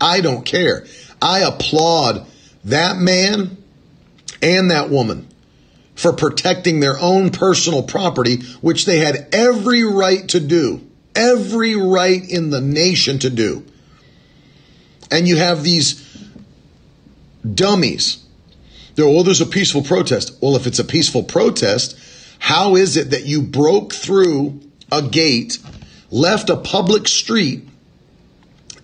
I 0.00 0.20
don't 0.20 0.44
care. 0.44 0.86
I 1.22 1.40
applaud 1.40 2.26
that 2.64 2.96
man 2.96 3.56
and 4.42 4.70
that 4.70 4.90
woman 4.90 5.28
for 5.96 6.12
protecting 6.12 6.80
their 6.80 6.98
own 7.00 7.30
personal 7.30 7.82
property, 7.82 8.42
which 8.60 8.86
they 8.86 8.98
had 8.98 9.28
every 9.32 9.82
right 9.82 10.28
to 10.28 10.38
do, 10.38 10.86
every 11.14 11.74
right 11.74 12.22
in 12.28 12.50
the 12.50 12.60
nation 12.60 13.18
to 13.18 13.30
do. 13.30 13.64
And 15.10 15.26
you 15.26 15.36
have 15.36 15.64
these 15.64 16.04
dummies 17.54 18.24
They're, 18.96 19.04
oh, 19.04 19.22
there's 19.22 19.42
a 19.42 19.46
peaceful 19.46 19.82
protest. 19.82 20.36
Well, 20.40 20.56
if 20.56 20.66
it's 20.66 20.78
a 20.78 20.84
peaceful 20.84 21.22
protest, 21.22 21.98
how 22.38 22.76
is 22.76 22.96
it 22.96 23.10
that 23.10 23.26
you 23.26 23.42
broke 23.42 23.92
through 23.92 24.60
a 24.90 25.02
gate, 25.02 25.58
left 26.10 26.50
a 26.50 26.56
public 26.56 27.06
street, 27.06 27.68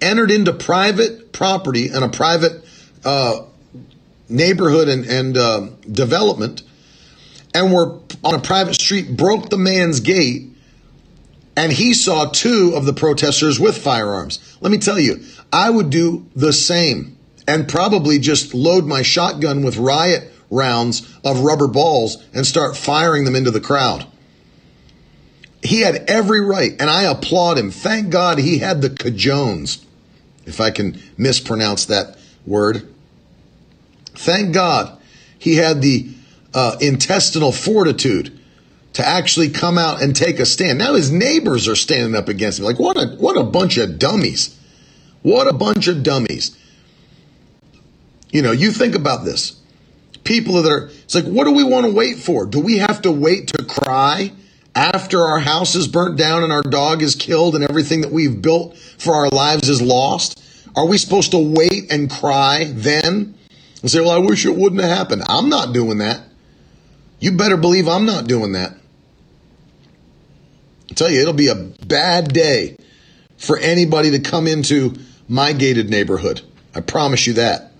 entered 0.00 0.30
into 0.30 0.52
private 0.52 1.32
property 1.32 1.88
and 1.88 2.04
a 2.04 2.08
private 2.08 2.64
uh, 3.04 3.40
neighborhood 4.28 4.88
and, 4.88 5.06
and 5.06 5.36
uh, 5.36 5.68
development, 5.90 6.62
and 7.54 7.72
were 7.72 7.98
on 8.24 8.34
a 8.34 8.40
private 8.40 8.74
street, 8.74 9.16
broke 9.16 9.50
the 9.50 9.58
man's 9.58 10.00
gate, 10.00 10.50
and 11.56 11.72
he 11.72 11.92
saw 11.92 12.26
two 12.26 12.72
of 12.74 12.86
the 12.86 12.92
protesters 12.92 13.60
with 13.60 13.76
firearms. 13.76 14.56
Let 14.60 14.72
me 14.72 14.78
tell 14.78 14.98
you, 14.98 15.22
I 15.52 15.68
would 15.70 15.90
do 15.90 16.26
the 16.34 16.52
same 16.52 17.18
and 17.46 17.68
probably 17.68 18.18
just 18.18 18.54
load 18.54 18.86
my 18.86 19.02
shotgun 19.02 19.62
with 19.62 19.76
riot 19.76 20.32
rounds 20.50 21.14
of 21.24 21.40
rubber 21.40 21.66
balls 21.66 22.22
and 22.32 22.46
start 22.46 22.76
firing 22.76 23.24
them 23.24 23.36
into 23.36 23.50
the 23.50 23.60
crowd. 23.60 24.06
He 25.62 25.80
had 25.80 26.08
every 26.08 26.40
right, 26.40 26.72
and 26.80 26.90
I 26.90 27.04
applaud 27.04 27.58
him. 27.58 27.70
Thank 27.70 28.10
God 28.10 28.38
he 28.38 28.58
had 28.58 28.82
the 28.82 28.90
cajones, 28.90 29.84
if 30.44 30.60
I 30.60 30.70
can 30.70 31.00
mispronounce 31.16 31.84
that 31.86 32.16
word. 32.46 32.92
Thank 34.14 34.52
God 34.52 35.00
he 35.38 35.56
had 35.56 35.82
the 35.82 36.10
uh, 36.54 36.76
intestinal 36.80 37.52
fortitude 37.52 38.38
to 38.94 39.06
actually 39.06 39.48
come 39.48 39.78
out 39.78 40.02
and 40.02 40.14
take 40.14 40.38
a 40.38 40.46
stand. 40.46 40.78
Now 40.78 40.94
his 40.94 41.10
neighbors 41.10 41.66
are 41.66 41.76
standing 41.76 42.14
up 42.14 42.28
against 42.28 42.58
him. 42.58 42.64
Like, 42.64 42.78
what 42.78 42.96
a, 42.96 43.06
what 43.16 43.36
a 43.36 43.42
bunch 43.42 43.78
of 43.78 43.98
dummies. 43.98 44.58
What 45.22 45.46
a 45.46 45.52
bunch 45.52 45.86
of 45.88 46.02
dummies. 46.02 46.56
You 48.30 48.42
know, 48.42 48.52
you 48.52 48.70
think 48.70 48.94
about 48.94 49.24
this. 49.24 49.60
People 50.24 50.62
that 50.62 50.70
are, 50.70 50.86
it's 50.86 51.14
like, 51.14 51.24
what 51.24 51.44
do 51.44 51.52
we 51.52 51.64
want 51.64 51.86
to 51.86 51.92
wait 51.92 52.18
for? 52.18 52.46
Do 52.46 52.60
we 52.60 52.78
have 52.78 53.02
to 53.02 53.12
wait 53.12 53.48
to 53.48 53.64
cry 53.64 54.32
after 54.74 55.20
our 55.22 55.40
house 55.40 55.74
is 55.74 55.88
burnt 55.88 56.16
down 56.16 56.42
and 56.42 56.52
our 56.52 56.62
dog 56.62 57.02
is 57.02 57.14
killed 57.14 57.54
and 57.54 57.64
everything 57.64 58.02
that 58.02 58.12
we've 58.12 58.40
built 58.40 58.76
for 58.76 59.14
our 59.14 59.28
lives 59.28 59.68
is 59.68 59.82
lost? 59.82 60.42
Are 60.76 60.86
we 60.86 60.98
supposed 60.98 61.32
to 61.32 61.38
wait 61.38 61.90
and 61.90 62.10
cry 62.10 62.66
then 62.68 63.34
and 63.82 63.90
say, 63.90 64.00
well, 64.00 64.10
I 64.10 64.18
wish 64.18 64.46
it 64.46 64.56
wouldn't 64.56 64.80
have 64.80 64.96
happened? 64.96 65.22
I'm 65.26 65.48
not 65.48 65.74
doing 65.74 65.98
that. 65.98 66.22
You 67.22 67.30
better 67.30 67.56
believe 67.56 67.86
I'm 67.86 68.04
not 68.04 68.26
doing 68.26 68.52
that. 68.52 68.74
I 70.90 70.94
tell 70.94 71.08
you, 71.08 71.20
it'll 71.20 71.32
be 71.32 71.46
a 71.46 71.54
bad 71.54 72.32
day 72.32 72.76
for 73.36 73.56
anybody 73.56 74.10
to 74.10 74.18
come 74.18 74.48
into 74.48 74.96
my 75.28 75.52
gated 75.52 75.88
neighborhood. 75.88 76.40
I 76.74 76.80
promise 76.80 77.28
you 77.28 77.34
that. 77.34 77.70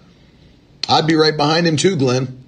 I'd 0.88 1.08
be 1.08 1.16
right 1.16 1.36
behind 1.36 1.66
him 1.66 1.76
too, 1.76 1.96
Glenn. 1.96 2.44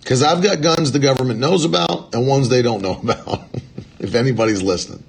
Because 0.00 0.20
I've 0.20 0.42
got 0.42 0.62
guns 0.62 0.90
the 0.90 0.98
government 0.98 1.38
knows 1.38 1.64
about 1.64 2.12
and 2.12 2.26
ones 2.26 2.48
they 2.48 2.60
don't 2.60 2.82
know 2.82 2.98
about, 3.00 3.46
if 4.00 4.16
anybody's 4.16 4.64
listening. 4.64 5.04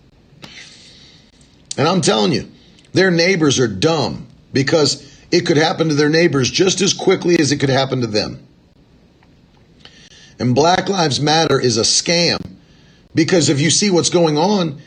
And 1.77 1.87
I'm 1.87 2.01
telling 2.01 2.31
you, 2.31 2.47
their 2.93 3.09
neighbors 3.09 3.57
are 3.57 3.67
dumb 3.67 4.27
because 4.53 5.17
it 5.31 5.47
could 5.47 5.57
happen 5.57 5.89
to 5.89 5.95
their 5.95 6.09
neighbors 6.09 6.51
just 6.51 6.79
as 6.81 6.93
quickly 6.93 7.39
as 7.39 7.51
it 7.51 7.57
could 7.57 7.69
happen 7.69 8.01
to 8.01 8.07
them. 8.07 8.45
And 10.39 10.55
Black 10.55 10.87
Lives 10.87 11.19
Matter 11.19 11.59
is 11.59 11.77
a 11.77 11.81
scam 11.81 12.39
because 13.13 13.49
if 13.49 13.59
you 13.59 13.69
see 13.69 13.89
what's 13.89 14.09
going 14.09 14.37
on, 14.37 14.81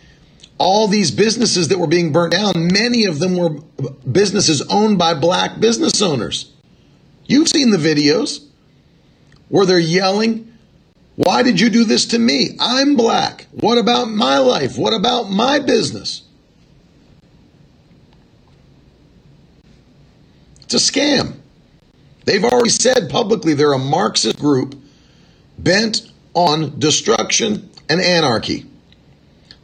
all 0.56 0.88
these 0.88 1.10
businesses 1.10 1.68
that 1.68 1.78
were 1.78 1.86
being 1.86 2.12
burnt 2.12 2.32
down, 2.32 2.52
many 2.72 3.04
of 3.04 3.18
them 3.18 3.36
were 3.36 3.50
businesses 4.10 4.62
owned 4.62 4.98
by 4.98 5.12
black 5.12 5.60
business 5.60 6.00
owners. 6.00 6.52
You've 7.26 7.48
seen 7.48 7.70
the 7.70 7.76
videos 7.76 8.46
where 9.48 9.66
they're 9.66 9.78
yelling, 9.78 10.50
Why 11.16 11.42
did 11.42 11.60
you 11.60 11.68
do 11.68 11.84
this 11.84 12.06
to 12.06 12.18
me? 12.18 12.56
I'm 12.58 12.96
black. 12.96 13.46
What 13.50 13.76
about 13.76 14.06
my 14.06 14.38
life? 14.38 14.78
What 14.78 14.94
about 14.94 15.24
my 15.24 15.58
business? 15.58 16.22
It's 20.62 20.74
a 20.74 20.92
scam. 20.92 21.34
They've 22.24 22.44
already 22.44 22.70
said 22.70 23.10
publicly 23.10 23.52
they're 23.52 23.74
a 23.74 23.78
Marxist 23.78 24.38
group 24.38 24.81
bent 25.62 26.10
on 26.34 26.78
destruction 26.78 27.70
and 27.88 28.00
anarchy. 28.00 28.66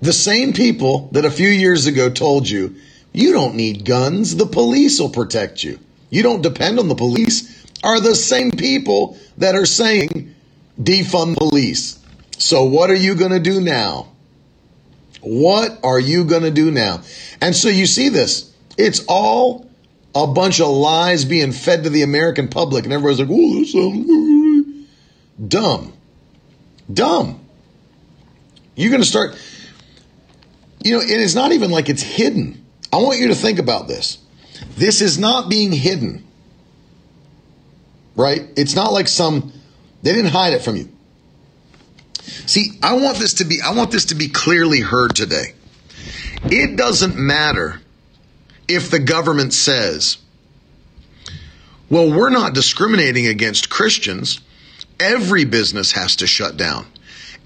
The 0.00 0.12
same 0.12 0.52
people 0.52 1.08
that 1.12 1.24
a 1.24 1.30
few 1.30 1.48
years 1.48 1.86
ago 1.86 2.08
told 2.08 2.48
you, 2.48 2.76
you 3.12 3.32
don't 3.32 3.56
need 3.56 3.84
guns, 3.84 4.36
the 4.36 4.46
police 4.46 5.00
will 5.00 5.10
protect 5.10 5.64
you. 5.64 5.78
You 6.10 6.22
don't 6.22 6.42
depend 6.42 6.78
on 6.78 6.88
the 6.88 6.94
police 6.94 7.66
are 7.82 8.00
the 8.00 8.14
same 8.14 8.50
people 8.50 9.18
that 9.38 9.54
are 9.54 9.66
saying 9.66 10.34
defund 10.80 11.36
police. 11.36 11.98
So 12.38 12.64
what 12.64 12.90
are 12.90 12.96
you 12.96 13.14
going 13.14 13.32
to 13.32 13.40
do 13.40 13.60
now? 13.60 14.08
What 15.20 15.78
are 15.82 15.98
you 15.98 16.24
going 16.24 16.42
to 16.42 16.50
do 16.50 16.70
now? 16.70 17.02
And 17.40 17.54
so 17.54 17.68
you 17.68 17.86
see 17.86 18.08
this. 18.08 18.54
It's 18.76 19.04
all 19.08 19.68
a 20.14 20.26
bunch 20.26 20.60
of 20.60 20.68
lies 20.68 21.24
being 21.24 21.52
fed 21.52 21.84
to 21.84 21.90
the 21.90 22.02
American 22.02 22.48
public. 22.48 22.84
And 22.84 22.92
everybody's 22.92 23.20
like, 23.20 23.28
oh, 23.30 23.58
this 23.58 23.72
sounds 23.72 24.06
dumb. 25.46 25.92
Dumb. 26.92 27.40
You're 28.74 28.90
going 28.90 29.02
to 29.02 29.08
start, 29.08 29.36
you 30.82 30.92
know, 30.92 31.00
it 31.00 31.10
is 31.10 31.34
not 31.34 31.52
even 31.52 31.70
like 31.70 31.88
it's 31.88 32.02
hidden. 32.02 32.64
I 32.92 32.96
want 32.96 33.18
you 33.18 33.28
to 33.28 33.34
think 33.34 33.58
about 33.58 33.88
this. 33.88 34.18
This 34.76 35.00
is 35.02 35.18
not 35.18 35.48
being 35.48 35.72
hidden 35.72 36.24
right? 38.18 38.48
It's 38.56 38.74
not 38.74 38.92
like 38.92 39.08
some 39.08 39.52
they 40.02 40.12
didn't 40.12 40.32
hide 40.32 40.52
it 40.52 40.60
from 40.60 40.76
you. 40.76 40.90
See, 42.46 42.72
I 42.82 42.94
want 42.94 43.16
this 43.18 43.34
to 43.34 43.44
be 43.44 43.60
I 43.64 43.72
want 43.72 43.90
this 43.90 44.06
to 44.06 44.14
be 44.14 44.28
clearly 44.28 44.80
heard 44.80 45.14
today. 45.14 45.54
It 46.44 46.76
doesn't 46.76 47.16
matter 47.16 47.80
if 48.66 48.90
the 48.90 48.98
government 48.98 49.54
says, 49.54 50.18
well, 51.88 52.10
we're 52.10 52.30
not 52.30 52.52
discriminating 52.52 53.26
against 53.26 53.70
Christians. 53.70 54.40
Every 55.00 55.44
business 55.44 55.92
has 55.92 56.16
to 56.16 56.26
shut 56.26 56.56
down. 56.56 56.86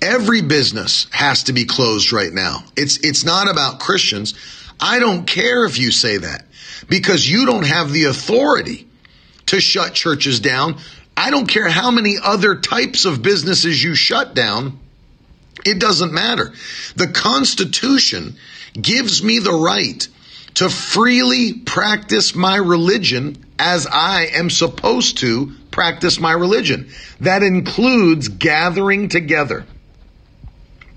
Every 0.00 0.40
business 0.40 1.06
has 1.10 1.44
to 1.44 1.52
be 1.52 1.64
closed 1.64 2.12
right 2.12 2.32
now. 2.32 2.64
It's 2.76 2.96
it's 2.98 3.24
not 3.24 3.48
about 3.48 3.78
Christians. 3.78 4.34
I 4.80 4.98
don't 4.98 5.26
care 5.26 5.64
if 5.64 5.78
you 5.78 5.92
say 5.92 6.16
that 6.16 6.44
because 6.88 7.28
you 7.28 7.46
don't 7.46 7.66
have 7.66 7.92
the 7.92 8.04
authority 8.04 8.88
to 9.46 9.60
shut 9.60 9.94
churches 9.94 10.40
down. 10.40 10.78
I 11.16 11.30
don't 11.30 11.46
care 11.46 11.68
how 11.68 11.90
many 11.90 12.16
other 12.20 12.56
types 12.56 13.04
of 13.04 13.22
businesses 13.22 13.82
you 13.82 13.94
shut 13.94 14.34
down. 14.34 14.80
It 15.64 15.78
doesn't 15.78 16.12
matter. 16.12 16.52
The 16.96 17.08
Constitution 17.08 18.36
gives 18.74 19.22
me 19.22 19.38
the 19.38 19.52
right 19.52 20.06
to 20.54 20.68
freely 20.68 21.52
practice 21.52 22.34
my 22.34 22.56
religion 22.56 23.44
as 23.58 23.86
I 23.86 24.26
am 24.34 24.50
supposed 24.50 25.18
to 25.18 25.52
practice 25.72 26.20
my 26.20 26.32
religion. 26.32 26.90
That 27.20 27.42
includes 27.42 28.28
gathering 28.28 29.08
together. 29.08 29.66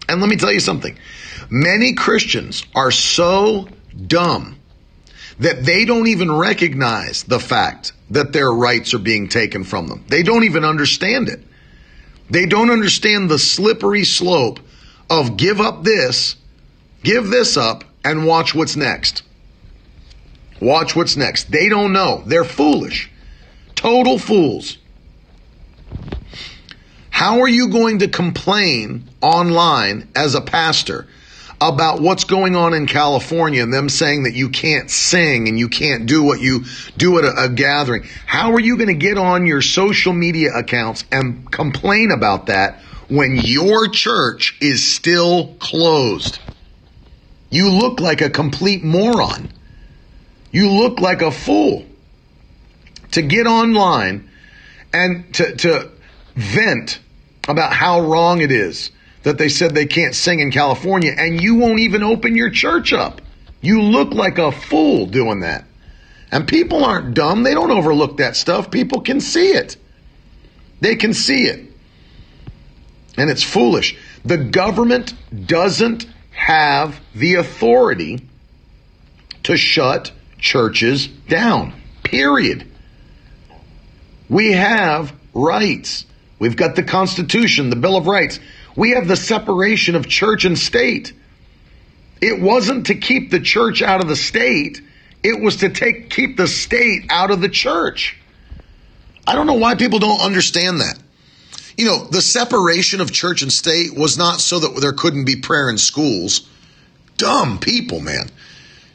And 0.07 0.21
let 0.21 0.29
me 0.29 0.35
tell 0.35 0.51
you 0.51 0.59
something. 0.59 0.97
Many 1.49 1.93
Christians 1.93 2.65
are 2.75 2.91
so 2.91 3.67
dumb 4.05 4.57
that 5.39 5.63
they 5.65 5.85
don't 5.85 6.07
even 6.07 6.31
recognize 6.31 7.23
the 7.23 7.39
fact 7.39 7.93
that 8.09 8.31
their 8.31 8.51
rights 8.51 8.93
are 8.93 8.99
being 8.99 9.27
taken 9.27 9.63
from 9.63 9.87
them. 9.87 10.03
They 10.07 10.23
don't 10.23 10.43
even 10.43 10.63
understand 10.63 11.29
it. 11.29 11.41
They 12.29 12.45
don't 12.45 12.69
understand 12.69 13.29
the 13.29 13.39
slippery 13.39 14.03
slope 14.03 14.59
of 15.09 15.37
give 15.37 15.59
up 15.59 15.83
this, 15.83 16.35
give 17.03 17.29
this 17.29 17.57
up, 17.57 17.83
and 18.03 18.25
watch 18.25 18.55
what's 18.55 18.75
next. 18.75 19.23
Watch 20.61 20.95
what's 20.95 21.17
next. 21.17 21.51
They 21.51 21.69
don't 21.69 21.93
know. 21.93 22.23
They're 22.25 22.43
foolish. 22.43 23.11
Total 23.75 24.17
fools. 24.17 24.77
How 27.09 27.41
are 27.41 27.47
you 27.47 27.69
going 27.69 27.99
to 27.99 28.07
complain 28.07 29.09
online 29.21 30.09
as 30.15 30.35
a 30.35 30.41
pastor 30.41 31.07
about 31.61 32.01
what's 32.01 32.25
going 32.25 32.55
on 32.55 32.73
in 32.73 32.87
California 32.87 33.63
and 33.63 33.73
them 33.73 33.87
saying 33.87 34.23
that 34.23 34.33
you 34.33 34.49
can't 34.49 34.91
sing 34.91 35.47
and 35.47 35.57
you 35.57 35.69
can't 35.69 36.05
do 36.05 36.21
what 36.23 36.41
you 36.41 36.65
do 36.97 37.17
at 37.17 37.23
a, 37.23 37.45
a 37.45 37.49
gathering? 37.49 38.03
How 38.25 38.51
are 38.51 38.59
you 38.59 38.75
going 38.75 38.89
to 38.89 38.93
get 38.93 39.17
on 39.17 39.45
your 39.45 39.61
social 39.61 40.11
media 40.11 40.53
accounts 40.53 41.05
and 41.11 41.49
complain 41.51 42.11
about 42.11 42.47
that 42.47 42.81
when 43.07 43.37
your 43.37 43.87
church 43.87 44.57
is 44.59 44.85
still 44.85 45.55
closed? 45.59 46.39
You 47.49 47.71
look 47.71 48.01
like 48.01 48.21
a 48.21 48.29
complete 48.29 48.83
moron. 48.83 49.49
You 50.51 50.69
look 50.69 50.99
like 50.99 51.21
a 51.21 51.31
fool 51.31 51.85
to 53.15 53.21
get 53.21 53.47
online 53.47 54.29
and 54.91 55.33
to, 55.33 55.55
to 55.55 55.91
vent 56.35 56.99
about 57.47 57.71
how 57.71 58.01
wrong 58.01 58.41
it 58.41 58.51
is 58.51 58.91
that 59.23 59.37
they 59.37 59.47
said 59.47 59.73
they 59.73 59.85
can't 59.85 60.13
sing 60.13 60.41
in 60.41 60.51
California 60.51 61.13
and 61.17 61.41
you 61.41 61.55
won't 61.55 61.79
even 61.79 62.03
open 62.03 62.35
your 62.35 62.49
church 62.49 62.91
up. 62.91 63.21
You 63.61 63.81
look 63.81 64.13
like 64.13 64.37
a 64.37 64.51
fool 64.51 65.05
doing 65.05 65.39
that. 65.39 65.63
And 66.29 66.45
people 66.45 66.83
aren't 66.83 67.13
dumb. 67.13 67.43
They 67.43 67.53
don't 67.53 67.71
overlook 67.71 68.17
that 68.17 68.35
stuff. 68.35 68.69
People 68.69 68.99
can 68.99 69.21
see 69.21 69.51
it. 69.51 69.77
They 70.81 70.97
can 70.97 71.13
see 71.13 71.45
it. 71.45 71.71
And 73.17 73.29
it's 73.29 73.43
foolish. 73.43 73.97
The 74.25 74.37
government 74.37 75.13
doesn't 75.47 76.05
have 76.31 76.99
the 77.15 77.35
authority 77.35 78.27
to 79.43 79.55
shut 79.55 80.11
churches 80.37 81.07
down. 81.07 81.73
Period. 82.03 82.69
We 84.29 84.53
have 84.53 85.13
rights. 85.33 86.05
We've 86.39 86.55
got 86.55 86.75
the 86.75 86.83
Constitution, 86.83 87.69
the 87.69 87.75
Bill 87.75 87.95
of 87.95 88.07
Rights. 88.07 88.39
We 88.75 88.91
have 88.91 89.07
the 89.07 89.15
separation 89.15 89.95
of 89.95 90.07
church 90.07 90.45
and 90.45 90.57
state. 90.57 91.13
It 92.21 92.41
wasn't 92.41 92.87
to 92.87 92.95
keep 92.95 93.31
the 93.31 93.39
church 93.39 93.81
out 93.81 94.01
of 94.01 94.07
the 94.07 94.15
state, 94.15 94.81
it 95.23 95.41
was 95.41 95.57
to 95.57 95.69
take 95.69 96.09
keep 96.09 96.37
the 96.37 96.47
state 96.47 97.05
out 97.09 97.31
of 97.31 97.41
the 97.41 97.49
church. 97.49 98.17
I 99.27 99.33
don't 99.33 99.47
know 99.47 99.53
why 99.53 99.75
people 99.75 99.99
don't 99.99 100.21
understand 100.21 100.81
that. 100.81 100.99
You 101.77 101.85
know, 101.85 102.05
the 102.05 102.21
separation 102.21 103.01
of 103.01 103.11
church 103.11 103.41
and 103.41 103.51
state 103.51 103.95
was 103.95 104.17
not 104.17 104.39
so 104.39 104.59
that 104.59 104.79
there 104.79 104.93
couldn't 104.93 105.25
be 105.25 105.35
prayer 105.35 105.69
in 105.69 105.77
schools. 105.77 106.47
Dumb 107.17 107.59
people, 107.59 107.99
man. 107.99 108.29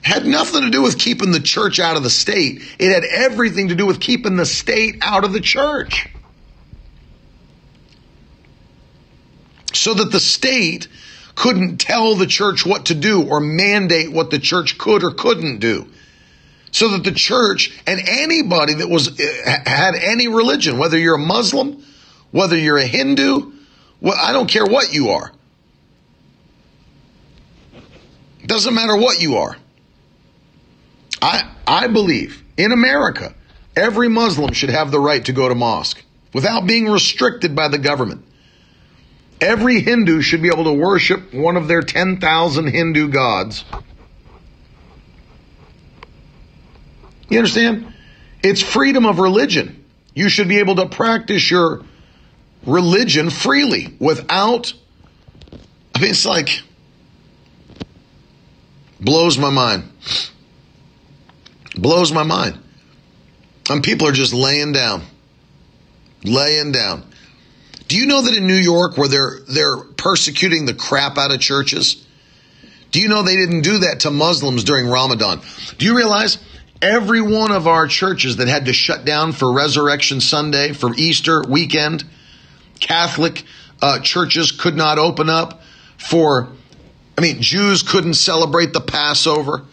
Had 0.03 0.27
nothing 0.27 0.63
to 0.63 0.71
do 0.71 0.83
with 0.83 0.99
keeping 0.99 1.31
the 1.31 1.41
church 1.41 1.79
out 1.79 1.97
of 1.97 2.03
the 2.03 2.11
state. 2.11 2.63
It 2.79 2.93
had 2.93 3.05
everything 3.05 3.69
to 3.69 3.75
do 3.75 3.87
with 3.87 4.01
keeping 4.01 4.37
the 4.37 4.47
state 4.47 4.97
out 5.03 5.25
of 5.25 5.33
the 5.33 5.41
church. 5.41 6.09
so 9.73 9.95
that 9.95 10.13
the 10.13 10.21
state 10.21 10.89
couldn't 11.35 11.79
tell 11.79 12.15
the 12.15 12.27
church 12.27 12.67
what 12.67 12.87
to 12.87 12.95
do 12.95 13.27
or 13.27 13.41
mandate 13.41 14.13
what 14.13 14.31
the 14.31 14.39
church 14.39 14.77
could 14.77 15.03
or 15.03 15.13
couldn't 15.13 15.59
do. 15.59 15.89
So 16.73 16.89
that 16.91 17.05
the 17.05 17.13
church 17.13 17.81
and 17.87 18.01
anybody 18.07 18.75
that 18.75 18.89
was 18.89 19.19
eh, 19.19 19.63
had 19.67 19.95
any 19.95 20.29
religion, 20.29 20.79
whether 20.79 20.99
you're 20.99 21.15
a 21.15 21.19
Muslim, 21.19 21.83
whether 22.31 22.57
you're 22.57 22.77
a 22.77 22.87
Hindu, 22.87 23.53
well, 24.01 24.17
I 24.17 24.33
don't 24.33 24.49
care 24.49 24.67
what 24.67 24.93
you 24.93 25.11
are. 25.11 25.33
Doesn't 28.47 28.75
matter 28.75 28.97
what 28.97 29.21
you 29.21 29.37
are. 29.37 29.57
I 31.23 31.51
I 31.67 31.87
believe 31.87 32.43
in 32.57 32.73
America, 32.73 33.35
every 33.77 34.09
Muslim 34.09 34.53
should 34.53 34.71
have 34.71 34.91
the 34.91 35.01
right 35.01 35.25
to 35.25 35.33
go 35.33 35.49
to 35.49 35.55
mosque 35.55 36.03
without 36.33 36.67
being 36.67 36.89
restricted 36.89 37.55
by 37.55 37.69
the 37.69 37.79
government. 37.79 38.25
Every 39.41 39.81
Hindu 39.81 40.21
should 40.21 40.43
be 40.43 40.49
able 40.49 40.65
to 40.65 40.73
worship 40.73 41.33
one 41.33 41.57
of 41.57 41.67
their 41.67 41.81
10,000 41.81 42.67
Hindu 42.67 43.09
gods. 43.09 43.65
You 47.31 47.39
understand? 47.39 47.95
It's 48.43 48.61
freedom 48.61 49.07
of 49.07 49.19
religion. 49.19 49.85
You 50.15 50.29
should 50.29 50.49
be 50.49 50.59
able 50.59 50.77
to 50.77 50.87
practice 50.87 51.51
your 51.51 51.85
religion 52.67 53.31
freely 53.31 53.95
without. 53.99 54.73
I 55.95 56.01
mean, 56.01 56.11
it's 56.11 56.27
like. 56.27 56.63
Blows 59.01 59.39
my 59.39 59.49
mind. 59.49 59.85
Blows 61.81 62.13
my 62.13 62.23
mind. 62.23 62.59
And 63.69 63.83
people 63.83 64.07
are 64.09 64.13
just 64.13 64.35
laying 64.35 64.73
down. 64.73 65.03
Laying 66.25 66.73
down. 66.73 67.05
Do 67.89 67.97
you 67.97 68.07
know 68.07 68.23
that 68.23 68.37
in 68.37 68.47
New 68.47 68.55
York 68.55 68.97
where 68.97 69.09
they're 69.09 69.41
they're 69.49 69.79
persecuting 69.79 70.67
the 70.67 70.75
crap 70.75 71.19
out 71.19 71.33
of 71.33 71.41
churches? 71.41 72.05
Do 72.91 73.01
you 73.01 73.09
know 73.09 73.23
they 73.23 73.37
didn't 73.37 73.63
do 73.63 73.79
that 73.79 74.01
to 74.01 74.11
Muslims 74.11 74.65
during 74.65 74.87
Ramadan? 74.87 75.41
Do 75.79 75.87
you 75.87 75.97
realize 75.97 76.39
every 76.83 77.21
one 77.21 77.53
of 77.53 77.67
our 77.67 77.87
churches 77.87 78.37
that 78.37 78.49
had 78.49 78.67
to 78.67 78.73
shut 78.73 79.05
down 79.05 79.33
for 79.33 79.53
Resurrection 79.53 80.21
Sunday, 80.21 80.73
for 80.73 80.95
Easter 80.97 81.43
weekend, 81.49 82.05
Catholic 82.81 83.45
uh, 83.83 84.01
churches 84.01 84.53
could 84.53 84.77
not 84.77 84.99
open 84.99 85.29
up 85.29 85.63
for 85.99 86.49
I 87.17 87.21
mean 87.21 87.41
Jews 87.43 87.83
couldn't 87.83 88.15
celebrate 88.15 88.73
the 88.73 88.81
Passover, 88.81 89.65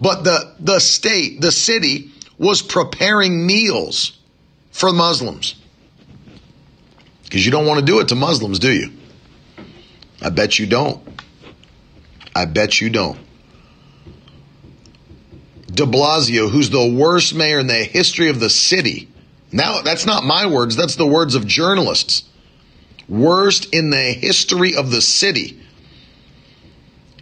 but 0.00 0.24
the 0.24 0.54
the 0.60 0.78
state, 0.78 1.40
the 1.40 1.52
city 1.52 2.10
was 2.38 2.62
preparing 2.62 3.46
meals 3.46 4.18
for 4.70 4.92
Muslims. 4.92 5.54
Because 7.24 7.44
you 7.44 7.52
don't 7.52 7.66
want 7.66 7.80
to 7.80 7.86
do 7.86 8.00
it 8.00 8.08
to 8.08 8.14
Muslims, 8.14 8.58
do 8.58 8.72
you? 8.72 8.92
I 10.20 10.30
bet 10.30 10.58
you 10.58 10.66
don't. 10.66 11.02
I 12.34 12.44
bet 12.44 12.80
you 12.80 12.90
don't. 12.90 13.18
De 15.66 15.84
Blasio, 15.84 16.48
who's 16.48 16.70
the 16.70 16.86
worst 16.86 17.34
mayor 17.34 17.58
in 17.58 17.66
the 17.66 17.74
history 17.84 18.28
of 18.28 18.38
the 18.38 18.50
city. 18.50 19.08
Now, 19.50 19.82
that's 19.82 20.06
not 20.06 20.24
my 20.24 20.46
words, 20.46 20.76
that's 20.76 20.96
the 20.96 21.06
words 21.06 21.34
of 21.34 21.46
journalists. 21.46 22.24
Worst 23.08 23.74
in 23.74 23.90
the 23.90 24.12
history 24.12 24.74
of 24.76 24.90
the 24.90 25.02
city. 25.02 25.60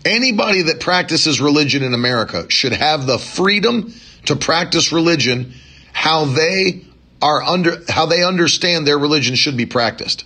Anybody 0.05 0.63
that 0.63 0.81
practices 0.81 1.41
religion 1.41 1.83
in 1.83 1.95
America 1.95 2.51
should 2.51 2.73
have 2.73 3.07
the 3.07 3.19
freedom 3.19 3.93
to 4.27 4.37
practice 4.37 4.93
religion 4.93 5.53
how 5.93 6.25
they 6.25 6.85
are 7.21 7.43
under 7.43 7.79
how 7.89 8.07
they 8.07 8.25
understand 8.25 8.87
their 8.87 8.99
religion 8.99 9.37
should 9.37 9.57
be 9.57 9.67
practiced. 9.67 10.25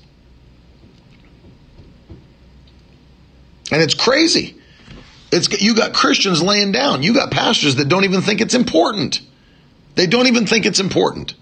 And 3.70 3.83
it's 3.83 3.95
crazy. 3.95 4.57
It's 5.33 5.61
you 5.61 5.74
got 5.74 5.93
Christians 5.93 6.43
laying 6.43 6.72
down. 6.72 7.03
You 7.03 7.12
got 7.12 7.31
pastors 7.31 7.77
that 7.77 7.89
don't 7.89 8.05
even 8.05 8.22
think 8.22 8.41
it's 8.41 8.55
important. 8.55 9.20
They 9.95 10.07
don't 10.07 10.27
even 10.27 10.47
think 10.47 10.66
it's 10.66 10.81
important. 10.81 11.35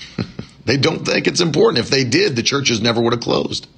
they 0.64 0.76
don't 0.76 1.04
think 1.06 1.26
it's 1.26 1.40
important. 1.40 1.78
If 1.78 1.90
they 1.90 2.04
did, 2.04 2.36
the 2.36 2.42
churches 2.42 2.80
never 2.80 3.00
would 3.00 3.12
have 3.12 3.22
closed. 3.22 3.68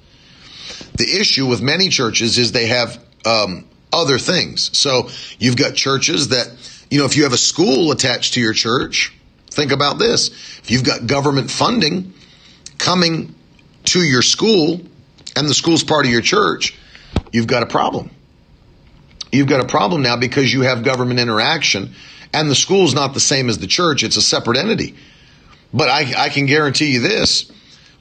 The 0.97 1.19
issue 1.19 1.45
with 1.45 1.61
many 1.61 1.89
churches 1.89 2.37
is 2.37 2.51
they 2.51 2.67
have 2.67 2.99
um, 3.25 3.65
other 3.91 4.17
things. 4.17 4.77
So 4.77 5.09
you've 5.39 5.57
got 5.57 5.75
churches 5.75 6.29
that, 6.29 6.47
you 6.89 6.99
know, 6.99 7.05
if 7.05 7.15
you 7.17 7.23
have 7.23 7.33
a 7.33 7.37
school 7.37 7.91
attached 7.91 8.33
to 8.35 8.41
your 8.41 8.53
church, 8.53 9.15
Think 9.55 9.71
about 9.71 9.97
this. 9.97 10.27
If 10.27 10.69
you've 10.69 10.83
got 10.83 11.07
government 11.07 11.49
funding 11.49 12.13
coming 12.77 13.33
to 13.85 14.01
your 14.01 14.21
school 14.21 14.81
and 15.33 15.47
the 15.47 15.53
school's 15.53 15.81
part 15.81 16.05
of 16.05 16.11
your 16.11 16.21
church, 16.21 16.77
you've 17.31 17.47
got 17.47 17.63
a 17.63 17.65
problem. 17.65 18.11
You've 19.31 19.47
got 19.47 19.61
a 19.61 19.65
problem 19.65 20.01
now 20.01 20.17
because 20.17 20.53
you 20.53 20.61
have 20.61 20.83
government 20.83 21.21
interaction 21.21 21.93
and 22.33 22.51
the 22.51 22.55
school's 22.55 22.93
not 22.93 23.13
the 23.13 23.21
same 23.21 23.47
as 23.47 23.57
the 23.57 23.67
church. 23.67 24.03
It's 24.03 24.17
a 24.17 24.21
separate 24.21 24.57
entity. 24.57 24.95
But 25.73 25.87
I, 25.87 26.25
I 26.25 26.29
can 26.29 26.47
guarantee 26.47 26.91
you 26.91 26.99
this. 26.99 27.49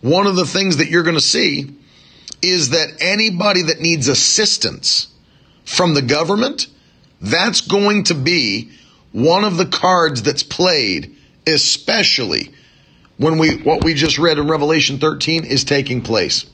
One 0.00 0.26
of 0.26 0.34
the 0.34 0.46
things 0.46 0.78
that 0.78 0.88
you're 0.88 1.04
going 1.04 1.14
to 1.14 1.20
see 1.20 1.72
is 2.42 2.70
that 2.70 2.96
anybody 2.98 3.62
that 3.62 3.80
needs 3.80 4.08
assistance 4.08 5.06
from 5.64 5.94
the 5.94 6.02
government, 6.02 6.66
that's 7.20 7.60
going 7.60 8.04
to 8.04 8.14
be 8.14 8.70
one 9.12 9.44
of 9.44 9.56
the 9.56 9.66
cards 9.66 10.22
that's 10.22 10.42
played 10.42 11.16
especially 11.46 12.50
when 13.16 13.38
we 13.38 13.56
what 13.58 13.84
we 13.84 13.94
just 13.94 14.18
read 14.18 14.38
in 14.38 14.48
Revelation 14.48 14.98
13 14.98 15.44
is 15.44 15.64
taking 15.64 16.02
place. 16.02 16.46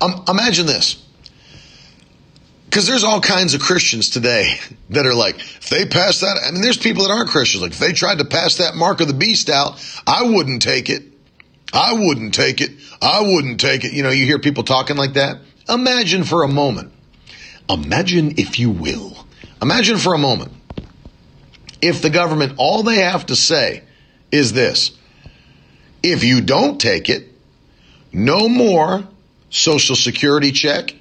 Um, 0.00 0.24
imagine 0.28 0.66
this. 0.66 1.04
Because 2.64 2.86
there's 2.86 3.04
all 3.04 3.20
kinds 3.20 3.54
of 3.54 3.62
Christians 3.62 4.10
today 4.10 4.58
that 4.90 5.06
are 5.06 5.14
like, 5.14 5.36
if 5.38 5.70
they 5.70 5.86
pass 5.86 6.20
that, 6.20 6.38
I 6.46 6.50
mean, 6.50 6.60
there's 6.60 6.76
people 6.76 7.04
that 7.04 7.10
aren't 7.10 7.30
Christians. 7.30 7.62
Like, 7.62 7.72
if 7.72 7.78
they 7.78 7.92
tried 7.92 8.18
to 8.18 8.24
pass 8.24 8.56
that 8.56 8.74
mark 8.74 9.00
of 9.00 9.08
the 9.08 9.14
beast 9.14 9.48
out, 9.48 9.82
I 10.06 10.22
wouldn't 10.22 10.62
take 10.62 10.90
it. 10.90 11.02
I 11.72 11.94
wouldn't 11.94 12.34
take 12.34 12.60
it. 12.60 12.70
I 13.00 13.22
wouldn't 13.22 13.60
take 13.60 13.84
it. 13.84 13.92
You 13.92 14.02
know, 14.02 14.10
you 14.10 14.26
hear 14.26 14.38
people 14.38 14.64
talking 14.64 14.96
like 14.96 15.14
that. 15.14 15.38
Imagine 15.68 16.24
for 16.24 16.42
a 16.42 16.48
moment. 16.48 16.92
Imagine, 17.68 18.34
if 18.38 18.58
you 18.58 18.70
will, 18.70 19.26
imagine 19.60 19.98
for 19.98 20.14
a 20.14 20.18
moment 20.18 20.52
if 21.80 22.02
the 22.02 22.10
government, 22.10 22.54
all 22.56 22.82
they 22.82 22.96
have 22.96 23.26
to 23.26 23.36
say 23.36 23.82
is 24.30 24.52
this 24.52 24.92
if 26.02 26.24
you 26.24 26.40
don't 26.40 26.80
take 26.80 27.08
it, 27.08 27.28
no 28.12 28.48
more 28.48 29.06
Social 29.50 29.96
Security 29.96 30.52
check, 30.52 30.94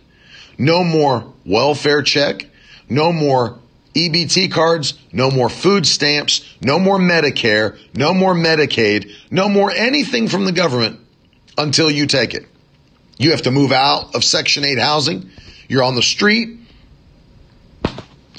no 0.58 0.84
more 0.84 1.34
welfare 1.46 2.02
check, 2.02 2.48
no 2.90 3.12
more 3.12 3.60
EBT 3.94 4.52
cards, 4.52 4.94
no 5.12 5.32
more 5.32 5.50
food 5.50 5.86
stamps, 5.86 6.46
no 6.62 6.80
more 6.80 7.00
Medicare, 7.00 7.78
no 7.94 8.14
more 8.14 8.34
Medicaid, 8.34 9.12
no 9.32 9.50
more 9.50 9.72
anything 9.72 10.28
from 10.28 10.46
the 10.46 10.52
government 10.52 11.00
until 11.58 11.90
you 11.90 12.06
take 12.06 12.34
it. 12.34 12.46
You 13.18 13.32
have 13.32 13.44
to 13.44 13.52
move 13.52 13.72
out 13.72 14.16
of 14.16 14.24
Section 14.24 14.64
8 14.64 14.78
housing. 14.78 15.30
You're 15.68 15.84
on 15.84 15.96
the 15.96 16.04
street. 16.04 16.60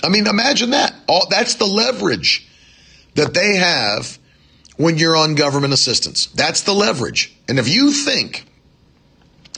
I 0.04 0.08
mean, 0.08 0.26
imagine 0.26 0.70
that. 0.70 0.94
All, 1.08 1.26
that's 1.28 1.56
the 1.56 1.66
leverage 1.66 2.46
that 3.14 3.34
they 3.34 3.56
have 3.56 4.18
when 4.76 4.96
you're 4.96 5.16
on 5.16 5.34
government 5.34 5.72
assistance. 5.72 6.26
That's 6.26 6.62
the 6.62 6.72
leverage. 6.72 7.36
And 7.48 7.58
if 7.58 7.68
you 7.68 7.90
think, 7.90 8.46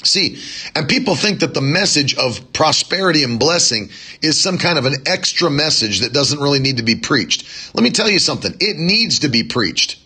see, 0.02 0.40
and 0.74 0.88
people 0.88 1.14
think 1.14 1.40
that 1.40 1.52
the 1.52 1.60
message 1.60 2.14
of 2.16 2.52
prosperity 2.54 3.22
and 3.22 3.38
blessing 3.38 3.90
is 4.22 4.40
some 4.40 4.56
kind 4.56 4.78
of 4.78 4.86
an 4.86 4.94
extra 5.04 5.50
message 5.50 6.00
that 6.00 6.14
doesn't 6.14 6.40
really 6.40 6.58
need 6.58 6.78
to 6.78 6.82
be 6.82 6.96
preached. 6.96 7.74
Let 7.74 7.84
me 7.84 7.90
tell 7.90 8.08
you 8.08 8.18
something. 8.18 8.54
It 8.58 8.78
needs 8.78 9.20
to 9.20 9.28
be 9.28 9.42
preached. 9.42 9.98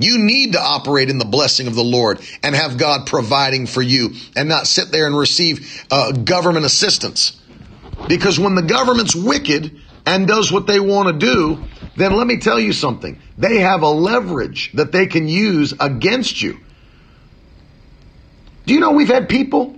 You 0.00 0.18
need 0.18 0.52
to 0.52 0.60
operate 0.60 1.10
in 1.10 1.18
the 1.18 1.24
blessing 1.24 1.66
of 1.66 1.74
the 1.74 1.84
Lord 1.84 2.20
and 2.42 2.54
have 2.54 2.78
God 2.78 3.06
providing 3.06 3.66
for 3.66 3.82
you 3.82 4.14
and 4.34 4.48
not 4.48 4.66
sit 4.66 4.90
there 4.90 5.06
and 5.06 5.16
receive 5.16 5.84
uh, 5.90 6.12
government 6.12 6.64
assistance. 6.64 7.38
Because 8.08 8.38
when 8.38 8.54
the 8.54 8.62
government's 8.62 9.14
wicked 9.14 9.78
and 10.06 10.26
does 10.26 10.50
what 10.50 10.66
they 10.66 10.80
want 10.80 11.08
to 11.08 11.26
do, 11.26 11.62
then 11.96 12.16
let 12.16 12.26
me 12.26 12.38
tell 12.38 12.58
you 12.58 12.72
something. 12.72 13.20
They 13.36 13.58
have 13.58 13.82
a 13.82 13.88
leverage 13.88 14.72
that 14.72 14.90
they 14.90 15.06
can 15.06 15.28
use 15.28 15.74
against 15.78 16.40
you. 16.40 16.58
Do 18.64 18.74
you 18.74 18.80
know 18.80 18.92
we've 18.92 19.08
had 19.08 19.28
people? 19.28 19.76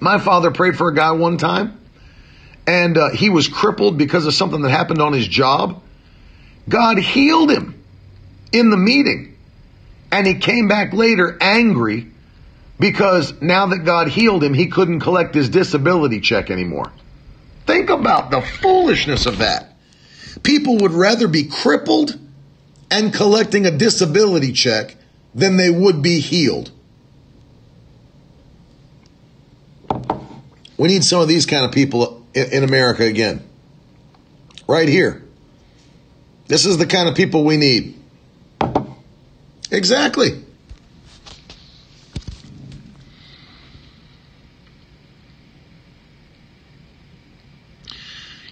My 0.00 0.18
father 0.18 0.50
prayed 0.50 0.76
for 0.76 0.88
a 0.88 0.94
guy 0.94 1.12
one 1.12 1.38
time, 1.38 1.80
and 2.66 2.96
uh, 2.96 3.10
he 3.10 3.30
was 3.30 3.48
crippled 3.48 3.98
because 3.98 4.26
of 4.26 4.34
something 4.34 4.62
that 4.62 4.70
happened 4.70 5.00
on 5.00 5.12
his 5.12 5.26
job. 5.26 5.82
God 6.68 6.98
healed 6.98 7.50
him 7.50 7.81
in 8.52 8.70
the 8.70 8.76
meeting, 8.76 9.36
and 10.10 10.26
he 10.26 10.34
came 10.34 10.68
back 10.68 10.92
later 10.92 11.36
angry 11.40 12.08
because 12.78 13.40
now 13.40 13.66
that 13.66 13.84
God 13.84 14.08
healed 14.08 14.42
him, 14.42 14.54
he 14.54 14.66
couldn't 14.66 15.00
collect 15.00 15.34
his 15.34 15.48
disability 15.48 16.20
check 16.20 16.50
anymore. 16.50 16.92
Think 17.66 17.90
about 17.90 18.30
the 18.30 18.40
foolishness 18.40 19.26
of 19.26 19.38
that. 19.38 19.76
People 20.42 20.78
would 20.78 20.92
rather 20.92 21.28
be 21.28 21.44
crippled 21.44 22.18
and 22.90 23.14
collecting 23.14 23.66
a 23.66 23.70
disability 23.70 24.52
check 24.52 24.96
than 25.34 25.56
they 25.56 25.70
would 25.70 26.02
be 26.02 26.20
healed. 26.20 26.70
We 30.76 30.88
need 30.88 31.04
some 31.04 31.22
of 31.22 31.28
these 31.28 31.46
kind 31.46 31.64
of 31.64 31.70
people 31.70 32.26
in 32.34 32.64
America 32.64 33.04
again. 33.04 33.48
Right 34.66 34.88
here. 34.88 35.22
This 36.48 36.66
is 36.66 36.76
the 36.78 36.86
kind 36.86 37.08
of 37.08 37.14
people 37.14 37.44
we 37.44 37.56
need. 37.56 38.01
Exactly. 39.72 40.44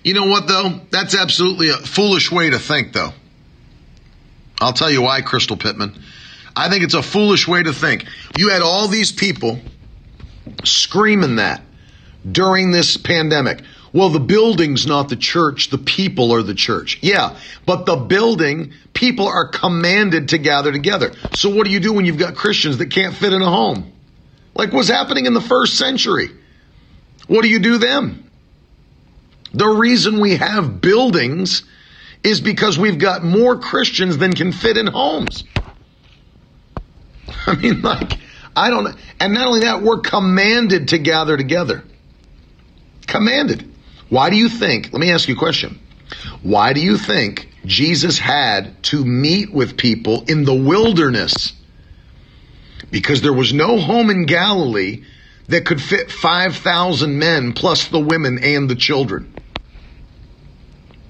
You 0.02 0.14
know 0.14 0.24
what, 0.24 0.48
though? 0.48 0.80
That's 0.90 1.14
absolutely 1.14 1.68
a 1.68 1.74
foolish 1.74 2.32
way 2.32 2.48
to 2.48 2.58
think, 2.58 2.94
though. 2.94 3.12
I'll 4.62 4.72
tell 4.72 4.90
you 4.90 5.02
why, 5.02 5.20
Crystal 5.20 5.58
Pittman. 5.58 5.94
I 6.56 6.70
think 6.70 6.84
it's 6.84 6.94
a 6.94 7.02
foolish 7.02 7.46
way 7.46 7.62
to 7.62 7.72
think. 7.74 8.06
You 8.38 8.48
had 8.48 8.62
all 8.62 8.88
these 8.88 9.12
people 9.12 9.58
screaming 10.64 11.36
that 11.36 11.60
during 12.30 12.70
this 12.72 12.96
pandemic. 12.96 13.60
Well, 13.92 14.10
the 14.10 14.20
building's 14.20 14.86
not 14.86 15.08
the 15.08 15.16
church, 15.16 15.70
the 15.70 15.78
people 15.78 16.32
are 16.32 16.42
the 16.42 16.54
church. 16.54 16.98
Yeah, 17.02 17.36
but 17.66 17.86
the 17.86 17.96
building, 17.96 18.72
people 18.94 19.26
are 19.26 19.48
commanded 19.48 20.28
to 20.28 20.38
gather 20.38 20.70
together. 20.70 21.12
So 21.34 21.50
what 21.50 21.66
do 21.66 21.72
you 21.72 21.80
do 21.80 21.92
when 21.92 22.04
you've 22.04 22.18
got 22.18 22.36
Christians 22.36 22.78
that 22.78 22.86
can't 22.86 23.14
fit 23.14 23.32
in 23.32 23.42
a 23.42 23.50
home? 23.50 23.92
Like 24.54 24.72
what's 24.72 24.88
happening 24.88 25.26
in 25.26 25.34
the 25.34 25.40
first 25.40 25.76
century. 25.76 26.30
What 27.26 27.42
do 27.42 27.48
you 27.48 27.58
do 27.58 27.78
then? 27.78 28.30
The 29.52 29.66
reason 29.66 30.20
we 30.20 30.36
have 30.36 30.80
buildings 30.80 31.64
is 32.22 32.40
because 32.40 32.78
we've 32.78 32.98
got 32.98 33.24
more 33.24 33.58
Christians 33.58 34.18
than 34.18 34.32
can 34.32 34.52
fit 34.52 34.76
in 34.76 34.86
homes. 34.86 35.44
I 37.46 37.56
mean, 37.56 37.82
like, 37.82 38.12
I 38.54 38.70
don't, 38.70 38.94
and 39.18 39.34
not 39.34 39.46
only 39.46 39.60
that, 39.60 39.82
we're 39.82 40.00
commanded 40.00 40.88
to 40.88 40.98
gather 40.98 41.36
together. 41.36 41.82
Commanded. 43.06 43.69
Why 44.10 44.28
do 44.28 44.36
you 44.36 44.48
think, 44.48 44.92
let 44.92 45.00
me 45.00 45.10
ask 45.10 45.28
you 45.28 45.36
a 45.36 45.38
question. 45.38 45.78
Why 46.42 46.72
do 46.72 46.80
you 46.80 46.98
think 46.98 47.48
Jesus 47.64 48.18
had 48.18 48.82
to 48.84 49.04
meet 49.04 49.52
with 49.52 49.76
people 49.76 50.24
in 50.26 50.44
the 50.44 50.54
wilderness? 50.54 51.52
Because 52.90 53.22
there 53.22 53.32
was 53.32 53.52
no 53.52 53.78
home 53.78 54.10
in 54.10 54.26
Galilee 54.26 55.04
that 55.46 55.64
could 55.64 55.80
fit 55.80 56.10
5,000 56.10 57.18
men 57.18 57.52
plus 57.52 57.88
the 57.88 58.00
women 58.00 58.40
and 58.42 58.68
the 58.68 58.74
children. 58.74 59.32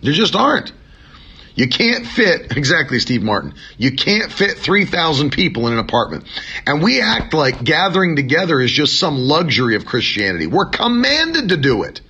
There 0.03 0.13
just 0.13 0.37
aren't. 0.37 0.73
You 1.55 1.69
can't 1.69 2.07
fit, 2.07 2.53
exactly, 2.57 2.99
Steve 2.99 3.23
Martin. 3.23 3.55
You 3.79 3.93
can't 3.93 4.31
fit 4.31 4.59
3,000 4.59 5.31
people 5.31 5.67
in 5.69 5.73
an 5.73 5.79
apartment. 5.79 6.25
And 6.67 6.83
we 6.83 7.01
act 7.01 7.33
like 7.33 7.65
gathering 7.65 8.17
together 8.17 8.61
is 8.61 8.71
just 8.71 8.99
some 8.99 9.17
luxury 9.17 9.77
of 9.77 9.87
Christianity. 9.87 10.47
We're 10.47 10.67
commanded 10.67 11.49
to 11.49 11.57
do 11.57 11.85
it. 11.85 12.03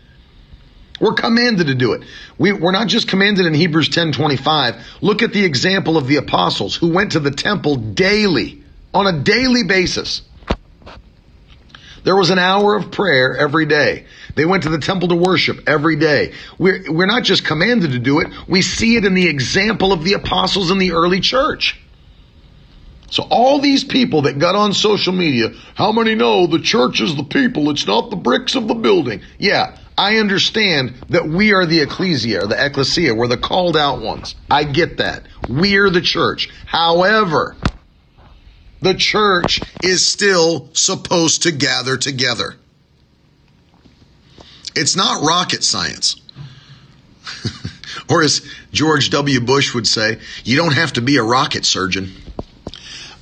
We're 1.00 1.14
commanded 1.14 1.68
to 1.68 1.74
do 1.74 1.94
it. 1.94 2.02
We, 2.38 2.50
are 2.50 2.72
not 2.72 2.86
just 2.86 3.08
commanded 3.08 3.46
in 3.46 3.54
Hebrews 3.54 3.88
10 3.88 4.12
25. 4.12 4.76
Look 5.00 5.22
at 5.22 5.32
the 5.32 5.44
example 5.44 5.96
of 5.96 6.06
the 6.06 6.16
apostles 6.16 6.76
who 6.76 6.92
went 6.92 7.12
to 7.12 7.20
the 7.20 7.30
temple 7.30 7.76
daily, 7.76 8.62
on 8.92 9.06
a 9.06 9.18
daily 9.20 9.64
basis. 9.64 10.22
There 12.04 12.16
was 12.16 12.30
an 12.30 12.38
hour 12.38 12.76
of 12.76 12.90
prayer 12.90 13.36
every 13.36 13.66
day. 13.66 14.06
They 14.34 14.44
went 14.44 14.62
to 14.62 14.68
the 14.68 14.78
temple 14.78 15.08
to 15.08 15.16
worship 15.16 15.68
every 15.68 15.96
day. 15.96 16.32
We're, 16.58 16.90
we're 16.90 17.06
not 17.06 17.24
just 17.24 17.44
commanded 17.44 17.92
to 17.92 17.98
do 17.98 18.20
it, 18.20 18.28
we 18.46 18.62
see 18.62 18.96
it 18.96 19.04
in 19.04 19.14
the 19.14 19.26
example 19.26 19.92
of 19.92 20.04
the 20.04 20.14
apostles 20.14 20.70
in 20.70 20.78
the 20.78 20.92
early 20.92 21.20
church. 21.20 21.80
So 23.10 23.24
all 23.24 23.58
these 23.58 23.82
people 23.82 24.22
that 24.22 24.38
got 24.38 24.54
on 24.54 24.72
social 24.72 25.12
media, 25.12 25.50
how 25.74 25.90
many 25.90 26.14
know 26.14 26.46
the 26.46 26.60
church 26.60 27.00
is 27.00 27.16
the 27.16 27.24
people? 27.24 27.68
It's 27.70 27.86
not 27.86 28.10
the 28.10 28.16
bricks 28.16 28.54
of 28.54 28.68
the 28.68 28.74
building. 28.74 29.22
Yeah, 29.36 29.76
I 30.00 30.16
understand 30.16 30.94
that 31.10 31.28
we 31.28 31.52
are 31.52 31.66
the 31.66 31.82
ecclesia, 31.82 32.46
the 32.46 32.64
ecclesia, 32.64 33.14
we're 33.14 33.26
the 33.26 33.36
called 33.36 33.76
out 33.76 34.00
ones. 34.00 34.34
I 34.50 34.64
get 34.64 34.96
that. 34.96 35.24
We're 35.46 35.90
the 35.90 36.00
church. 36.00 36.48
However, 36.64 37.54
the 38.80 38.94
church 38.94 39.60
is 39.82 40.06
still 40.06 40.70
supposed 40.72 41.42
to 41.42 41.52
gather 41.52 41.98
together. 41.98 42.54
It's 44.74 44.96
not 44.96 45.22
rocket 45.22 45.62
science. 45.62 46.18
or 48.08 48.22
as 48.22 48.40
George 48.72 49.10
W. 49.10 49.40
Bush 49.42 49.74
would 49.74 49.86
say, 49.86 50.18
you 50.44 50.56
don't 50.56 50.76
have 50.76 50.94
to 50.94 51.02
be 51.02 51.18
a 51.18 51.22
rocket 51.22 51.66
surgeon. 51.66 52.10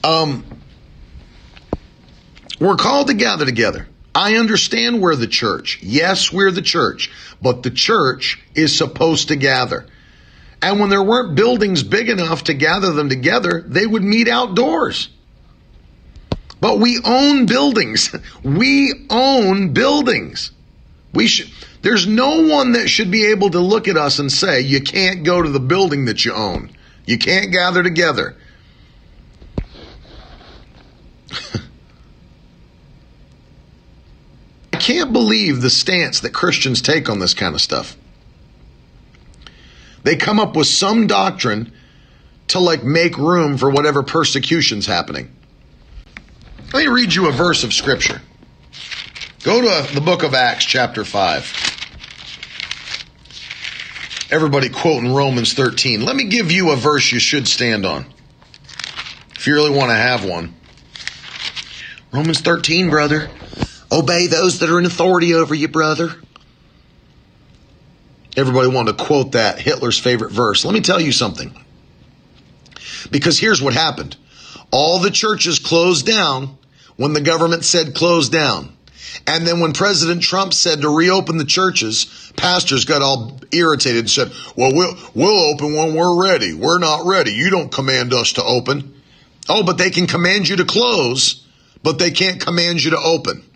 Um, 0.05 0.45
we're 2.61 2.77
called 2.77 3.09
to 3.09 3.15
gather 3.15 3.45
together. 3.45 3.89
I 4.19 4.35
understand 4.35 5.01
we're 5.01 5.15
the 5.15 5.29
church. 5.29 5.79
Yes, 5.81 6.33
we're 6.33 6.51
the 6.51 6.61
church, 6.61 7.09
but 7.41 7.63
the 7.63 7.71
church 7.71 8.43
is 8.53 8.77
supposed 8.77 9.29
to 9.29 9.37
gather. 9.37 9.87
And 10.61 10.81
when 10.81 10.91
there 10.91 11.05
weren't 11.05 11.37
buildings 11.37 11.85
big 11.85 12.09
enough 12.09 12.43
to 12.45 12.55
gather 12.55 12.91
them 12.91 13.09
together, 13.09 13.63
they 13.65 13.87
would 13.87 14.03
meet 14.03 14.27
outdoors. 14.27 15.09
But 16.61 16.81
we 16.81 16.99
own 17.05 17.47
buildings. 17.47 18.13
We 18.43 19.07
own 19.09 19.73
buildings. 19.73 20.51
We 21.15 21.29
should, 21.29 21.51
there's 21.83 22.09
no 22.09 22.43
one 22.49 22.73
that 22.73 22.89
should 22.89 23.13
be 23.13 23.27
able 23.27 23.51
to 23.51 23.61
look 23.61 23.87
at 23.87 23.97
us 23.97 24.19
and 24.19 24.33
say, 24.33 24.63
you 24.63 24.81
can't 24.81 25.23
go 25.23 25.41
to 25.41 25.49
the 25.49 25.61
building 25.61 26.07
that 26.07 26.25
you 26.25 26.33
own. 26.33 26.73
You 27.07 27.19
can't 27.19 27.53
gather 27.53 27.85
together. 27.85 28.37
I 34.78 34.78
can't 34.89 35.13
believe 35.13 35.61
the 35.61 35.69
stance 35.69 36.21
that 36.21 36.33
Christians 36.33 36.81
take 36.81 37.11
on 37.11 37.19
this 37.19 37.35
kind 37.35 37.55
of 37.55 37.61
stuff. 37.61 37.95
They 40.03 40.17
come 40.17 40.41
up 40.41 40.57
with 40.57 40.67
some 40.67 41.07
doctrine 41.07 41.75
to 42.47 42.59
like 42.59 42.83
make 42.83 43.19
room 43.19 43.59
for 43.59 43.69
whatever 43.69 44.03
persecution's 44.03 44.87
happening. 44.87 45.31
Let 46.73 46.87
me 46.87 46.87
read 46.87 47.15
you 47.15 47.29
a 47.29 47.33
verse 47.33 47.65
of 47.65 47.75
scripture. 47.75 48.23
Go 49.43 49.61
to 49.61 49.95
the 49.95 50.01
book 50.01 50.23
of 50.23 50.33
Acts, 50.33 50.65
chapter 50.65 51.05
5. 51.05 51.53
Everybody 54.31 54.71
quoting 54.71 55.13
Romans 55.13 55.53
13. 55.53 56.01
Let 56.01 56.17
me 56.17 56.25
give 56.25 56.51
you 56.51 56.71
a 56.71 56.77
verse 56.77 57.13
you 57.13 57.19
should 57.19 57.47
stand 57.47 57.85
on. 57.85 58.07
If 59.37 59.47
you 59.47 59.53
really 59.53 59.77
want 59.77 59.91
to 59.91 59.97
have 59.97 60.25
one. 60.25 60.55
Romans 62.11 62.41
13, 62.41 62.89
brother. 62.89 63.29
Obey 63.91 64.27
those 64.27 64.59
that 64.59 64.71
are 64.71 64.79
in 64.79 64.85
authority 64.85 65.35
over 65.35 65.55
you, 65.55 65.69
brother. 65.69 66.11
Everybody 68.37 68.69
wanted 68.69 68.99
to 68.99 69.05
quote 69.05 69.33
that 69.33 69.59
Hitler's 69.59 69.99
favorite 69.99 70.31
verse. 70.31 70.65
Let 70.65 70.75
me 70.75 70.81
tell 70.81 71.01
you 71.01 71.13
something. 71.13 71.53
Because 73.11 73.39
here's 73.39 73.63
what 73.63 73.75
happened. 73.75 74.17
All 74.71 74.99
the 74.99 75.11
churches 75.11 75.59
closed 75.59 76.07
down 76.07 76.59
when 76.97 77.15
the 77.15 77.21
government 77.21 77.65
said 77.65 77.95
close 77.95 78.29
down. 78.29 78.77
And 79.27 79.47
then 79.47 79.61
when 79.61 79.73
President 79.73 80.23
Trump 80.23 80.53
said 80.53 80.83
to 80.83 80.95
reopen 80.95 81.39
the 81.39 81.45
churches, 81.45 82.33
pastors 82.37 82.85
got 82.85 83.03
all 83.03 83.41
irritated 83.53 84.01
and 84.01 84.11
said, 84.11 84.33
well, 84.55 84.75
we'll, 84.75 84.95
we'll 85.15 85.53
open 85.53 85.75
when 85.75 85.95
we're 85.95 86.23
ready. 86.23 86.53
We're 86.53 86.79
not 86.79 87.07
ready. 87.07 87.33
You 87.33 87.51
don't 87.51 87.73
command 87.73 88.13
us 88.13 88.35
to 88.35 88.45
open. 88.45 88.95
Oh, 89.49 89.63
but 89.63 89.79
they 89.79 89.91
can 89.91 90.07
command 90.07 90.49
you 90.49 90.57
to 90.57 90.65
close, 90.65 91.47
but 91.83 91.99
they 91.99 92.11
can't 92.11 92.41
command 92.41 92.85
you 92.85 92.91
to 92.91 92.99
open. 92.99 93.48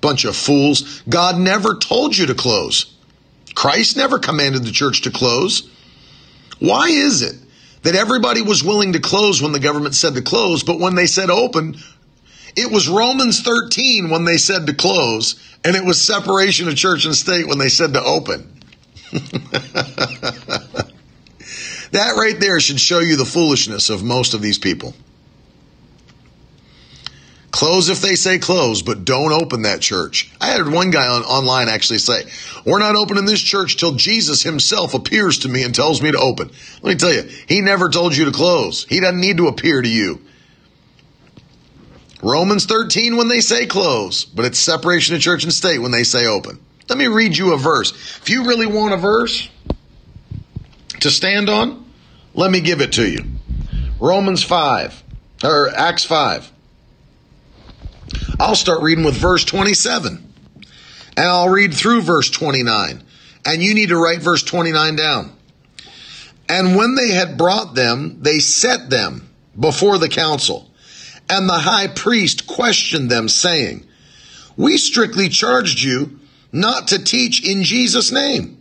Bunch 0.00 0.24
of 0.24 0.36
fools. 0.36 1.02
God 1.08 1.38
never 1.38 1.74
told 1.74 2.16
you 2.16 2.26
to 2.26 2.34
close. 2.34 2.94
Christ 3.54 3.96
never 3.96 4.18
commanded 4.18 4.64
the 4.64 4.70
church 4.70 5.02
to 5.02 5.10
close. 5.10 5.68
Why 6.60 6.88
is 6.88 7.22
it 7.22 7.36
that 7.82 7.94
everybody 7.94 8.42
was 8.42 8.62
willing 8.64 8.92
to 8.92 9.00
close 9.00 9.40
when 9.42 9.52
the 9.52 9.60
government 9.60 9.94
said 9.94 10.14
to 10.14 10.22
close, 10.22 10.62
but 10.62 10.78
when 10.78 10.94
they 10.94 11.06
said 11.06 11.30
open, 11.30 11.76
it 12.56 12.70
was 12.70 12.88
Romans 12.88 13.40
13 13.42 14.10
when 14.10 14.24
they 14.24 14.36
said 14.36 14.66
to 14.66 14.74
close, 14.74 15.36
and 15.64 15.76
it 15.76 15.84
was 15.84 16.02
separation 16.02 16.68
of 16.68 16.76
church 16.76 17.04
and 17.04 17.14
state 17.14 17.46
when 17.46 17.58
they 17.58 17.68
said 17.68 17.92
to 17.94 18.02
open. 18.02 18.52
that 21.92 22.14
right 22.16 22.38
there 22.40 22.60
should 22.60 22.80
show 22.80 22.98
you 22.98 23.16
the 23.16 23.24
foolishness 23.24 23.90
of 23.90 24.02
most 24.02 24.34
of 24.34 24.42
these 24.42 24.58
people. 24.58 24.94
Close 27.50 27.88
if 27.88 28.00
they 28.00 28.14
say 28.14 28.38
close, 28.38 28.82
but 28.82 29.04
don't 29.04 29.32
open 29.32 29.62
that 29.62 29.80
church. 29.80 30.30
I 30.40 30.48
had 30.48 30.68
one 30.68 30.90
guy 30.90 31.06
on, 31.06 31.22
online 31.22 31.68
actually 31.68 31.98
say, 31.98 32.24
We're 32.66 32.78
not 32.78 32.94
opening 32.94 33.24
this 33.24 33.40
church 33.40 33.78
till 33.78 33.94
Jesus 33.94 34.42
himself 34.42 34.92
appears 34.92 35.38
to 35.40 35.48
me 35.48 35.62
and 35.62 35.74
tells 35.74 36.02
me 36.02 36.12
to 36.12 36.18
open. 36.18 36.50
Let 36.82 36.90
me 36.90 36.94
tell 36.96 37.12
you, 37.12 37.22
he 37.48 37.60
never 37.60 37.88
told 37.88 38.16
you 38.16 38.26
to 38.26 38.32
close. 38.32 38.84
He 38.84 39.00
doesn't 39.00 39.20
need 39.20 39.38
to 39.38 39.48
appear 39.48 39.80
to 39.80 39.88
you. 39.88 40.20
Romans 42.22 42.66
13 42.66 43.16
when 43.16 43.28
they 43.28 43.40
say 43.40 43.66
close, 43.66 44.24
but 44.24 44.44
it's 44.44 44.58
separation 44.58 45.14
of 45.14 45.20
church 45.20 45.44
and 45.44 45.52
state 45.52 45.78
when 45.78 45.92
they 45.92 46.02
say 46.02 46.26
open. 46.26 46.60
Let 46.88 46.98
me 46.98 47.06
read 47.06 47.36
you 47.36 47.54
a 47.54 47.56
verse. 47.56 47.92
If 48.18 48.28
you 48.28 48.44
really 48.44 48.66
want 48.66 48.92
a 48.92 48.96
verse 48.96 49.48
to 51.00 51.10
stand 51.10 51.48
on, 51.48 51.84
let 52.34 52.50
me 52.50 52.60
give 52.60 52.80
it 52.80 52.92
to 52.94 53.08
you. 53.08 53.24
Romans 54.00 54.42
5, 54.42 55.02
or 55.44 55.70
Acts 55.70 56.04
5. 56.04 56.52
I'll 58.40 58.54
start 58.54 58.82
reading 58.82 59.04
with 59.04 59.16
verse 59.16 59.44
27. 59.44 60.24
And 61.16 61.26
I'll 61.26 61.48
read 61.48 61.74
through 61.74 62.02
verse 62.02 62.30
29. 62.30 63.02
And 63.44 63.62
you 63.62 63.74
need 63.74 63.88
to 63.88 63.96
write 63.96 64.20
verse 64.20 64.44
29 64.44 64.94
down. 64.94 65.32
And 66.48 66.76
when 66.76 66.94
they 66.94 67.08
had 67.08 67.36
brought 67.36 67.74
them, 67.74 68.18
they 68.22 68.38
set 68.38 68.90
them 68.90 69.28
before 69.58 69.98
the 69.98 70.08
council. 70.08 70.70
And 71.28 71.48
the 71.48 71.58
high 71.58 71.88
priest 71.88 72.46
questioned 72.46 73.10
them, 73.10 73.28
saying, 73.28 73.84
We 74.56 74.78
strictly 74.78 75.28
charged 75.28 75.82
you 75.82 76.20
not 76.52 76.88
to 76.88 77.02
teach 77.02 77.46
in 77.46 77.64
Jesus' 77.64 78.12
name. 78.12 78.60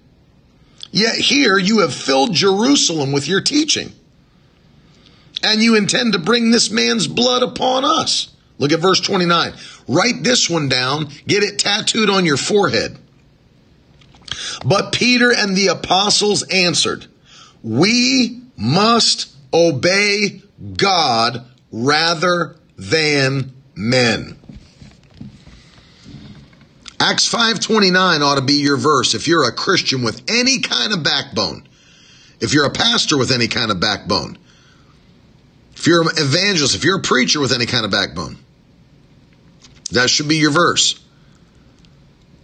Yet 0.91 1.15
here 1.15 1.57
you 1.57 1.79
have 1.79 1.93
filled 1.93 2.33
Jerusalem 2.33 3.11
with 3.11 3.27
your 3.27 3.41
teaching. 3.41 3.93
And 5.43 5.61
you 5.61 5.75
intend 5.75 6.13
to 6.13 6.19
bring 6.19 6.49
this 6.49 6.71
man's 6.71 7.07
blood 7.07 7.43
upon 7.43 7.85
us. 7.85 8.33
Look 8.59 8.71
at 8.71 8.79
verse 8.79 8.99
29. 8.99 9.53
Write 9.87 10.23
this 10.23 10.49
one 10.49 10.67
down, 10.69 11.09
get 11.27 11.43
it 11.43 11.59
tattooed 11.59 12.09
on 12.09 12.25
your 12.25 12.37
forehead. 12.37 12.97
But 14.65 14.91
Peter 14.91 15.31
and 15.31 15.55
the 15.55 15.67
apostles 15.67 16.43
answered, 16.43 17.05
We 17.63 18.41
must 18.55 19.31
obey 19.53 20.41
God 20.75 21.45
rather 21.71 22.55
than 22.77 23.53
men. 23.75 24.37
Acts 26.99 27.27
5:29 27.29 28.21
ought 28.21 28.35
to 28.35 28.41
be 28.41 28.55
your 28.55 28.77
verse 28.77 29.13
if 29.13 29.27
you're 29.27 29.47
a 29.47 29.51
Christian 29.51 30.01
with 30.01 30.21
any 30.27 30.59
kind 30.59 30.93
of 30.93 31.03
backbone. 31.03 31.67
If 32.39 32.53
you're 32.53 32.65
a 32.65 32.71
pastor 32.71 33.17
with 33.17 33.31
any 33.31 33.47
kind 33.47 33.71
of 33.71 33.79
backbone. 33.79 34.37
If 35.75 35.85
you're 35.85 36.01
an 36.01 36.09
evangelist, 36.17 36.75
if 36.75 36.83
you're 36.83 36.97
a 36.97 37.01
preacher 37.01 37.39
with 37.39 37.53
any 37.53 37.67
kind 37.67 37.85
of 37.85 37.91
backbone. 37.91 38.37
That 39.91 40.09
should 40.09 40.27
be 40.27 40.37
your 40.37 40.51
verse. 40.51 40.99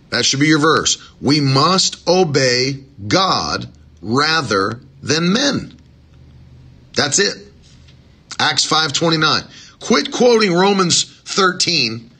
That 0.09 0.25
should 0.25 0.39
be 0.39 0.47
your 0.47 0.59
verse. 0.59 0.97
We 1.19 1.39
must 1.41 2.07
obey 2.07 2.83
God 3.07 3.67
rather 4.01 4.79
than 5.01 5.33
men. 5.33 5.75
That's 6.95 7.19
it. 7.19 7.51
Acts 8.39 8.65
5:29. 8.65 9.43
Quit 9.79 10.11
quoting 10.11 10.53
Romans 10.53 11.05
13 11.25 12.11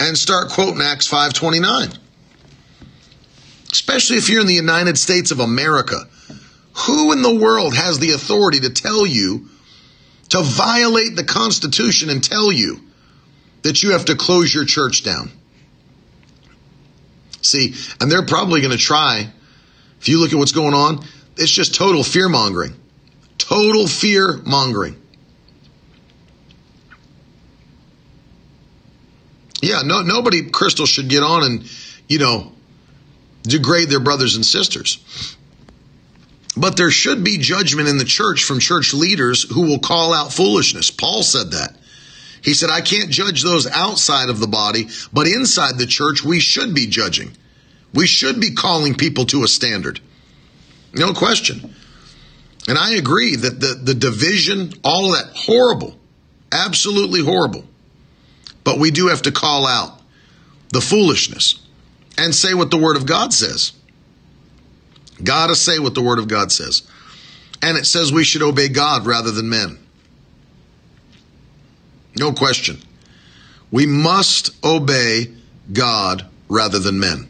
and 0.00 0.18
start 0.18 0.50
quoting 0.50 0.82
Acts 0.82 1.06
5:29. 1.06 1.92
Especially 3.70 4.16
if 4.16 4.28
you're 4.28 4.40
in 4.40 4.46
the 4.46 4.54
United 4.54 4.98
States 4.98 5.30
of 5.30 5.40
America. 5.40 6.08
Who 6.86 7.12
in 7.12 7.22
the 7.22 7.34
world 7.34 7.74
has 7.74 7.98
the 7.98 8.12
authority 8.12 8.60
to 8.60 8.70
tell 8.70 9.06
you 9.06 9.48
to 10.30 10.42
violate 10.42 11.16
the 11.16 11.24
Constitution 11.24 12.10
and 12.10 12.22
tell 12.22 12.52
you 12.52 12.80
that 13.62 13.82
you 13.82 13.92
have 13.92 14.06
to 14.06 14.16
close 14.16 14.54
your 14.54 14.64
church 14.64 15.04
down? 15.04 15.30
See, 17.42 17.74
and 18.00 18.10
they're 18.10 18.26
probably 18.26 18.60
going 18.60 18.76
to 18.76 18.82
try. 18.82 19.30
If 20.00 20.08
you 20.08 20.20
look 20.20 20.32
at 20.32 20.38
what's 20.38 20.52
going 20.52 20.74
on, 20.74 21.04
it's 21.36 21.50
just 21.50 21.74
total 21.74 22.02
fear 22.02 22.28
mongering. 22.28 22.74
Total 23.38 23.86
fear 23.86 24.40
mongering. 24.44 25.00
Yeah, 29.60 29.82
no, 29.84 30.02
nobody, 30.02 30.50
Crystal, 30.50 30.86
should 30.86 31.08
get 31.08 31.22
on 31.22 31.42
and, 31.42 31.70
you 32.08 32.18
know, 32.18 32.52
degrade 33.42 33.88
their 33.88 34.00
brothers 34.00 34.36
and 34.36 34.44
sisters. 34.44 35.36
But 36.56 36.76
there 36.76 36.90
should 36.90 37.24
be 37.24 37.38
judgment 37.38 37.88
in 37.88 37.98
the 37.98 38.04
church 38.04 38.44
from 38.44 38.58
church 38.60 38.94
leaders 38.94 39.42
who 39.42 39.62
will 39.62 39.78
call 39.78 40.12
out 40.12 40.32
foolishness. 40.32 40.90
Paul 40.90 41.22
said 41.22 41.52
that. 41.52 41.76
He 42.42 42.54
said, 42.54 42.70
I 42.70 42.80
can't 42.80 43.10
judge 43.10 43.42
those 43.42 43.66
outside 43.66 44.28
of 44.28 44.40
the 44.40 44.46
body, 44.46 44.88
but 45.12 45.26
inside 45.26 45.78
the 45.78 45.86
church, 45.86 46.24
we 46.24 46.40
should 46.40 46.74
be 46.74 46.86
judging. 46.86 47.30
We 47.94 48.06
should 48.06 48.40
be 48.40 48.52
calling 48.52 48.94
people 48.94 49.26
to 49.26 49.44
a 49.44 49.48
standard. 49.48 50.00
No 50.92 51.12
question. 51.12 51.74
And 52.68 52.76
I 52.76 52.96
agree 52.96 53.36
that 53.36 53.60
the, 53.60 53.74
the 53.82 53.94
division, 53.94 54.72
all 54.84 55.12
of 55.12 55.18
that, 55.18 55.34
horrible. 55.34 55.96
Absolutely 56.52 57.22
horrible. 57.22 57.64
But 58.64 58.78
we 58.78 58.90
do 58.90 59.08
have 59.08 59.22
to 59.22 59.32
call 59.32 59.66
out 59.66 60.00
the 60.70 60.80
foolishness 60.80 61.60
and 62.18 62.34
say 62.34 62.52
what 62.52 62.70
the 62.70 62.76
Word 62.76 62.96
of 62.96 63.06
God 63.06 63.32
says. 63.32 63.72
Gotta 65.22 65.54
say 65.54 65.78
what 65.78 65.94
the 65.94 66.02
Word 66.02 66.18
of 66.18 66.28
God 66.28 66.52
says. 66.52 66.82
And 67.62 67.76
it 67.76 67.86
says 67.86 68.12
we 68.12 68.24
should 68.24 68.42
obey 68.42 68.68
God 68.68 69.06
rather 69.06 69.30
than 69.30 69.48
men. 69.48 69.78
No 72.18 72.32
question. 72.32 72.78
We 73.70 73.86
must 73.86 74.50
obey 74.64 75.32
God 75.72 76.26
rather 76.48 76.78
than 76.78 76.98
men. 76.98 77.28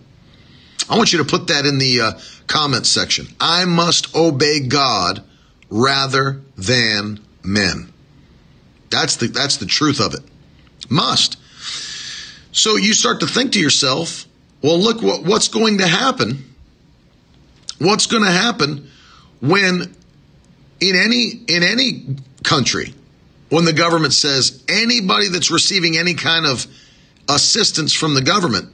I 0.89 0.97
want 0.97 1.12
you 1.12 1.18
to 1.18 1.24
put 1.24 1.49
that 1.49 1.66
in 1.66 1.78
the 1.78 2.01
uh, 2.01 2.12
comments 2.47 2.89
section. 2.89 3.26
I 3.41 3.64
must 3.64 4.14
obey 4.14 4.61
God 4.61 5.22
rather 5.68 6.41
than 6.57 7.20
men. 7.43 7.93
That's 8.91 9.16
the 9.16 9.26
that's 9.26 9.59
the 9.59 9.66
truth 9.66 10.01
of 10.01 10.14
it. 10.14 10.22
Must. 10.89 11.36
So 12.53 12.76
you 12.76 12.95
start 12.95 13.20
to 13.20 13.26
think 13.26 13.53
to 13.53 13.61
yourself, 13.61 14.26
well, 14.62 14.78
look 14.78 15.03
what, 15.03 15.24
what's 15.24 15.49
going 15.49 15.78
to 15.78 15.86
happen. 15.86 16.55
What's 17.78 18.07
going 18.07 18.24
to 18.24 18.30
happen 18.30 18.91
when 19.41 19.95
in 20.80 20.97
any 20.97 21.30
in 21.47 21.62
any 21.62 22.16
country 22.43 22.95
when 23.51 23.64
the 23.64 23.72
government 23.72 24.12
says 24.12 24.64
anybody 24.68 25.28
that's 25.28 25.51
receiving 25.51 25.96
any 25.96 26.14
kind 26.14 26.46
of 26.46 26.66
assistance 27.28 27.92
from 27.92 28.14
the 28.14 28.22
government 28.22 28.70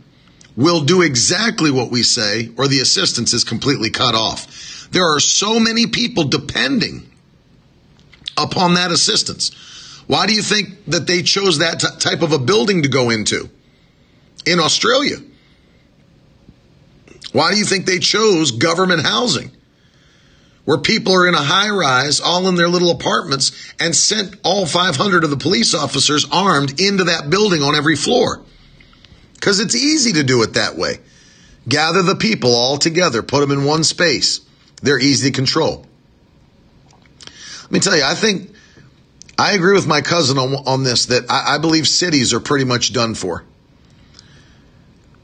will 0.57 0.85
do 0.85 1.03
exactly 1.03 1.71
what 1.71 1.91
we 1.91 2.03
say, 2.03 2.51
or 2.57 2.69
the 2.69 2.81
assistance 2.81 3.33
is 3.33 3.45
completely 3.45 3.91
cut 3.91 4.15
off. 4.15 4.89
There 4.91 5.05
are 5.05 5.21
so 5.21 5.59
many 5.59 5.87
people 5.87 6.25
depending 6.25 7.11
upon 8.37 8.75
that 8.75 8.91
assistance. 8.91 9.53
Why 10.07 10.27
do 10.27 10.35
you 10.35 10.43
think 10.43 10.69
that 10.87 11.07
they 11.07 11.23
chose 11.23 11.59
that 11.59 11.81
t- 11.81 11.87
type 11.99 12.23
of 12.23 12.33
a 12.33 12.39
building 12.39 12.83
to 12.83 12.89
go 12.89 13.11
into 13.11 13.49
in 14.47 14.61
Australia? 14.61 15.17
Why 17.33 17.51
do 17.51 17.59
you 17.59 17.65
think 17.65 17.87
they 17.87 17.99
chose 17.99 18.53
government 18.53 19.03
housing? 19.03 19.51
Where 20.65 20.79
people 20.79 21.15
are 21.15 21.29
in 21.29 21.35
a 21.35 21.43
high 21.43 21.69
rise, 21.69 22.21
all 22.21 22.49
in 22.49 22.55
their 22.55 22.69
little 22.69 22.91
apartments, 22.91 23.53
and 23.79 23.95
sent 23.95 24.37
all 24.43 24.65
500 24.65 25.25
of 25.25 25.31
the 25.31 25.37
police 25.37 25.75
officers 25.75 26.27
armed 26.33 26.81
into 26.81 27.05
that 27.05 27.29
building 27.29 27.63
on 27.63 27.75
every 27.75 27.97
floor. 27.97 28.43
Because 29.35 29.61
it's 29.61 29.75
easy 29.75 30.13
to 30.15 30.23
do 30.23 30.43
it 30.43 30.55
that 30.55 30.77
way. 30.77 31.01
Gather 31.69 32.03
the 32.03 32.17
people 32.17 32.55
all 32.55 32.79
together, 32.79 33.23
put 33.23 33.41
them 33.41 33.51
in 33.51 33.65
one 33.65 33.85
space. 33.85 34.41
They're 34.83 34.99
easy 34.99 35.31
to 35.31 35.37
control. 35.37 35.87
Let 37.63 37.73
me 37.73 37.81
tell 37.81 37.97
you, 37.97 38.05
I 38.05 38.15
think 38.15 38.51
I 39.39 39.53
agree 39.53 39.75
with 39.75 39.87
my 39.87 40.01
cousin 40.01 40.39
on, 40.39 40.55
on 40.67 40.83
this 40.85 41.07
that 41.07 41.31
I, 41.31 41.55
I 41.55 41.59
believe 41.59 41.89
cities 41.89 42.33
are 42.33 42.41
pretty 42.41 42.65
much 42.65 42.93
done 42.93 43.15
for. 43.15 43.45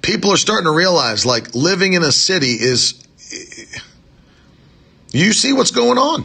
People 0.02 0.32
are 0.32 0.36
starting 0.36 0.64
to 0.64 0.72
realize 0.72 1.26
like 1.26 1.54
living 1.54 1.92
in 1.92 2.02
a 2.02 2.12
city 2.12 2.54
is. 2.54 2.94
You 5.12 5.32
see 5.32 5.52
what's 5.52 5.70
going 5.70 5.98
on. 5.98 6.24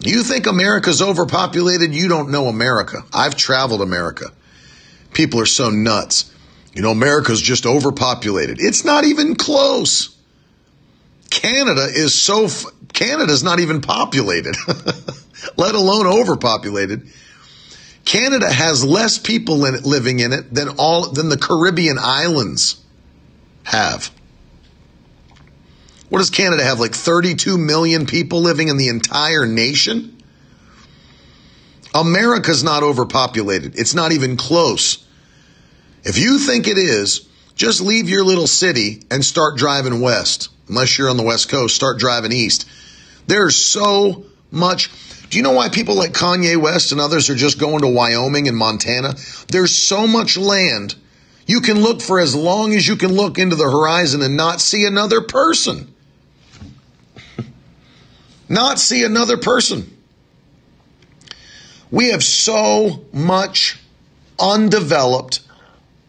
You 0.00 0.22
think 0.22 0.46
America's 0.46 1.00
overpopulated? 1.00 1.94
You 1.94 2.08
don't 2.08 2.30
know 2.30 2.46
America. 2.46 3.04
I've 3.12 3.36
traveled 3.36 3.80
America. 3.80 4.26
People 5.12 5.40
are 5.40 5.46
so 5.46 5.70
nuts. 5.70 6.32
You 6.74 6.82
know, 6.82 6.90
America's 6.90 7.40
just 7.40 7.66
overpopulated. 7.66 8.58
It's 8.60 8.84
not 8.84 9.04
even 9.04 9.36
close. 9.36 10.14
Canada 11.30 11.86
is 11.88 12.14
so, 12.14 12.48
Canada's 12.92 13.42
not 13.42 13.60
even 13.60 13.80
populated, 13.80 14.56
let 15.56 15.74
alone 15.74 16.06
overpopulated. 16.06 17.08
Canada 18.04 18.52
has 18.52 18.84
less 18.84 19.18
people 19.18 19.64
in 19.64 19.74
it, 19.74 19.84
living 19.84 20.20
in 20.20 20.32
it 20.32 20.52
than 20.52 20.68
all, 20.78 21.10
than 21.10 21.28
the 21.28 21.38
Caribbean 21.38 21.96
islands 21.98 22.82
have. 23.64 24.13
What 26.08 26.18
does 26.18 26.30
Canada 26.30 26.62
have? 26.62 26.80
Like 26.80 26.94
32 26.94 27.58
million 27.58 28.06
people 28.06 28.40
living 28.40 28.68
in 28.68 28.76
the 28.76 28.88
entire 28.88 29.46
nation? 29.46 30.22
America's 31.94 32.64
not 32.64 32.82
overpopulated. 32.82 33.78
It's 33.78 33.94
not 33.94 34.12
even 34.12 34.36
close. 34.36 35.06
If 36.02 36.18
you 36.18 36.38
think 36.38 36.68
it 36.68 36.76
is, 36.76 37.26
just 37.54 37.80
leave 37.80 38.08
your 38.08 38.24
little 38.24 38.48
city 38.48 39.02
and 39.10 39.24
start 39.24 39.56
driving 39.56 40.00
west. 40.00 40.48
Unless 40.68 40.98
you're 40.98 41.08
on 41.08 41.16
the 41.16 41.22
west 41.22 41.48
coast, 41.48 41.76
start 41.76 41.98
driving 41.98 42.32
east. 42.32 42.68
There's 43.26 43.56
so 43.56 44.24
much. 44.50 44.90
Do 45.30 45.36
you 45.38 45.42
know 45.42 45.52
why 45.52 45.68
people 45.68 45.94
like 45.94 46.12
Kanye 46.12 46.56
West 46.56 46.92
and 46.92 47.00
others 47.00 47.30
are 47.30 47.34
just 47.34 47.58
going 47.58 47.80
to 47.80 47.88
Wyoming 47.88 48.48
and 48.48 48.56
Montana? 48.56 49.14
There's 49.48 49.74
so 49.74 50.06
much 50.06 50.36
land. 50.36 50.96
You 51.46 51.60
can 51.60 51.80
look 51.80 52.02
for 52.02 52.18
as 52.18 52.34
long 52.34 52.72
as 52.72 52.86
you 52.88 52.96
can 52.96 53.12
look 53.12 53.38
into 53.38 53.56
the 53.56 53.70
horizon 53.70 54.22
and 54.22 54.36
not 54.36 54.60
see 54.60 54.84
another 54.84 55.20
person. 55.20 55.93
Not 58.54 58.78
see 58.78 59.04
another 59.04 59.36
person. 59.36 59.90
We 61.90 62.10
have 62.10 62.24
so 62.24 63.04
much 63.12 63.78
undeveloped 64.38 65.40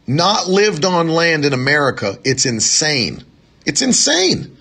not 0.07 0.47
lived 0.47 0.85
on 0.85 1.09
land 1.09 1.45
in 1.45 1.53
America, 1.53 2.17
it's 2.23 2.45
insane. 2.45 3.23
It's 3.65 3.81
insane. 3.81 4.55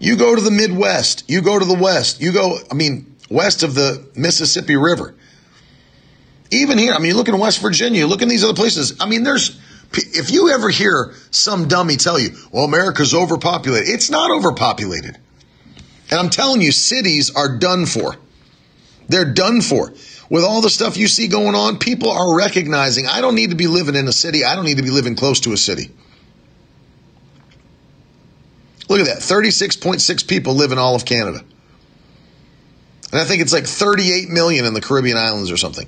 You 0.00 0.16
go 0.16 0.34
to 0.34 0.40
the 0.40 0.50
Midwest, 0.50 1.24
you 1.28 1.40
go 1.40 1.58
to 1.58 1.64
the 1.64 1.74
West, 1.74 2.20
you 2.20 2.32
go, 2.32 2.58
I 2.70 2.74
mean, 2.74 3.16
west 3.30 3.62
of 3.62 3.74
the 3.74 4.08
Mississippi 4.14 4.76
River. 4.76 5.14
Even 6.50 6.78
here, 6.78 6.92
I 6.92 6.98
mean, 6.98 7.08
you 7.08 7.16
look 7.16 7.28
in 7.28 7.38
West 7.38 7.60
Virginia, 7.60 8.06
look 8.06 8.22
in 8.22 8.28
these 8.28 8.42
other 8.42 8.54
places. 8.54 8.96
I 9.00 9.06
mean, 9.06 9.22
there's, 9.22 9.60
if 9.92 10.30
you 10.30 10.50
ever 10.50 10.70
hear 10.70 11.14
some 11.30 11.68
dummy 11.68 11.96
tell 11.96 12.18
you, 12.18 12.30
well, 12.50 12.64
America's 12.64 13.14
overpopulated, 13.14 13.88
it's 13.88 14.10
not 14.10 14.30
overpopulated. 14.30 15.18
And 16.10 16.18
I'm 16.20 16.30
telling 16.30 16.60
you, 16.60 16.72
cities 16.72 17.34
are 17.34 17.58
done 17.58 17.86
for. 17.86 18.16
They're 19.08 19.32
done 19.32 19.60
for 19.60 19.92
with 20.30 20.44
all 20.44 20.60
the 20.60 20.70
stuff 20.70 20.96
you 20.96 21.08
see 21.08 21.28
going 21.28 21.54
on, 21.54 21.78
people 21.78 22.10
are 22.10 22.36
recognizing 22.36 23.06
I 23.06 23.20
don't 23.20 23.34
need 23.34 23.50
to 23.50 23.56
be 23.56 23.66
living 23.66 23.94
in 23.94 24.06
a 24.08 24.12
city. 24.12 24.44
I 24.44 24.54
don't 24.54 24.64
need 24.64 24.76
to 24.76 24.82
be 24.82 24.90
living 24.90 25.14
close 25.14 25.40
to 25.40 25.52
a 25.52 25.56
city. 25.56 25.90
Look 28.88 29.00
at 29.00 29.06
that 29.06 29.18
36.6 29.18 30.28
people 30.28 30.54
live 30.54 30.72
in 30.72 30.78
all 30.78 30.94
of 30.94 31.04
Canada. 31.04 31.44
And 33.10 33.20
I 33.20 33.24
think 33.24 33.42
it's 33.42 33.52
like 33.52 33.66
38 33.66 34.28
million 34.28 34.66
in 34.66 34.74
the 34.74 34.80
Caribbean 34.80 35.16
islands 35.16 35.50
or 35.50 35.56
something. 35.56 35.86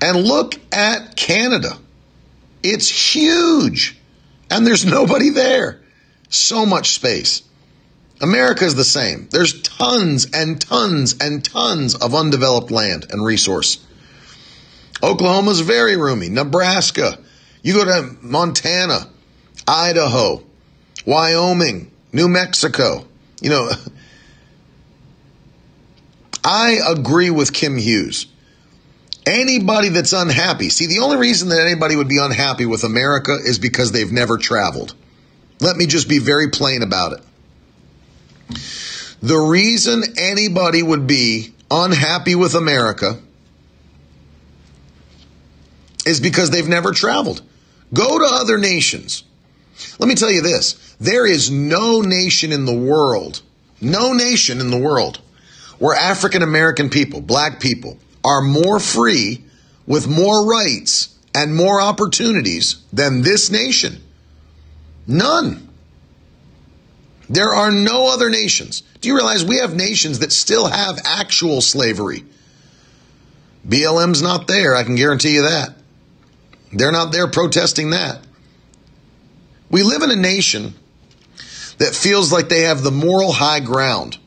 And 0.00 0.22
look 0.22 0.54
at 0.72 1.16
Canada. 1.16 1.78
It's 2.62 2.88
huge. 2.88 3.98
And 4.50 4.66
there's 4.66 4.84
nobody 4.84 5.30
there. 5.30 5.80
So 6.28 6.66
much 6.66 6.94
space. 6.94 7.42
America 8.20 8.64
is 8.64 8.74
the 8.74 8.84
same. 8.84 9.28
There's 9.30 9.60
tons 9.62 10.28
and 10.32 10.60
tons 10.60 11.16
and 11.20 11.44
tons 11.44 11.94
of 11.94 12.14
undeveloped 12.14 12.70
land 12.70 13.06
and 13.10 13.24
resource. 13.24 13.84
Oklahoma's 15.02 15.60
very 15.60 15.96
roomy. 15.96 16.28
Nebraska. 16.28 17.18
You 17.62 17.74
go 17.74 17.84
to 17.84 18.16
Montana, 18.22 19.10
Idaho, 19.66 20.42
Wyoming, 21.04 21.90
New 22.12 22.28
Mexico. 22.28 23.06
You 23.40 23.50
know, 23.50 23.70
I 26.44 26.78
agree 26.86 27.30
with 27.30 27.52
Kim 27.52 27.76
Hughes. 27.76 28.26
Anybody 29.26 29.88
that's 29.88 30.12
unhappy, 30.12 30.68
see, 30.68 30.86
the 30.86 31.00
only 31.00 31.16
reason 31.16 31.48
that 31.48 31.60
anybody 31.60 31.96
would 31.96 32.08
be 32.08 32.18
unhappy 32.18 32.64
with 32.64 32.84
America 32.84 33.32
is 33.32 33.58
because 33.58 33.90
they've 33.90 34.12
never 34.12 34.38
traveled. 34.38 34.94
Let 35.58 35.76
me 35.76 35.86
just 35.86 36.08
be 36.08 36.20
very 36.20 36.50
plain 36.50 36.82
about 36.82 37.14
it. 37.14 37.25
The 39.22 39.38
reason 39.38 40.02
anybody 40.16 40.82
would 40.82 41.06
be 41.06 41.52
unhappy 41.70 42.34
with 42.34 42.54
America 42.54 43.18
is 46.04 46.20
because 46.20 46.50
they've 46.50 46.68
never 46.68 46.92
traveled. 46.92 47.42
Go 47.92 48.18
to 48.18 48.24
other 48.24 48.58
nations. 48.58 49.24
Let 49.98 50.08
me 50.08 50.14
tell 50.14 50.30
you 50.30 50.42
this 50.42 50.96
there 51.00 51.26
is 51.26 51.50
no 51.50 52.00
nation 52.00 52.52
in 52.52 52.64
the 52.64 52.76
world, 52.76 53.42
no 53.80 54.12
nation 54.12 54.60
in 54.60 54.70
the 54.70 54.78
world 54.78 55.20
where 55.78 55.96
African 55.96 56.42
American 56.42 56.88
people, 56.88 57.20
black 57.20 57.60
people, 57.60 57.98
are 58.24 58.40
more 58.40 58.80
free 58.80 59.44
with 59.86 60.08
more 60.08 60.46
rights 60.46 61.14
and 61.34 61.54
more 61.54 61.80
opportunities 61.80 62.76
than 62.92 63.22
this 63.22 63.50
nation. 63.50 64.02
None. 65.06 65.65
There 67.28 67.54
are 67.54 67.72
no 67.72 68.08
other 68.12 68.30
nations. 68.30 68.82
Do 69.00 69.08
you 69.08 69.14
realize 69.16 69.44
we 69.44 69.58
have 69.58 69.74
nations 69.74 70.20
that 70.20 70.32
still 70.32 70.68
have 70.68 71.00
actual 71.04 71.60
slavery? 71.60 72.24
BLM's 73.66 74.22
not 74.22 74.46
there, 74.46 74.76
I 74.76 74.84
can 74.84 74.94
guarantee 74.94 75.34
you 75.34 75.42
that. 75.42 75.74
They're 76.72 76.92
not 76.92 77.12
there 77.12 77.26
protesting 77.26 77.90
that. 77.90 78.20
We 79.70 79.82
live 79.82 80.02
in 80.02 80.10
a 80.10 80.16
nation 80.16 80.74
that 81.78 81.94
feels 81.94 82.32
like 82.32 82.48
they 82.48 82.62
have 82.62 82.82
the 82.82 82.92
moral 82.92 83.32
high 83.32 83.60
ground 83.60 84.18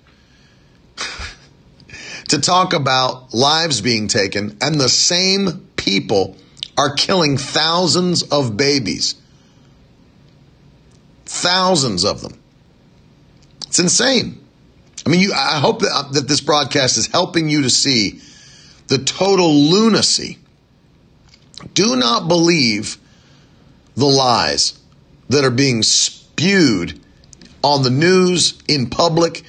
to 2.27 2.39
talk 2.39 2.73
about 2.73 3.33
lives 3.33 3.81
being 3.81 4.07
taken, 4.07 4.57
and 4.61 4.75
the 4.75 4.89
same 4.89 5.67
people 5.77 6.35
are 6.77 6.93
killing 6.93 7.37
thousands 7.37 8.23
of 8.23 8.57
babies. 8.57 9.15
Thousands 11.25 12.03
of 12.03 12.21
them. 12.21 12.38
It's 13.69 13.77
insane. 13.77 14.43
I 15.05 15.09
mean, 15.09 15.19
you, 15.21 15.31
I 15.31 15.59
hope 15.59 15.81
that, 15.81 16.09
that 16.13 16.27
this 16.27 16.41
broadcast 16.41 16.97
is 16.97 17.05
helping 17.05 17.49
you 17.49 17.61
to 17.61 17.69
see 17.69 18.19
the 18.87 18.97
total 18.97 19.53
lunacy. 19.53 20.39
Do 21.75 21.95
not 21.95 22.27
believe 22.27 22.97
the 23.93 24.07
lies 24.07 24.79
that 25.29 25.45
are 25.45 25.51
being 25.51 25.83
spewed 25.83 26.99
on 27.63 27.83
the 27.83 27.91
news, 27.91 28.59
in 28.67 28.89
public, 28.89 29.43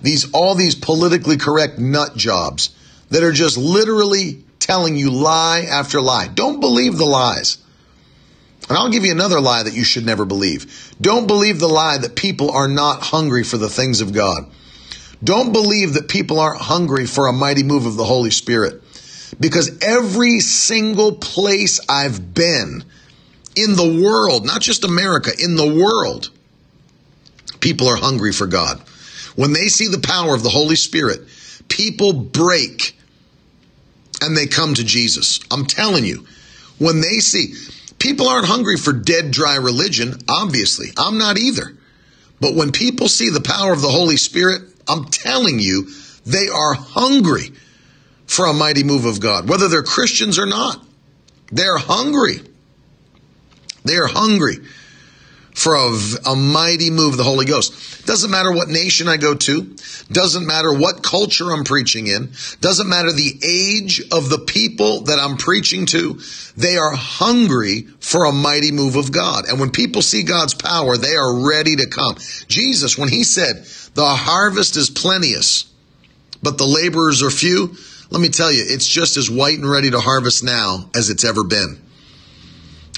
these 0.00 0.32
all 0.32 0.54
these 0.54 0.74
politically 0.74 1.36
correct 1.36 1.78
nut 1.78 2.16
jobs 2.16 2.70
that 3.10 3.22
are 3.22 3.32
just 3.32 3.58
literally 3.58 4.44
telling 4.60 4.96
you 4.96 5.10
lie 5.10 5.66
after 5.68 6.00
lie. 6.00 6.28
Don't 6.28 6.60
believe 6.60 6.96
the 6.96 7.04
lies. 7.04 7.58
And 8.68 8.76
I'll 8.76 8.90
give 8.90 9.04
you 9.04 9.12
another 9.12 9.40
lie 9.40 9.62
that 9.62 9.74
you 9.74 9.84
should 9.84 10.04
never 10.04 10.24
believe. 10.24 10.94
Don't 11.00 11.26
believe 11.26 11.58
the 11.58 11.68
lie 11.68 11.98
that 11.98 12.16
people 12.16 12.50
are 12.50 12.68
not 12.68 13.02
hungry 13.02 13.44
for 13.44 13.56
the 13.56 13.70
things 13.70 14.00
of 14.00 14.12
God. 14.12 14.50
Don't 15.24 15.52
believe 15.52 15.94
that 15.94 16.08
people 16.08 16.38
aren't 16.38 16.60
hungry 16.60 17.06
for 17.06 17.26
a 17.26 17.32
mighty 17.32 17.62
move 17.62 17.86
of 17.86 17.96
the 17.96 18.04
Holy 18.04 18.30
Spirit. 18.30 18.82
Because 19.40 19.78
every 19.82 20.40
single 20.40 21.12
place 21.12 21.80
I've 21.88 22.34
been 22.34 22.84
in 23.56 23.74
the 23.74 24.00
world, 24.04 24.46
not 24.46 24.60
just 24.60 24.84
America, 24.84 25.30
in 25.38 25.56
the 25.56 25.74
world, 25.74 26.30
people 27.60 27.88
are 27.88 27.96
hungry 27.96 28.32
for 28.32 28.46
God. 28.46 28.80
When 29.34 29.52
they 29.52 29.68
see 29.68 29.88
the 29.88 30.00
power 30.00 30.34
of 30.34 30.42
the 30.42 30.48
Holy 30.48 30.76
Spirit, 30.76 31.20
people 31.68 32.12
break 32.12 32.96
and 34.20 34.36
they 34.36 34.46
come 34.46 34.74
to 34.74 34.84
Jesus. 34.84 35.40
I'm 35.50 35.64
telling 35.64 36.04
you, 36.04 36.26
when 36.78 37.00
they 37.00 37.18
see, 37.18 37.54
people 37.98 38.28
aren't 38.28 38.46
hungry 38.46 38.76
for 38.76 38.92
dead, 38.92 39.30
dry 39.30 39.56
religion, 39.56 40.14
obviously. 40.28 40.88
I'm 40.96 41.18
not 41.18 41.38
either. 41.38 41.76
But 42.40 42.54
when 42.54 42.72
people 42.72 43.08
see 43.08 43.30
the 43.30 43.40
power 43.40 43.72
of 43.72 43.82
the 43.82 43.88
Holy 43.88 44.16
Spirit, 44.16 44.62
I'm 44.86 45.06
telling 45.06 45.58
you, 45.58 45.88
they 46.24 46.48
are 46.48 46.74
hungry 46.74 47.52
for 48.26 48.46
a 48.46 48.52
mighty 48.52 48.84
move 48.84 49.04
of 49.04 49.20
God, 49.20 49.48
whether 49.48 49.68
they're 49.68 49.82
Christians 49.82 50.38
or 50.38 50.46
not. 50.46 50.84
They're 51.50 51.78
hungry. 51.78 52.40
They're 53.84 54.06
hungry 54.06 54.58
for 55.58 55.74
a, 55.74 56.30
a, 56.30 56.36
mighty 56.36 56.88
move 56.88 57.14
of 57.14 57.16
the 57.16 57.24
Holy 57.24 57.44
Ghost. 57.44 58.06
Doesn't 58.06 58.30
matter 58.30 58.52
what 58.52 58.68
nation 58.68 59.08
I 59.08 59.16
go 59.16 59.34
to. 59.34 59.74
Doesn't 60.10 60.46
matter 60.46 60.72
what 60.72 61.02
culture 61.02 61.50
I'm 61.50 61.64
preaching 61.64 62.06
in. 62.06 62.30
Doesn't 62.60 62.88
matter 62.88 63.10
the 63.10 63.40
age 63.42 64.00
of 64.12 64.30
the 64.30 64.38
people 64.38 65.00
that 65.02 65.18
I'm 65.18 65.36
preaching 65.36 65.86
to. 65.86 66.20
They 66.56 66.76
are 66.76 66.94
hungry 66.94 67.88
for 67.98 68.26
a 68.26 68.32
mighty 68.32 68.70
move 68.70 68.94
of 68.94 69.10
God. 69.10 69.48
And 69.48 69.58
when 69.58 69.70
people 69.70 70.00
see 70.00 70.22
God's 70.22 70.54
power, 70.54 70.96
they 70.96 71.16
are 71.16 71.48
ready 71.48 71.74
to 71.74 71.88
come. 71.88 72.14
Jesus, 72.46 72.96
when 72.96 73.08
he 73.08 73.24
said, 73.24 73.64
the 73.94 74.06
harvest 74.06 74.76
is 74.76 74.90
plenteous, 74.90 75.64
but 76.40 76.56
the 76.56 76.66
laborers 76.66 77.20
are 77.20 77.30
few, 77.30 77.74
let 78.10 78.20
me 78.20 78.28
tell 78.28 78.52
you, 78.52 78.62
it's 78.64 78.86
just 78.86 79.16
as 79.16 79.28
white 79.28 79.58
and 79.58 79.68
ready 79.68 79.90
to 79.90 79.98
harvest 79.98 80.44
now 80.44 80.88
as 80.94 81.10
it's 81.10 81.24
ever 81.24 81.42
been. 81.42 81.82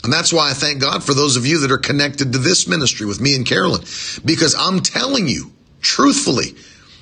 And 0.03 0.13
that's 0.13 0.33
why 0.33 0.51
I 0.51 0.55
thank 0.55 0.81
God 0.81 1.05
for 1.05 1.13
those 1.13 1.37
of 1.37 1.47
you 1.47 1.61
that 1.61 1.71
are 1.71 1.79
connected 1.79 2.33
to 2.33 2.39
this 2.39 2.67
ministry 2.67 3.07
with 3.07 3.21
me 3.21 3.35
and 3.35 3.47
Carolyn, 3.47 3.83
because 4.25 4.55
I'm 4.55 4.81
telling 4.81 5.29
you, 5.29 5.53
truthfully, 5.83 6.55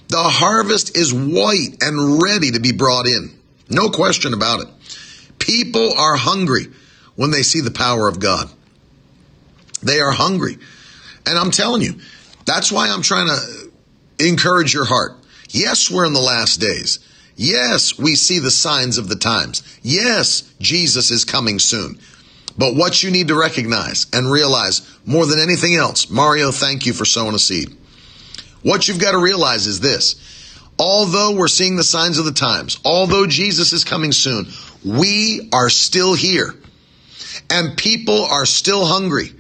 the 0.09 0.23
harvest 0.23 0.97
is 0.97 1.15
white 1.15 1.77
and 1.81 2.21
ready 2.23 2.51
to 2.53 2.61
be 2.61 2.73
brought 2.73 3.07
in. 3.07 3.39
No 3.71 3.91
question 3.91 4.35
about 4.35 4.63
it. 4.63 4.69
People 5.39 5.93
are 5.97 6.17
hungry 6.17 6.67
when 7.15 7.31
they 7.31 7.43
see 7.43 7.61
the 7.61 7.71
power 7.71 8.09
of 8.09 8.19
God. 8.19 8.51
They 9.83 10.01
are 10.01 10.11
hungry. 10.11 10.59
And 11.27 11.39
I'm 11.39 11.51
telling 11.51 11.83
you, 11.83 12.01
that's 12.47 12.73
why 12.73 12.89
I'm 12.89 13.03
trying 13.03 13.29
to 13.29 14.27
encourage 14.27 14.75
your 14.75 14.87
heart. 14.87 15.13
Yes, 15.51 15.91
we're 15.91 16.07
in 16.07 16.15
the 16.15 16.21
last 16.21 16.61
days. 16.61 16.99
Yes, 17.37 17.97
we 17.99 18.17
see 18.17 18.41
the 18.41 18.51
signs 18.51 18.99
of 18.99 19.09
the 19.09 19.17
times. 19.17 19.63
Yes, 19.83 20.43
Jesus 20.61 21.11
is 21.11 21.25
coming 21.25 21.59
soon. 21.61 22.01
But 22.59 22.75
what 22.75 23.03
you 23.03 23.11
need 23.11 23.29
to 23.29 23.39
recognize 23.39 24.07
and 24.13 24.31
realize 24.31 24.83
more 25.07 25.25
than 25.25 25.39
anything 25.39 25.77
else, 25.77 26.11
Mario, 26.11 26.51
thank 26.51 26.87
you 26.87 26.93
for 26.93 27.05
sowing 27.05 27.35
a 27.35 27.39
seed. 27.39 27.75
What 28.63 28.89
you've 28.89 29.01
got 29.01 29.13
to 29.13 29.19
realize 29.19 29.67
is 29.69 29.79
this. 29.79 30.17
Although 30.79 31.37
we're 31.37 31.49
seeing 31.49 31.77
the 31.77 31.85
signs 31.85 32.19
of 32.19 32.25
the 32.25 32.33
times, 32.33 32.79
although 32.85 33.27
Jesus 33.27 33.73
is 33.73 33.85
coming 33.85 34.13
soon, 34.13 34.49
we 34.85 35.49
are 35.53 35.71
still 35.71 36.15
here 36.15 36.55
and 37.51 37.77
people 37.77 38.25
are 38.25 38.47
still 38.47 38.85
hungry. 38.85 39.33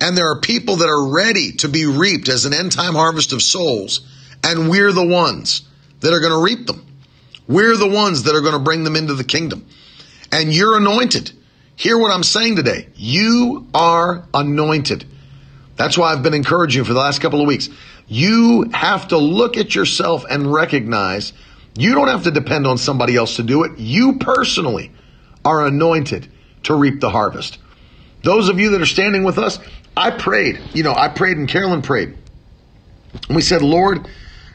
And 0.00 0.16
there 0.16 0.30
are 0.30 0.40
people 0.40 0.76
that 0.76 0.88
are 0.88 1.10
ready 1.12 1.52
to 1.52 1.68
be 1.68 1.86
reaped 1.86 2.28
as 2.28 2.44
an 2.44 2.54
end 2.54 2.72
time 2.72 2.94
harvest 2.94 3.32
of 3.32 3.42
souls. 3.42 4.06
And 4.44 4.70
we're 4.70 4.92
the 4.92 5.06
ones 5.06 5.62
that 6.00 6.12
are 6.12 6.20
going 6.20 6.32
to 6.32 6.42
reap 6.42 6.66
them. 6.66 6.86
We're 7.48 7.76
the 7.76 7.88
ones 7.88 8.24
that 8.24 8.34
are 8.34 8.40
going 8.40 8.52
to 8.52 8.58
bring 8.60 8.84
them 8.84 8.94
into 8.94 9.14
the 9.14 9.24
kingdom. 9.24 9.66
And 10.30 10.52
you're 10.52 10.76
anointed. 10.76 11.32
Hear 11.78 11.96
what 11.96 12.10
I'm 12.10 12.24
saying 12.24 12.56
today. 12.56 12.88
You 12.96 13.68
are 13.72 14.24
anointed. 14.34 15.04
That's 15.76 15.96
why 15.96 16.12
I've 16.12 16.24
been 16.24 16.34
encouraging 16.34 16.80
you 16.80 16.84
for 16.84 16.92
the 16.92 16.98
last 16.98 17.20
couple 17.20 17.40
of 17.40 17.46
weeks. 17.46 17.68
You 18.08 18.68
have 18.74 19.06
to 19.08 19.16
look 19.16 19.56
at 19.56 19.76
yourself 19.76 20.24
and 20.28 20.52
recognize 20.52 21.32
you 21.76 21.94
don't 21.94 22.08
have 22.08 22.24
to 22.24 22.32
depend 22.32 22.66
on 22.66 22.78
somebody 22.78 23.14
else 23.14 23.36
to 23.36 23.44
do 23.44 23.62
it. 23.62 23.78
You 23.78 24.18
personally 24.18 24.90
are 25.44 25.64
anointed 25.64 26.28
to 26.64 26.74
reap 26.74 26.98
the 26.98 27.10
harvest. 27.10 27.58
Those 28.24 28.48
of 28.48 28.58
you 28.58 28.70
that 28.70 28.80
are 28.80 28.86
standing 28.86 29.22
with 29.22 29.38
us, 29.38 29.60
I 29.96 30.10
prayed. 30.10 30.60
You 30.74 30.82
know, 30.82 30.94
I 30.96 31.06
prayed 31.06 31.36
and 31.36 31.48
Carolyn 31.48 31.82
prayed. 31.82 32.08
And 33.28 33.36
we 33.36 33.40
said, 33.40 33.62
Lord, 33.62 34.08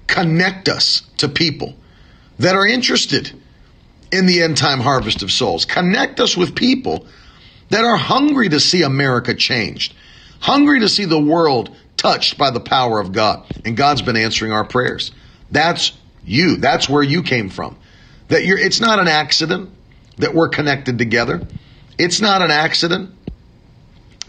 connect 0.08 0.68
us 0.68 1.04
to 1.20 1.30
people 1.30 1.74
that 2.40 2.58
are 2.58 2.68
interested 2.68 3.32
in 4.14 4.28
the 4.28 4.44
end 4.44 4.56
time 4.56 4.80
harvest 4.80 5.24
of 5.24 5.32
souls. 5.32 5.66
Connect 5.66 6.20
us 6.20 6.38
with 6.38 6.56
people 6.56 7.08
that 7.70 7.84
are 7.84 7.98
hungry 7.98 8.48
to 8.50 8.60
see 8.60 8.84
America 8.84 9.34
changed, 9.34 9.96
hungry 10.40 10.80
to 10.82 10.88
see 10.88 11.06
the 11.06 11.20
world 11.20 11.76
touched 11.98 12.38
by 12.38 12.52
the 12.52 12.60
power 12.60 13.00
of 13.00 13.12
God. 13.12 13.46
And 13.66 13.76
God's 13.76 14.04
been 14.04 14.16
answering 14.16 14.52
our 14.52 14.64
prayers. 14.64 15.12
That's 15.50 15.94
you. 16.24 16.58
That's 16.58 16.88
where 16.88 17.02
you 17.02 17.24
came 17.24 17.50
from. 17.50 17.76
That 18.28 18.46
you're, 18.46 18.60
it's 18.60 18.80
not 18.80 19.00
an 19.00 19.08
accident 19.08 19.72
that 20.18 20.36
we're 20.36 20.50
connected 20.50 21.00
together. 21.00 21.48
It's 21.98 22.22
not 22.22 22.42
an 22.42 22.52
accident 22.52 23.12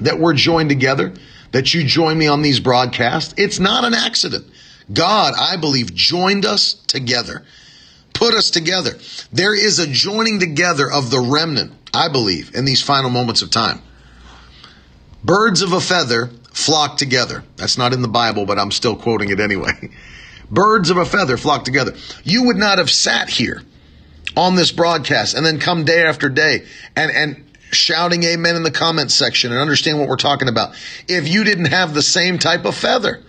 that 0.01 0.19
we're 0.19 0.35
joined 0.35 0.71
together, 0.71 1.13
that 1.53 1.75
you 1.75 1.85
join 1.85 2.17
me 2.17 2.27
on 2.27 2.43
these 2.43 2.59
broadcasts. 2.59 3.35
It's 3.37 3.61
not 3.61 3.85
an 3.85 3.95
accident. 3.95 4.47
God, 4.93 5.35
I 5.39 5.57
believe, 5.57 5.95
joined 5.95 6.47
us 6.47 6.75
together 6.87 7.45
put 8.15 8.35
us 8.35 8.51
together. 8.51 8.93
There 9.33 9.55
is 9.55 9.79
a 9.79 9.87
joining 9.87 10.41
together 10.41 10.91
of 10.91 11.11
the 11.11 11.21
remnant, 11.21 11.73
I 11.93 12.09
believe, 12.09 12.55
in 12.55 12.65
these 12.65 12.81
final 12.81 13.11
moments 13.11 13.43
of 13.43 13.51
time. 13.51 13.83
Birds 15.23 15.63
of 15.63 15.73
a 15.73 15.81
feather 15.81 16.31
flock 16.53 16.97
together. 16.97 17.45
That's 17.57 17.77
not 17.77 17.93
in 17.93 18.03
the 18.03 18.09
Bible, 18.09 18.47
but 18.47 18.59
I'm 18.59 18.71
still 18.71 18.97
quoting 18.97 19.31
it 19.31 19.41
anyway. 19.41 19.91
Birds 20.51 20.91
of 20.91 20.97
a 20.97 21.05
feather 21.05 21.37
flock 21.37 21.65
together. 21.65 21.95
You 22.23 22.45
would 22.45 22.57
not 22.57 22.79
have 22.79 22.91
sat 22.91 23.29
here 23.29 23.63
on 24.37 24.55
this 24.55 24.73
broadcast 24.73 25.35
and 25.35 25.45
then 25.45 25.59
come 25.59 25.85
day 25.85 26.03
after 26.03 26.29
day 26.29 26.65
and, 26.97 27.11
and 27.11 27.45
shouting 27.73 28.23
amen 28.23 28.57
in 28.57 28.63
the 28.63 28.71
comments 28.71 29.15
section 29.15 29.51
and 29.53 29.61
understand 29.61 29.99
what 29.99 30.09
we're 30.09 30.17
talking 30.17 30.49
about 30.49 30.75
if 31.09 31.29
you 31.29 31.45
didn't 31.45 31.67
have 31.67 31.95
the 31.95 32.03
same 32.03 32.39
type 32.39 32.65
of 32.65 32.75
feather 32.75 33.23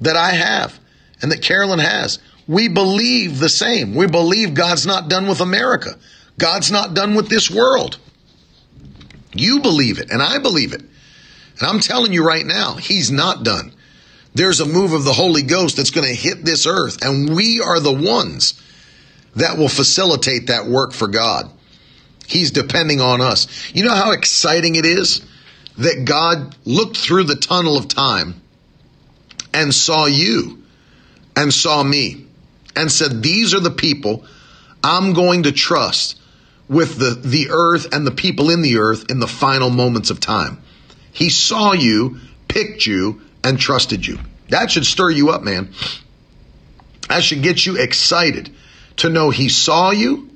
that 0.00 0.16
I 0.16 0.30
have 0.30 0.78
and 1.22 1.30
that 1.30 1.42
Carolyn 1.42 1.78
has. 1.78 2.18
We 2.50 2.66
believe 2.66 3.38
the 3.38 3.48
same. 3.48 3.94
We 3.94 4.08
believe 4.08 4.54
God's 4.54 4.84
not 4.84 5.08
done 5.08 5.28
with 5.28 5.40
America. 5.40 5.96
God's 6.36 6.72
not 6.72 6.94
done 6.94 7.14
with 7.14 7.28
this 7.28 7.48
world. 7.48 7.96
You 9.32 9.60
believe 9.60 10.00
it, 10.00 10.10
and 10.10 10.20
I 10.20 10.38
believe 10.38 10.72
it. 10.72 10.80
And 10.80 11.62
I'm 11.62 11.78
telling 11.78 12.12
you 12.12 12.26
right 12.26 12.44
now, 12.44 12.74
He's 12.74 13.08
not 13.08 13.44
done. 13.44 13.72
There's 14.34 14.58
a 14.58 14.66
move 14.66 14.94
of 14.94 15.04
the 15.04 15.12
Holy 15.12 15.44
Ghost 15.44 15.76
that's 15.76 15.92
going 15.92 16.08
to 16.08 16.12
hit 16.12 16.44
this 16.44 16.66
earth, 16.66 17.04
and 17.04 17.36
we 17.36 17.60
are 17.60 17.78
the 17.78 17.92
ones 17.92 18.60
that 19.36 19.56
will 19.56 19.68
facilitate 19.68 20.48
that 20.48 20.66
work 20.66 20.92
for 20.92 21.06
God. 21.06 21.48
He's 22.26 22.50
depending 22.50 23.00
on 23.00 23.20
us. 23.20 23.46
You 23.72 23.84
know 23.84 23.94
how 23.94 24.10
exciting 24.10 24.74
it 24.74 24.84
is 24.84 25.24
that 25.78 26.04
God 26.04 26.56
looked 26.64 26.96
through 26.96 27.24
the 27.24 27.36
tunnel 27.36 27.76
of 27.76 27.86
time 27.86 28.42
and 29.54 29.72
saw 29.72 30.06
you 30.06 30.64
and 31.36 31.54
saw 31.54 31.84
me 31.84 32.26
and 32.76 32.90
said, 32.90 33.22
These 33.22 33.54
are 33.54 33.60
the 33.60 33.70
people 33.70 34.24
I'm 34.82 35.12
going 35.12 35.44
to 35.44 35.52
trust 35.52 36.18
with 36.68 36.98
the, 36.98 37.10
the 37.10 37.48
earth 37.50 37.92
and 37.92 38.06
the 38.06 38.12
people 38.12 38.50
in 38.50 38.62
the 38.62 38.78
earth 38.78 39.10
in 39.10 39.20
the 39.20 39.26
final 39.26 39.70
moments 39.70 40.10
of 40.10 40.20
time. 40.20 40.62
He 41.12 41.28
saw 41.28 41.72
you, 41.72 42.18
picked 42.48 42.86
you, 42.86 43.22
and 43.42 43.58
trusted 43.58 44.06
you. 44.06 44.18
That 44.48 44.70
should 44.70 44.86
stir 44.86 45.10
you 45.10 45.30
up, 45.30 45.42
man. 45.42 45.72
That 47.08 47.24
should 47.24 47.42
get 47.42 47.66
you 47.66 47.76
excited 47.76 48.54
to 48.98 49.08
know 49.08 49.30
He 49.30 49.48
saw 49.48 49.90
you, 49.90 50.30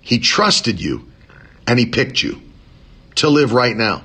He 0.00 0.18
trusted 0.18 0.80
you, 0.80 1.08
and 1.66 1.78
He 1.78 1.86
picked 1.86 2.22
you 2.22 2.40
to 3.16 3.28
live 3.28 3.52
right 3.52 3.76
now. 3.76 4.04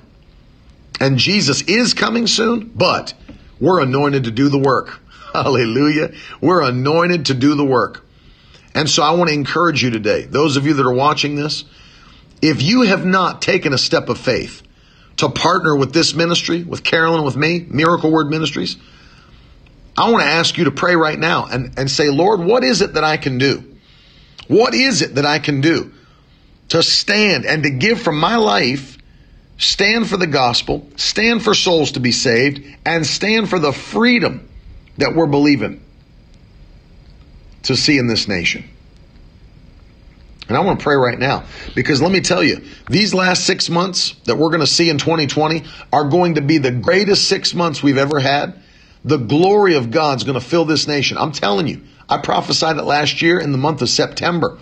And 0.99 1.17
Jesus 1.17 1.61
is 1.63 1.93
coming 1.93 2.27
soon, 2.27 2.71
but 2.75 3.13
we're 3.59 3.81
anointed 3.81 4.23
to 4.23 4.31
do 4.31 4.49
the 4.49 4.57
work. 4.57 5.01
Hallelujah. 5.43 6.11
We're 6.41 6.61
anointed 6.61 7.25
to 7.27 7.33
do 7.33 7.55
the 7.55 7.65
work. 7.65 8.05
And 8.75 8.87
so 8.87 9.01
I 9.01 9.11
want 9.11 9.29
to 9.29 9.33
encourage 9.33 9.83
you 9.83 9.89
today, 9.89 10.23
those 10.25 10.57
of 10.57 10.67
you 10.67 10.75
that 10.75 10.85
are 10.85 10.93
watching 10.93 11.35
this, 11.35 11.63
if 12.41 12.61
you 12.61 12.83
have 12.83 13.03
not 13.03 13.41
taken 13.41 13.73
a 13.73 13.77
step 13.77 14.09
of 14.09 14.19
faith 14.19 14.61
to 15.17 15.29
partner 15.29 15.75
with 15.75 15.91
this 15.91 16.13
ministry, 16.13 16.63
with 16.63 16.83
Carolyn, 16.83 17.23
with 17.23 17.35
me, 17.35 17.65
Miracle 17.67 18.11
Word 18.11 18.29
Ministries, 18.29 18.77
I 19.97 20.11
want 20.11 20.23
to 20.23 20.29
ask 20.29 20.57
you 20.57 20.65
to 20.65 20.71
pray 20.71 20.95
right 20.95 21.17
now 21.17 21.45
and, 21.45 21.77
and 21.79 21.89
say, 21.89 22.09
Lord, 22.09 22.39
what 22.39 22.63
is 22.63 22.81
it 22.81 22.93
that 22.93 23.03
I 23.03 23.17
can 23.17 23.37
do? 23.39 23.63
What 24.47 24.75
is 24.75 25.01
it 25.01 25.15
that 25.15 25.25
I 25.25 25.39
can 25.39 25.61
do 25.61 25.91
to 26.69 26.83
stand 26.83 27.45
and 27.45 27.63
to 27.63 27.69
give 27.71 28.01
from 28.01 28.19
my 28.19 28.35
life, 28.35 28.97
stand 29.57 30.09
for 30.09 30.17
the 30.17 30.27
gospel, 30.27 30.87
stand 30.95 31.43
for 31.43 31.53
souls 31.53 31.93
to 31.93 31.99
be 31.99 32.11
saved, 32.11 32.65
and 32.85 33.05
stand 33.05 33.49
for 33.49 33.59
the 33.59 33.71
freedom 33.71 34.49
that 34.97 35.15
we're 35.15 35.27
believing. 35.27 35.81
to 37.63 37.75
see 37.75 37.97
in 37.97 38.07
this 38.07 38.27
nation. 38.27 38.65
And 40.47 40.57
I 40.57 40.59
want 40.61 40.79
to 40.79 40.83
pray 40.83 40.95
right 40.95 41.17
now 41.17 41.45
because 41.75 42.01
let 42.01 42.11
me 42.11 42.19
tell 42.19 42.43
you, 42.43 42.61
these 42.89 43.13
last 43.13 43.45
six 43.45 43.69
months 43.69 44.13
that 44.25 44.37
we're 44.37 44.49
going 44.49 44.59
to 44.59 44.67
see 44.67 44.89
in 44.89 44.97
2020 44.97 45.63
are 45.91 46.09
going 46.09 46.35
to 46.35 46.41
be 46.41 46.57
the 46.57 46.71
greatest 46.71 47.27
six 47.27 47.53
months 47.53 47.81
we've 47.81 47.97
ever 47.97 48.19
had. 48.19 48.61
The 49.05 49.17
glory 49.17 49.75
of 49.75 49.91
God's 49.91 50.23
going 50.23 50.39
to 50.39 50.45
fill 50.45 50.65
this 50.65 50.87
nation. 50.87 51.17
I'm 51.17 51.31
telling 51.31 51.67
you, 51.67 51.81
I 52.09 52.17
prophesied 52.17 52.77
it 52.77 52.83
last 52.83 53.21
year 53.21 53.39
in 53.39 53.51
the 53.51 53.57
month 53.57 53.81
of 53.81 53.89
September, 53.89 54.57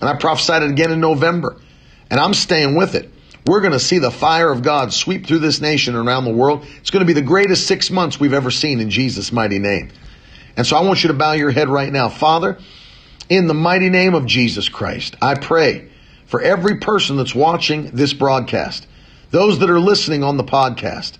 and 0.00 0.08
I 0.10 0.16
prophesied 0.16 0.62
it 0.62 0.70
again 0.70 0.90
in 0.90 1.00
November, 1.00 1.56
and 2.10 2.18
I'm 2.20 2.34
staying 2.34 2.76
with 2.76 2.94
it. 2.94 3.12
We're 3.46 3.60
going 3.60 3.72
to 3.72 3.80
see 3.80 3.98
the 3.98 4.10
fire 4.10 4.50
of 4.52 4.62
God 4.62 4.92
sweep 4.92 5.26
through 5.26 5.40
this 5.40 5.60
nation 5.60 5.96
and 5.96 6.06
around 6.06 6.24
the 6.24 6.32
world. 6.32 6.64
It's 6.78 6.90
going 6.90 7.00
to 7.00 7.06
be 7.06 7.12
the 7.12 7.22
greatest 7.26 7.66
six 7.66 7.90
months 7.90 8.20
we've 8.20 8.32
ever 8.32 8.50
seen 8.50 8.78
in 8.80 8.88
Jesus' 8.88 9.32
mighty 9.32 9.58
name. 9.58 9.90
And 10.56 10.66
so 10.66 10.76
I 10.76 10.82
want 10.82 11.02
you 11.02 11.08
to 11.08 11.14
bow 11.14 11.32
your 11.32 11.50
head 11.50 11.68
right 11.68 11.92
now. 11.92 12.08
Father, 12.08 12.58
in 13.28 13.48
the 13.48 13.54
mighty 13.54 13.88
name 13.88 14.14
of 14.14 14.26
Jesus 14.26 14.68
Christ, 14.68 15.16
I 15.20 15.34
pray 15.34 15.88
for 16.26 16.40
every 16.40 16.78
person 16.78 17.16
that's 17.16 17.34
watching 17.34 17.90
this 17.92 18.12
broadcast, 18.12 18.86
those 19.30 19.58
that 19.58 19.70
are 19.70 19.80
listening 19.80 20.22
on 20.22 20.36
the 20.36 20.44
podcast. 20.44 21.18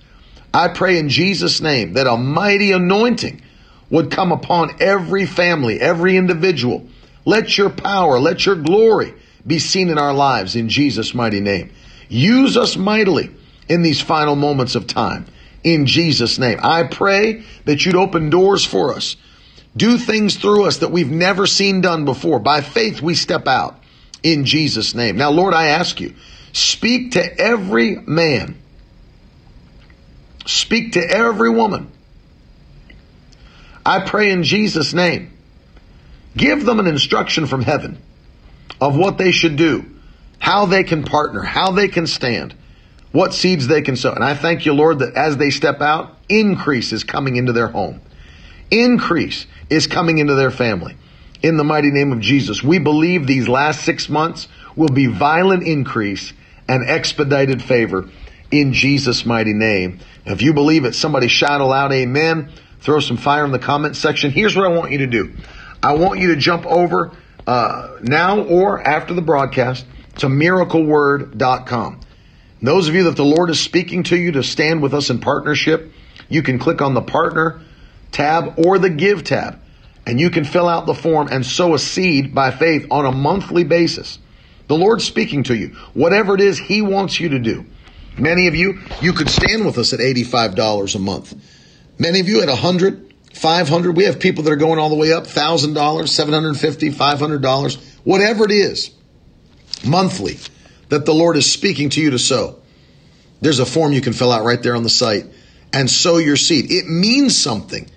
I 0.55 0.69
pray 0.69 0.99
in 0.99 1.09
Jesus' 1.09 1.61
name 1.61 1.95
that 1.95 2.07
a 2.07 2.17
mighty 2.17 2.73
anointing 2.73 3.43
would 3.91 4.11
come 4.11 4.33
upon 4.33 4.77
every 4.81 5.27
family, 5.27 5.81
every 5.81 6.17
individual. 6.17 6.87
Let 7.25 7.59
your 7.59 7.71
power, 7.71 8.19
let 8.19 8.47
your 8.47 8.57
glory 8.57 9.15
be 9.47 9.59
seen 9.59 9.89
in 9.89 9.99
our 9.99 10.15
lives 10.15 10.57
in 10.57 10.69
Jesus' 10.69 11.15
mighty 11.15 11.41
name. 11.41 11.73
Use 12.13 12.57
us 12.57 12.77
mightily 12.77 13.31
in 13.69 13.83
these 13.83 14.01
final 14.01 14.37
moments 14.37 14.75
of 14.75 14.87
time 14.87 15.27
in 15.65 15.87
Jesus' 15.87 16.39
name. 16.39 16.59
I 16.63 16.85
pray 16.85 17.45
that 17.65 17.85
you'd 17.85 17.97
open 17.97 18.31
doors 18.31 18.65
for 18.65 18.95
us 18.95 19.17
do 19.77 19.97
things 19.97 20.37
through 20.37 20.67
us 20.67 20.79
that 20.79 20.91
we've 20.91 21.11
never 21.11 21.47
seen 21.47 21.81
done 21.81 22.05
before. 22.05 22.39
By 22.39 22.61
faith, 22.61 23.01
we 23.01 23.15
step 23.15 23.47
out 23.47 23.79
in 24.23 24.45
Jesus' 24.45 24.95
name. 24.95 25.17
Now, 25.17 25.31
Lord, 25.31 25.55
I 25.55 25.69
ask 25.69 26.01
you, 26.01 26.15
speak 26.53 27.13
to 27.13 27.41
every 27.41 27.97
man, 27.97 28.61
speak 30.47 30.93
to 30.93 31.01
every 31.01 31.51
woman. 31.51 31.91
I 33.85 34.01
pray 34.01 34.31
in 34.31 34.43
Jesus' 34.43 34.93
name. 34.93 35.33
Give 36.37 36.65
them 36.65 36.79
an 36.79 36.87
instruction 36.87 37.47
from 37.47 37.63
heaven 37.63 38.01
of 38.81 38.97
what 38.97 39.19
they 39.19 39.33
should 39.33 39.57
do, 39.57 39.85
how 40.43 40.67
they 40.67 40.83
can 40.83 41.05
partner, 41.05 41.41
how 41.41 41.71
they 41.71 41.87
can 41.87 42.05
stand, 42.05 42.53
what 43.13 43.33
seeds 43.33 43.69
they 43.69 43.81
can 43.81 43.95
sow. 43.95 44.13
And 44.13 44.25
I 44.25 44.35
thank 44.35 44.67
you, 44.67 44.73
Lord, 44.73 44.99
that 44.99 45.15
as 45.15 45.37
they 45.37 45.51
step 45.51 45.81
out, 45.81 46.19
increase 46.29 46.93
is 46.93 47.05
coming 47.05 47.37
into 47.37 47.53
their 47.53 47.69
home. 47.69 48.01
Increase 48.69 49.47
is 49.71 49.87
coming 49.87 50.19
into 50.19 50.35
their 50.35 50.51
family. 50.51 50.97
In 51.45 51.59
the 51.59 51.63
mighty 51.63 51.93
name 51.93 52.11
of 52.11 52.19
Jesus, 52.19 52.61
we 52.61 52.81
believe 52.81 53.25
these 53.25 53.49
last 53.49 53.85
six 53.85 54.09
months 54.09 54.49
will 54.75 54.89
be 54.89 55.07
violent 55.07 55.63
increase 55.63 56.33
and 56.67 56.91
expedited 56.91 57.63
favor 57.63 58.11
in 58.51 58.73
Jesus' 58.73 59.25
mighty 59.25 59.53
name. 59.53 60.01
If 60.27 60.43
you 60.43 60.55
believe 60.55 60.85
it, 60.85 60.97
somebody 60.97 61.29
shout 61.29 61.61
aloud, 61.61 61.93
amen. 61.93 62.51
Throw 62.81 62.99
some 62.99 63.17
fire 63.17 63.45
in 63.45 63.53
the 63.53 63.61
comment 63.61 63.95
section. 63.95 64.33
Here's 64.33 64.57
what 64.57 64.65
I 64.65 64.71
want 64.71 64.91
you 64.91 64.99
to 64.99 65.07
do. 65.07 65.35
I 65.81 65.95
want 65.95 66.19
you 66.19 66.35
to 66.35 66.37
jump 66.37 66.67
over 66.67 67.13
uh, 67.47 67.99
now 68.03 68.41
or 68.43 68.81
after 68.81 69.15
the 69.15 69.23
broadcast 69.23 69.87
to 70.17 70.27
miracleword.com. 70.27 72.01
Those 72.61 72.89
of 72.89 72.95
you 72.95 73.05
that 73.05 73.17
the 73.17 73.25
Lord 73.25 73.51
is 73.51 73.59
speaking 73.59 74.05
to 74.05 74.17
you 74.17 74.33
to 74.33 74.43
stand 74.43 74.83
with 74.83 74.95
us 74.95 75.11
in 75.11 75.21
partnership, 75.21 75.93
you 76.29 76.43
can 76.43 76.59
click 76.59 76.81
on 76.81 76.95
the 76.95 77.03
partner 77.03 77.61
tab 78.13 78.59
or 78.59 78.79
the 78.79 78.91
give 78.91 79.25
tab 79.25 79.59
and 80.07 80.21
you 80.21 80.31
can 80.31 80.45
fill 80.45 80.69
out 80.69 80.87
the 80.87 80.95
form 80.95 81.29
and 81.31 81.45
sow 81.45 81.75
a 81.75 81.79
seed 81.79 82.35
by 82.35 82.51
faith 82.51 82.87
on 82.91 83.07
a 83.07 83.13
monthly 83.13 83.65
basis. 83.65 84.19
The 84.69 84.77
Lord's 84.77 85.05
speaking 85.05 85.43
to 85.45 85.57
you. 85.57 85.69
Whatever 85.95 86.35
it 86.35 86.41
is 86.41 86.59
He 86.59 86.83
wants 86.83 87.21
you 87.21 87.31
to 87.31 87.39
do. 87.39 87.67
Many 88.19 88.47
of 88.47 88.55
you, 88.55 88.81
you 89.01 89.13
could 89.13 89.31
stand 89.31 89.65
with 89.65 89.79
us 89.79 89.93
at 89.93 90.01
$85 90.01 90.95
a 90.95 90.99
month. 90.99 91.35
Many 91.99 92.21
of 92.21 92.29
you 92.29 92.43
at 92.43 92.49
100, 92.49 93.15
500. 93.33 93.97
We 93.97 94.05
have 94.05 94.21
people 94.21 94.45
that 94.45 94.53
are 94.53 94.57
going 94.57 94.79
all 94.79 94.89
the 94.89 94.97
way 94.97 95.13
up, 95.13 95.25
$1,000, 95.25 95.75
$750, 95.75 96.93
$500, 96.93 97.85
whatever 98.05 98.45
it 98.45 98.51
is, 98.51 98.91
monthly, 99.85 100.39
that 100.89 101.07
the 101.07 101.15
Lord 101.15 101.37
is 101.37 101.51
speaking 101.51 101.89
to 101.91 102.01
you 102.01 102.11
to 102.11 102.19
sow. 102.19 102.59
There's 103.41 103.59
a 103.59 103.67
form 103.67 103.93
you 103.93 104.01
can 104.01 104.13
fill 104.13 104.33
out 104.33 104.45
right 104.45 104.63
there 104.63 104.77
on 104.77 104.83
the 104.83 104.91
site 104.91 105.27
and 105.73 105.91
sow 105.91 106.19
your 106.19 106.37
seed. 106.37 106.71
It 106.71 106.87
means 106.87 107.37
something 107.37 107.91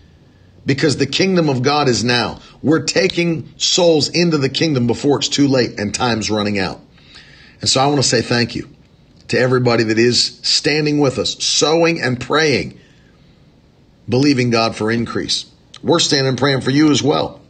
because 0.65 0.97
the 0.97 1.05
kingdom 1.05 1.49
of 1.49 1.61
God 1.61 1.87
is 1.87 2.03
now. 2.03 2.39
We're 2.63 2.83
taking 2.83 3.53
souls 3.57 4.09
into 4.09 4.37
the 4.37 4.49
kingdom 4.49 4.87
before 4.87 5.19
it's 5.19 5.29
too 5.29 5.47
late 5.47 5.79
and 5.79 5.93
time's 5.93 6.31
running 6.31 6.57
out. 6.57 6.81
And 7.61 7.69
so 7.69 7.81
I 7.81 7.87
want 7.87 7.97
to 7.97 8.07
say 8.07 8.21
thank 8.21 8.55
you 8.55 8.69
to 9.27 9.39
everybody 9.39 9.83
that 9.83 9.99
is 9.99 10.39
standing 10.43 10.99
with 10.99 11.17
us, 11.17 11.43
sowing 11.43 12.01
and 12.01 12.19
praying, 12.19 12.79
believing 14.07 14.49
God 14.49 14.75
for 14.75 14.91
increase. 14.91 15.45
We're 15.83 15.99
standing 15.99 16.29
and 16.29 16.37
praying 16.37 16.61
for 16.61 16.71
you 16.71 16.91
as 16.91 17.03
well. 17.03 17.41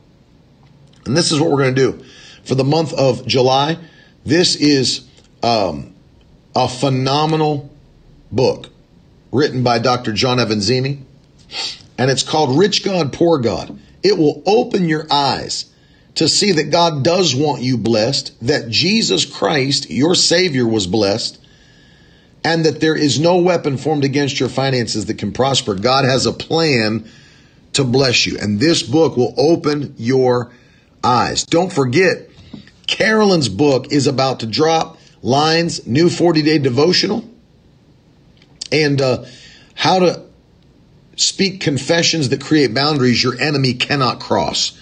And 1.05 1.15
this 1.15 1.31
is 1.31 1.39
what 1.39 1.51
we're 1.51 1.63
going 1.63 1.75
to 1.75 1.91
do. 1.91 2.05
For 2.43 2.55
the 2.55 2.63
month 2.63 2.93
of 2.93 3.25
July, 3.25 3.77
this 4.25 4.55
is 4.55 5.07
um, 5.43 5.93
a 6.55 6.67
phenomenal 6.67 7.69
book 8.31 8.69
written 9.31 9.63
by 9.63 9.79
Dr. 9.79 10.13
John 10.13 10.37
Avanzini 10.37 11.03
and 11.97 12.11
it's 12.11 12.23
called 12.23 12.57
Rich 12.57 12.83
God, 12.83 13.13
Poor 13.13 13.39
God. 13.39 13.77
It 14.03 14.17
will 14.17 14.43
open 14.45 14.89
your 14.89 15.07
eyes 15.09 15.65
to 16.15 16.27
see 16.27 16.53
that 16.53 16.71
God 16.71 17.03
does 17.03 17.35
want 17.35 17.61
you 17.61 17.77
blessed, 17.77 18.33
that 18.47 18.69
Jesus 18.69 19.25
Christ, 19.25 19.89
your 19.89 20.15
Savior, 20.15 20.67
was 20.67 20.87
blessed, 20.87 21.39
and 22.43 22.65
that 22.65 22.79
there 22.79 22.95
is 22.95 23.19
no 23.19 23.37
weapon 23.37 23.77
formed 23.77 24.03
against 24.03 24.39
your 24.39 24.49
finances 24.49 25.07
that 25.07 25.17
can 25.17 25.31
prosper. 25.31 25.75
God 25.75 26.05
has 26.05 26.25
a 26.25 26.31
plan 26.31 27.09
to 27.73 27.83
bless 27.83 28.25
you, 28.25 28.37
and 28.39 28.59
this 28.59 28.83
book 28.83 29.17
will 29.17 29.33
open 29.37 29.95
your 29.97 30.51
eyes. 31.03 31.43
Don't 31.45 31.73
forget, 31.73 32.24
Carolyn's 32.87 33.49
book 33.49 33.91
is 33.91 34.07
about 34.07 34.41
to 34.41 34.45
drop 34.45 34.97
lines, 35.21 35.85
new 35.87 36.09
40 36.09 36.41
day 36.41 36.57
devotional, 36.59 37.27
and 38.71 39.01
uh, 39.01 39.25
how 39.75 39.99
to 39.99 40.25
Speak 41.15 41.61
confessions 41.61 42.29
that 42.29 42.41
create 42.41 42.73
boundaries 42.73 43.23
your 43.23 43.39
enemy 43.39 43.73
cannot 43.73 44.19
cross. 44.19 44.77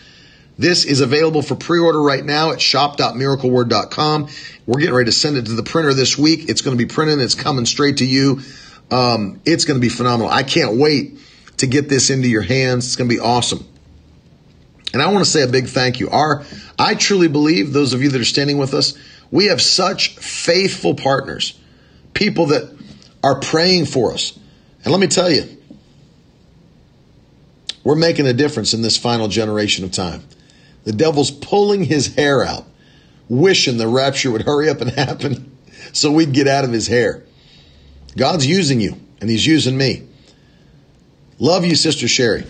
This 0.58 0.84
is 0.84 1.00
available 1.02 1.42
for 1.42 1.56
pre-order 1.56 2.02
right 2.02 2.24
now 2.24 2.52
at 2.52 2.62
shop.miracleword.com. 2.62 4.30
We're 4.66 4.80
getting 4.80 4.96
ready 4.96 5.10
to 5.10 5.16
send 5.16 5.38
it 5.38 5.46
to 5.46 5.54
the 5.54 5.64
printer 5.64 5.94
this 5.94 6.18
week. 6.18 6.50
It's 6.50 6.62
going 6.62 6.76
to 6.78 6.84
be 6.84 6.92
printed. 6.92 7.20
It's 7.20 7.36
coming 7.36 7.66
straight 7.66 7.98
to 7.98 8.06
you. 8.06 8.42
Um, 8.90 9.42
it's 9.46 9.66
going 9.66 9.80
to 9.80 9.82
be 9.82 9.90
phenomenal. 9.90 10.32
I 10.32 10.44
can't 10.44 10.78
wait 10.78 11.20
to 11.58 11.68
get 11.68 11.88
this 11.88 12.10
into 12.10 12.28
your 12.28 12.42
hands. 12.42 12.86
It's 12.86 12.96
going 12.96 13.10
to 13.10 13.16
be 13.16 13.22
awesome. 13.22 13.68
And 14.94 15.02
I 15.02 15.12
want 15.12 15.26
to 15.26 15.30
say 15.30 15.42
a 15.42 15.48
big 15.48 15.68
thank 15.68 16.00
you. 16.00 16.10
Our, 16.10 16.44
I 16.78 16.94
truly 16.94 17.28
believe 17.28 17.74
those 17.74 17.94
of 17.94 18.04
you 18.04 18.10
that 18.10 18.22
are 18.22 18.26
standing 18.26 18.60
with 18.60 18.74
us, 18.76 18.98
we 19.32 19.48
have 19.48 19.62
such 19.62 20.16
faithful 20.18 20.94
partners, 20.94 21.60
people 22.14 22.48
that 22.48 22.72
are 23.24 23.40
praying 23.40 23.88
for 23.88 24.14
us. 24.14 24.38
And 24.84 24.92
let 24.92 25.00
me 25.00 25.08
tell 25.08 25.32
you, 25.32 25.58
we're 27.84 27.96
making 27.96 28.28
a 28.28 28.34
difference 28.34 28.74
in 28.74 28.82
this 28.82 28.96
final 28.96 29.28
generation 29.28 29.84
of 29.84 29.92
time. 29.92 30.24
The 30.84 30.94
devil's 30.94 31.32
pulling 31.32 31.84
his 31.84 32.16
hair 32.16 32.46
out, 32.46 32.66
wishing 33.28 33.78
the 33.78 33.88
rapture 33.88 34.32
would 34.32 34.44
hurry 34.44 34.70
up 34.70 34.82
and 34.82 34.92
happen 34.96 35.58
so 35.94 36.12
we'd 36.12 36.34
get 36.34 36.48
out 36.48 36.64
of 36.64 36.72
his 36.72 36.88
hair. 36.88 37.24
God's 38.16 38.46
using 38.46 38.80
you, 38.80 39.00
and 39.20 39.30
he's 39.30 39.46
using 39.46 39.78
me. 39.78 40.08
Love 41.40 41.66
you, 41.66 41.76
Sister 41.76 42.08
Sherry. 42.08 42.46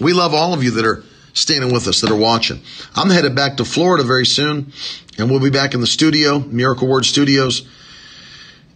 We 0.00 0.12
love 0.12 0.34
all 0.34 0.54
of 0.54 0.62
you 0.62 0.72
that 0.72 0.84
are 0.84 1.04
standing 1.34 1.72
with 1.72 1.86
us, 1.86 2.00
that 2.00 2.10
are 2.10 2.16
watching. 2.16 2.60
I'm 2.96 3.10
headed 3.10 3.34
back 3.34 3.58
to 3.58 3.64
Florida 3.64 4.04
very 4.04 4.26
soon, 4.26 4.72
and 5.18 5.30
we'll 5.30 5.40
be 5.40 5.50
back 5.50 5.74
in 5.74 5.80
the 5.80 5.86
studio, 5.86 6.38
Miracle 6.40 6.88
Word 6.88 7.04
Studios 7.04 7.66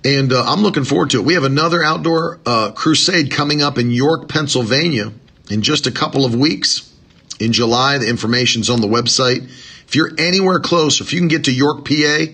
and 0.05 0.33
uh, 0.33 0.45
I'm 0.45 0.63
looking 0.63 0.85
forward 0.85 1.11
to 1.11 1.21
it. 1.21 1.25
We 1.25 1.35
have 1.35 1.45
another 1.45 1.83
outdoor 1.83 2.41
uh, 2.45 2.73
crusade 2.73 3.31
coming 3.31 3.63
up 3.63 3.79
in 3.79 3.91
York, 3.91 4.29
Pennsylvania 4.29 5.13
in 5.49 5.63
just 5.63 5.87
a 5.87 5.93
couple 5.93 6.25
of 6.25 6.35
weeks 6.35 6.93
in 7.39 7.53
July. 7.53 7.99
The 7.99 8.09
information's 8.09 8.69
on 8.69 8.81
the 8.81 8.89
website. 8.89 9.45
If 9.45 9.95
you're 9.95 10.11
anywhere 10.19 10.59
close, 10.59 11.01
if 11.01 11.13
you 11.13 11.21
can 11.21 11.29
get 11.29 11.45
to 11.45 11.53
York, 11.53 11.85
PA, 11.85 12.25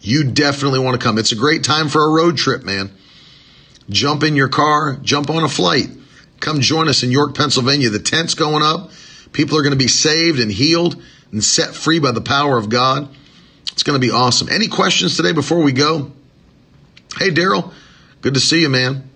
you 0.00 0.24
definitely 0.24 0.80
want 0.80 1.00
to 1.00 1.04
come. 1.04 1.16
It's 1.16 1.32
a 1.32 1.36
great 1.36 1.64
time 1.64 1.88
for 1.88 2.04
a 2.04 2.12
road 2.12 2.36
trip, 2.36 2.62
man. 2.62 2.90
Jump 3.88 4.22
in 4.22 4.36
your 4.36 4.48
car, 4.48 4.98
jump 5.02 5.30
on 5.30 5.44
a 5.44 5.48
flight. 5.48 5.88
Come 6.40 6.60
join 6.60 6.88
us 6.88 7.02
in 7.02 7.10
York, 7.10 7.34
Pennsylvania. 7.34 7.90
The 7.90 7.98
tent's 7.98 8.34
going 8.34 8.62
up. 8.62 8.90
People 9.32 9.58
are 9.58 9.62
going 9.62 9.72
to 9.72 9.78
be 9.78 9.88
saved 9.88 10.38
and 10.40 10.50
healed 10.50 11.02
and 11.32 11.42
set 11.42 11.74
free 11.74 11.98
by 11.98 12.12
the 12.12 12.20
power 12.20 12.58
of 12.58 12.68
God. 12.68 13.08
It's 13.72 13.82
going 13.82 14.00
to 14.00 14.06
be 14.06 14.12
awesome. 14.12 14.48
Any 14.48 14.68
questions 14.68 15.16
today 15.16 15.32
before 15.32 15.62
we 15.62 15.72
go? 15.72 16.12
Hey, 17.18 17.30
Daryl, 17.30 17.72
good 18.20 18.34
to 18.34 18.40
see 18.40 18.60
you, 18.60 18.68
man. 18.68 19.10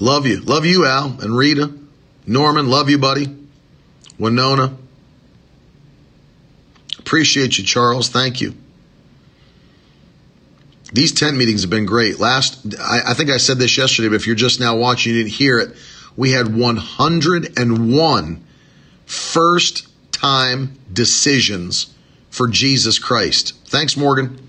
Love 0.00 0.26
you. 0.26 0.40
Love 0.40 0.66
you, 0.66 0.86
Al 0.86 1.20
and 1.20 1.36
Rita. 1.36 1.72
Norman, 2.26 2.68
love 2.68 2.90
you, 2.90 2.98
buddy. 2.98 3.26
Winona. 4.18 4.76
Appreciate 6.98 7.58
you, 7.58 7.64
Charles. 7.64 8.08
Thank 8.08 8.40
you. 8.40 8.54
These 10.94 11.12
tent 11.12 11.36
meetings 11.36 11.62
have 11.62 11.70
been 11.70 11.86
great. 11.86 12.20
Last, 12.20 12.76
I, 12.78 13.00
I 13.08 13.14
think 13.14 13.28
I 13.28 13.38
said 13.38 13.58
this 13.58 13.76
yesterday, 13.76 14.08
but 14.08 14.14
if 14.14 14.28
you're 14.28 14.36
just 14.36 14.60
now 14.60 14.76
watching, 14.76 15.12
you 15.12 15.24
didn't 15.24 15.34
hear 15.34 15.58
it. 15.58 15.76
We 16.16 16.30
had 16.30 16.56
101 16.56 18.44
first 19.04 19.88
time 20.12 20.78
decisions 20.92 21.92
for 22.30 22.46
Jesus 22.46 23.00
Christ. 23.00 23.54
Thanks, 23.66 23.96
Morgan. 23.96 24.48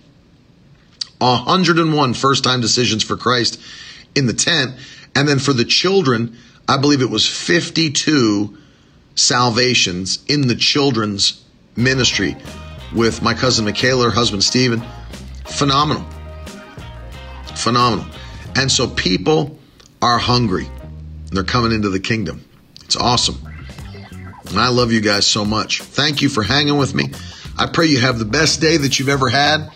101 1.18 2.14
first 2.14 2.44
time 2.44 2.62
decisions 2.62 3.04
for 3.04 3.18
Christ 3.18 3.60
in 4.14 4.28
the 4.28 4.34
tent. 4.34 4.76
And 5.16 5.28
then 5.28 5.40
for 5.40 5.52
the 5.52 5.66
children, 5.66 6.38
I 6.68 6.78
believe 6.78 7.02
it 7.02 7.10
was 7.10 7.28
52 7.28 8.56
salvations 9.16 10.24
in 10.28 10.48
the 10.48 10.56
children's 10.56 11.44
ministry 11.76 12.38
with 12.94 13.24
my 13.24 13.34
cousin 13.34 13.66
Michaela, 13.66 14.06
her 14.06 14.12
husband 14.12 14.44
Stephen. 14.44 14.84
Phenomenal. 15.46 16.06
Phenomenal. 17.56 18.06
And 18.56 18.72
so 18.72 18.88
people 18.88 19.58
are 20.02 20.18
hungry. 20.18 20.70
They're 21.32 21.44
coming 21.44 21.72
into 21.72 21.90
the 21.90 22.00
kingdom. 22.00 22.44
It's 22.84 22.96
awesome. 22.96 23.38
And 24.50 24.60
I 24.60 24.70
love 24.70 24.92
you 24.92 25.02
guys 25.02 25.26
so 25.26 25.44
much. 25.44 25.82
Thank 25.82 26.22
you 26.22 26.30
for 26.30 26.44
hanging 26.44 26.78
with 26.78 26.94
me. 26.94 27.12
I 27.58 27.68
pray 27.68 27.88
you 27.88 28.00
have 28.00 28.20
the 28.20 28.26
best 28.26 28.62
day 28.62 28.78
that 28.78 29.00
you've 29.00 29.10
ever 29.10 29.30
had. 29.30 29.70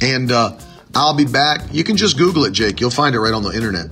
And 0.00 0.32
uh, 0.32 0.58
I'll 0.94 1.16
be 1.16 1.24
back. 1.24 1.62
You 1.72 1.84
can 1.84 1.96
just 1.96 2.18
Google 2.18 2.44
it, 2.44 2.52
Jake. 2.52 2.80
You'll 2.80 2.90
find 2.90 3.14
it 3.14 3.20
right 3.20 3.32
on 3.32 3.42
the 3.42 3.52
internet. 3.52 3.86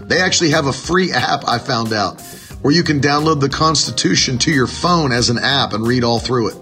They 0.00 0.20
actually 0.20 0.50
have 0.50 0.66
a 0.66 0.72
free 0.72 1.12
app, 1.12 1.46
I 1.46 1.58
found 1.58 1.92
out, 1.92 2.20
where 2.62 2.72
you 2.72 2.82
can 2.82 3.00
download 3.00 3.40
the 3.40 3.48
Constitution 3.48 4.38
to 4.38 4.52
your 4.52 4.66
phone 4.66 5.12
as 5.12 5.30
an 5.30 5.38
app 5.38 5.72
and 5.72 5.86
read 5.86 6.04
all 6.04 6.18
through 6.18 6.48
it. 6.48 6.56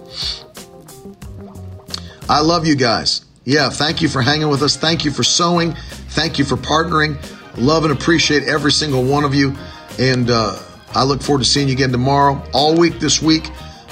I 2.28 2.40
love 2.40 2.66
you 2.66 2.76
guys. 2.76 3.24
Yeah, 3.44 3.68
thank 3.70 4.00
you 4.00 4.09
for 4.09 4.22
hanging 4.22 4.48
with 4.48 4.62
us. 4.62 4.76
Thank 4.76 5.04
you 5.04 5.10
for 5.10 5.24
sowing. 5.24 5.76
Thank 6.12 6.39
you 6.39 6.44
for 6.44 6.56
partnering. 6.56 7.16
Love 7.56 7.84
and 7.84 7.93
appreciate 7.93 8.44
every 8.44 8.70
single 8.70 9.02
one 9.02 9.24
of 9.24 9.34
you. 9.34 9.56
And 9.98 10.30
uh, 10.30 10.59
I 10.94 11.05
look 11.05 11.22
forward 11.22 11.40
to 11.40 11.44
seeing 11.44 11.68
you 11.68 11.74
again 11.74 11.90
tomorrow. 11.90 12.43
All 12.52 12.76
week 12.76 12.98
this 12.98 13.22
week, 13.22 13.47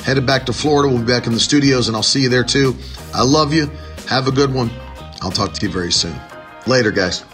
headed 0.04 0.26
back 0.26 0.44
to 0.46 0.52
Florida. 0.52 0.88
We'll 0.88 1.02
be 1.02 1.06
back 1.06 1.26
in 1.26 1.32
the 1.32 1.40
studios 1.40 1.88
and 1.88 1.96
I'll 1.96 2.02
see 2.02 2.22
you 2.22 2.28
there 2.28 2.44
too. 2.44 2.76
I 3.14 3.22
love 3.22 3.54
you. 3.54 3.70
Have 4.06 4.28
a 4.28 4.32
good 4.32 4.52
one. 4.52 4.70
I'll 5.22 5.30
talk 5.30 5.54
to 5.54 5.66
you 5.66 5.72
very 5.72 5.92
soon. 5.92 6.14
Later, 6.66 6.90
guys. 6.90 7.24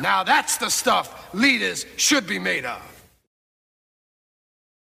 Now 0.00 0.22
that's 0.22 0.56
the 0.56 0.68
stuff 0.68 1.34
leaders 1.34 1.84
should 1.96 2.28
be 2.28 2.38
made 2.38 2.64
of. 2.64 2.97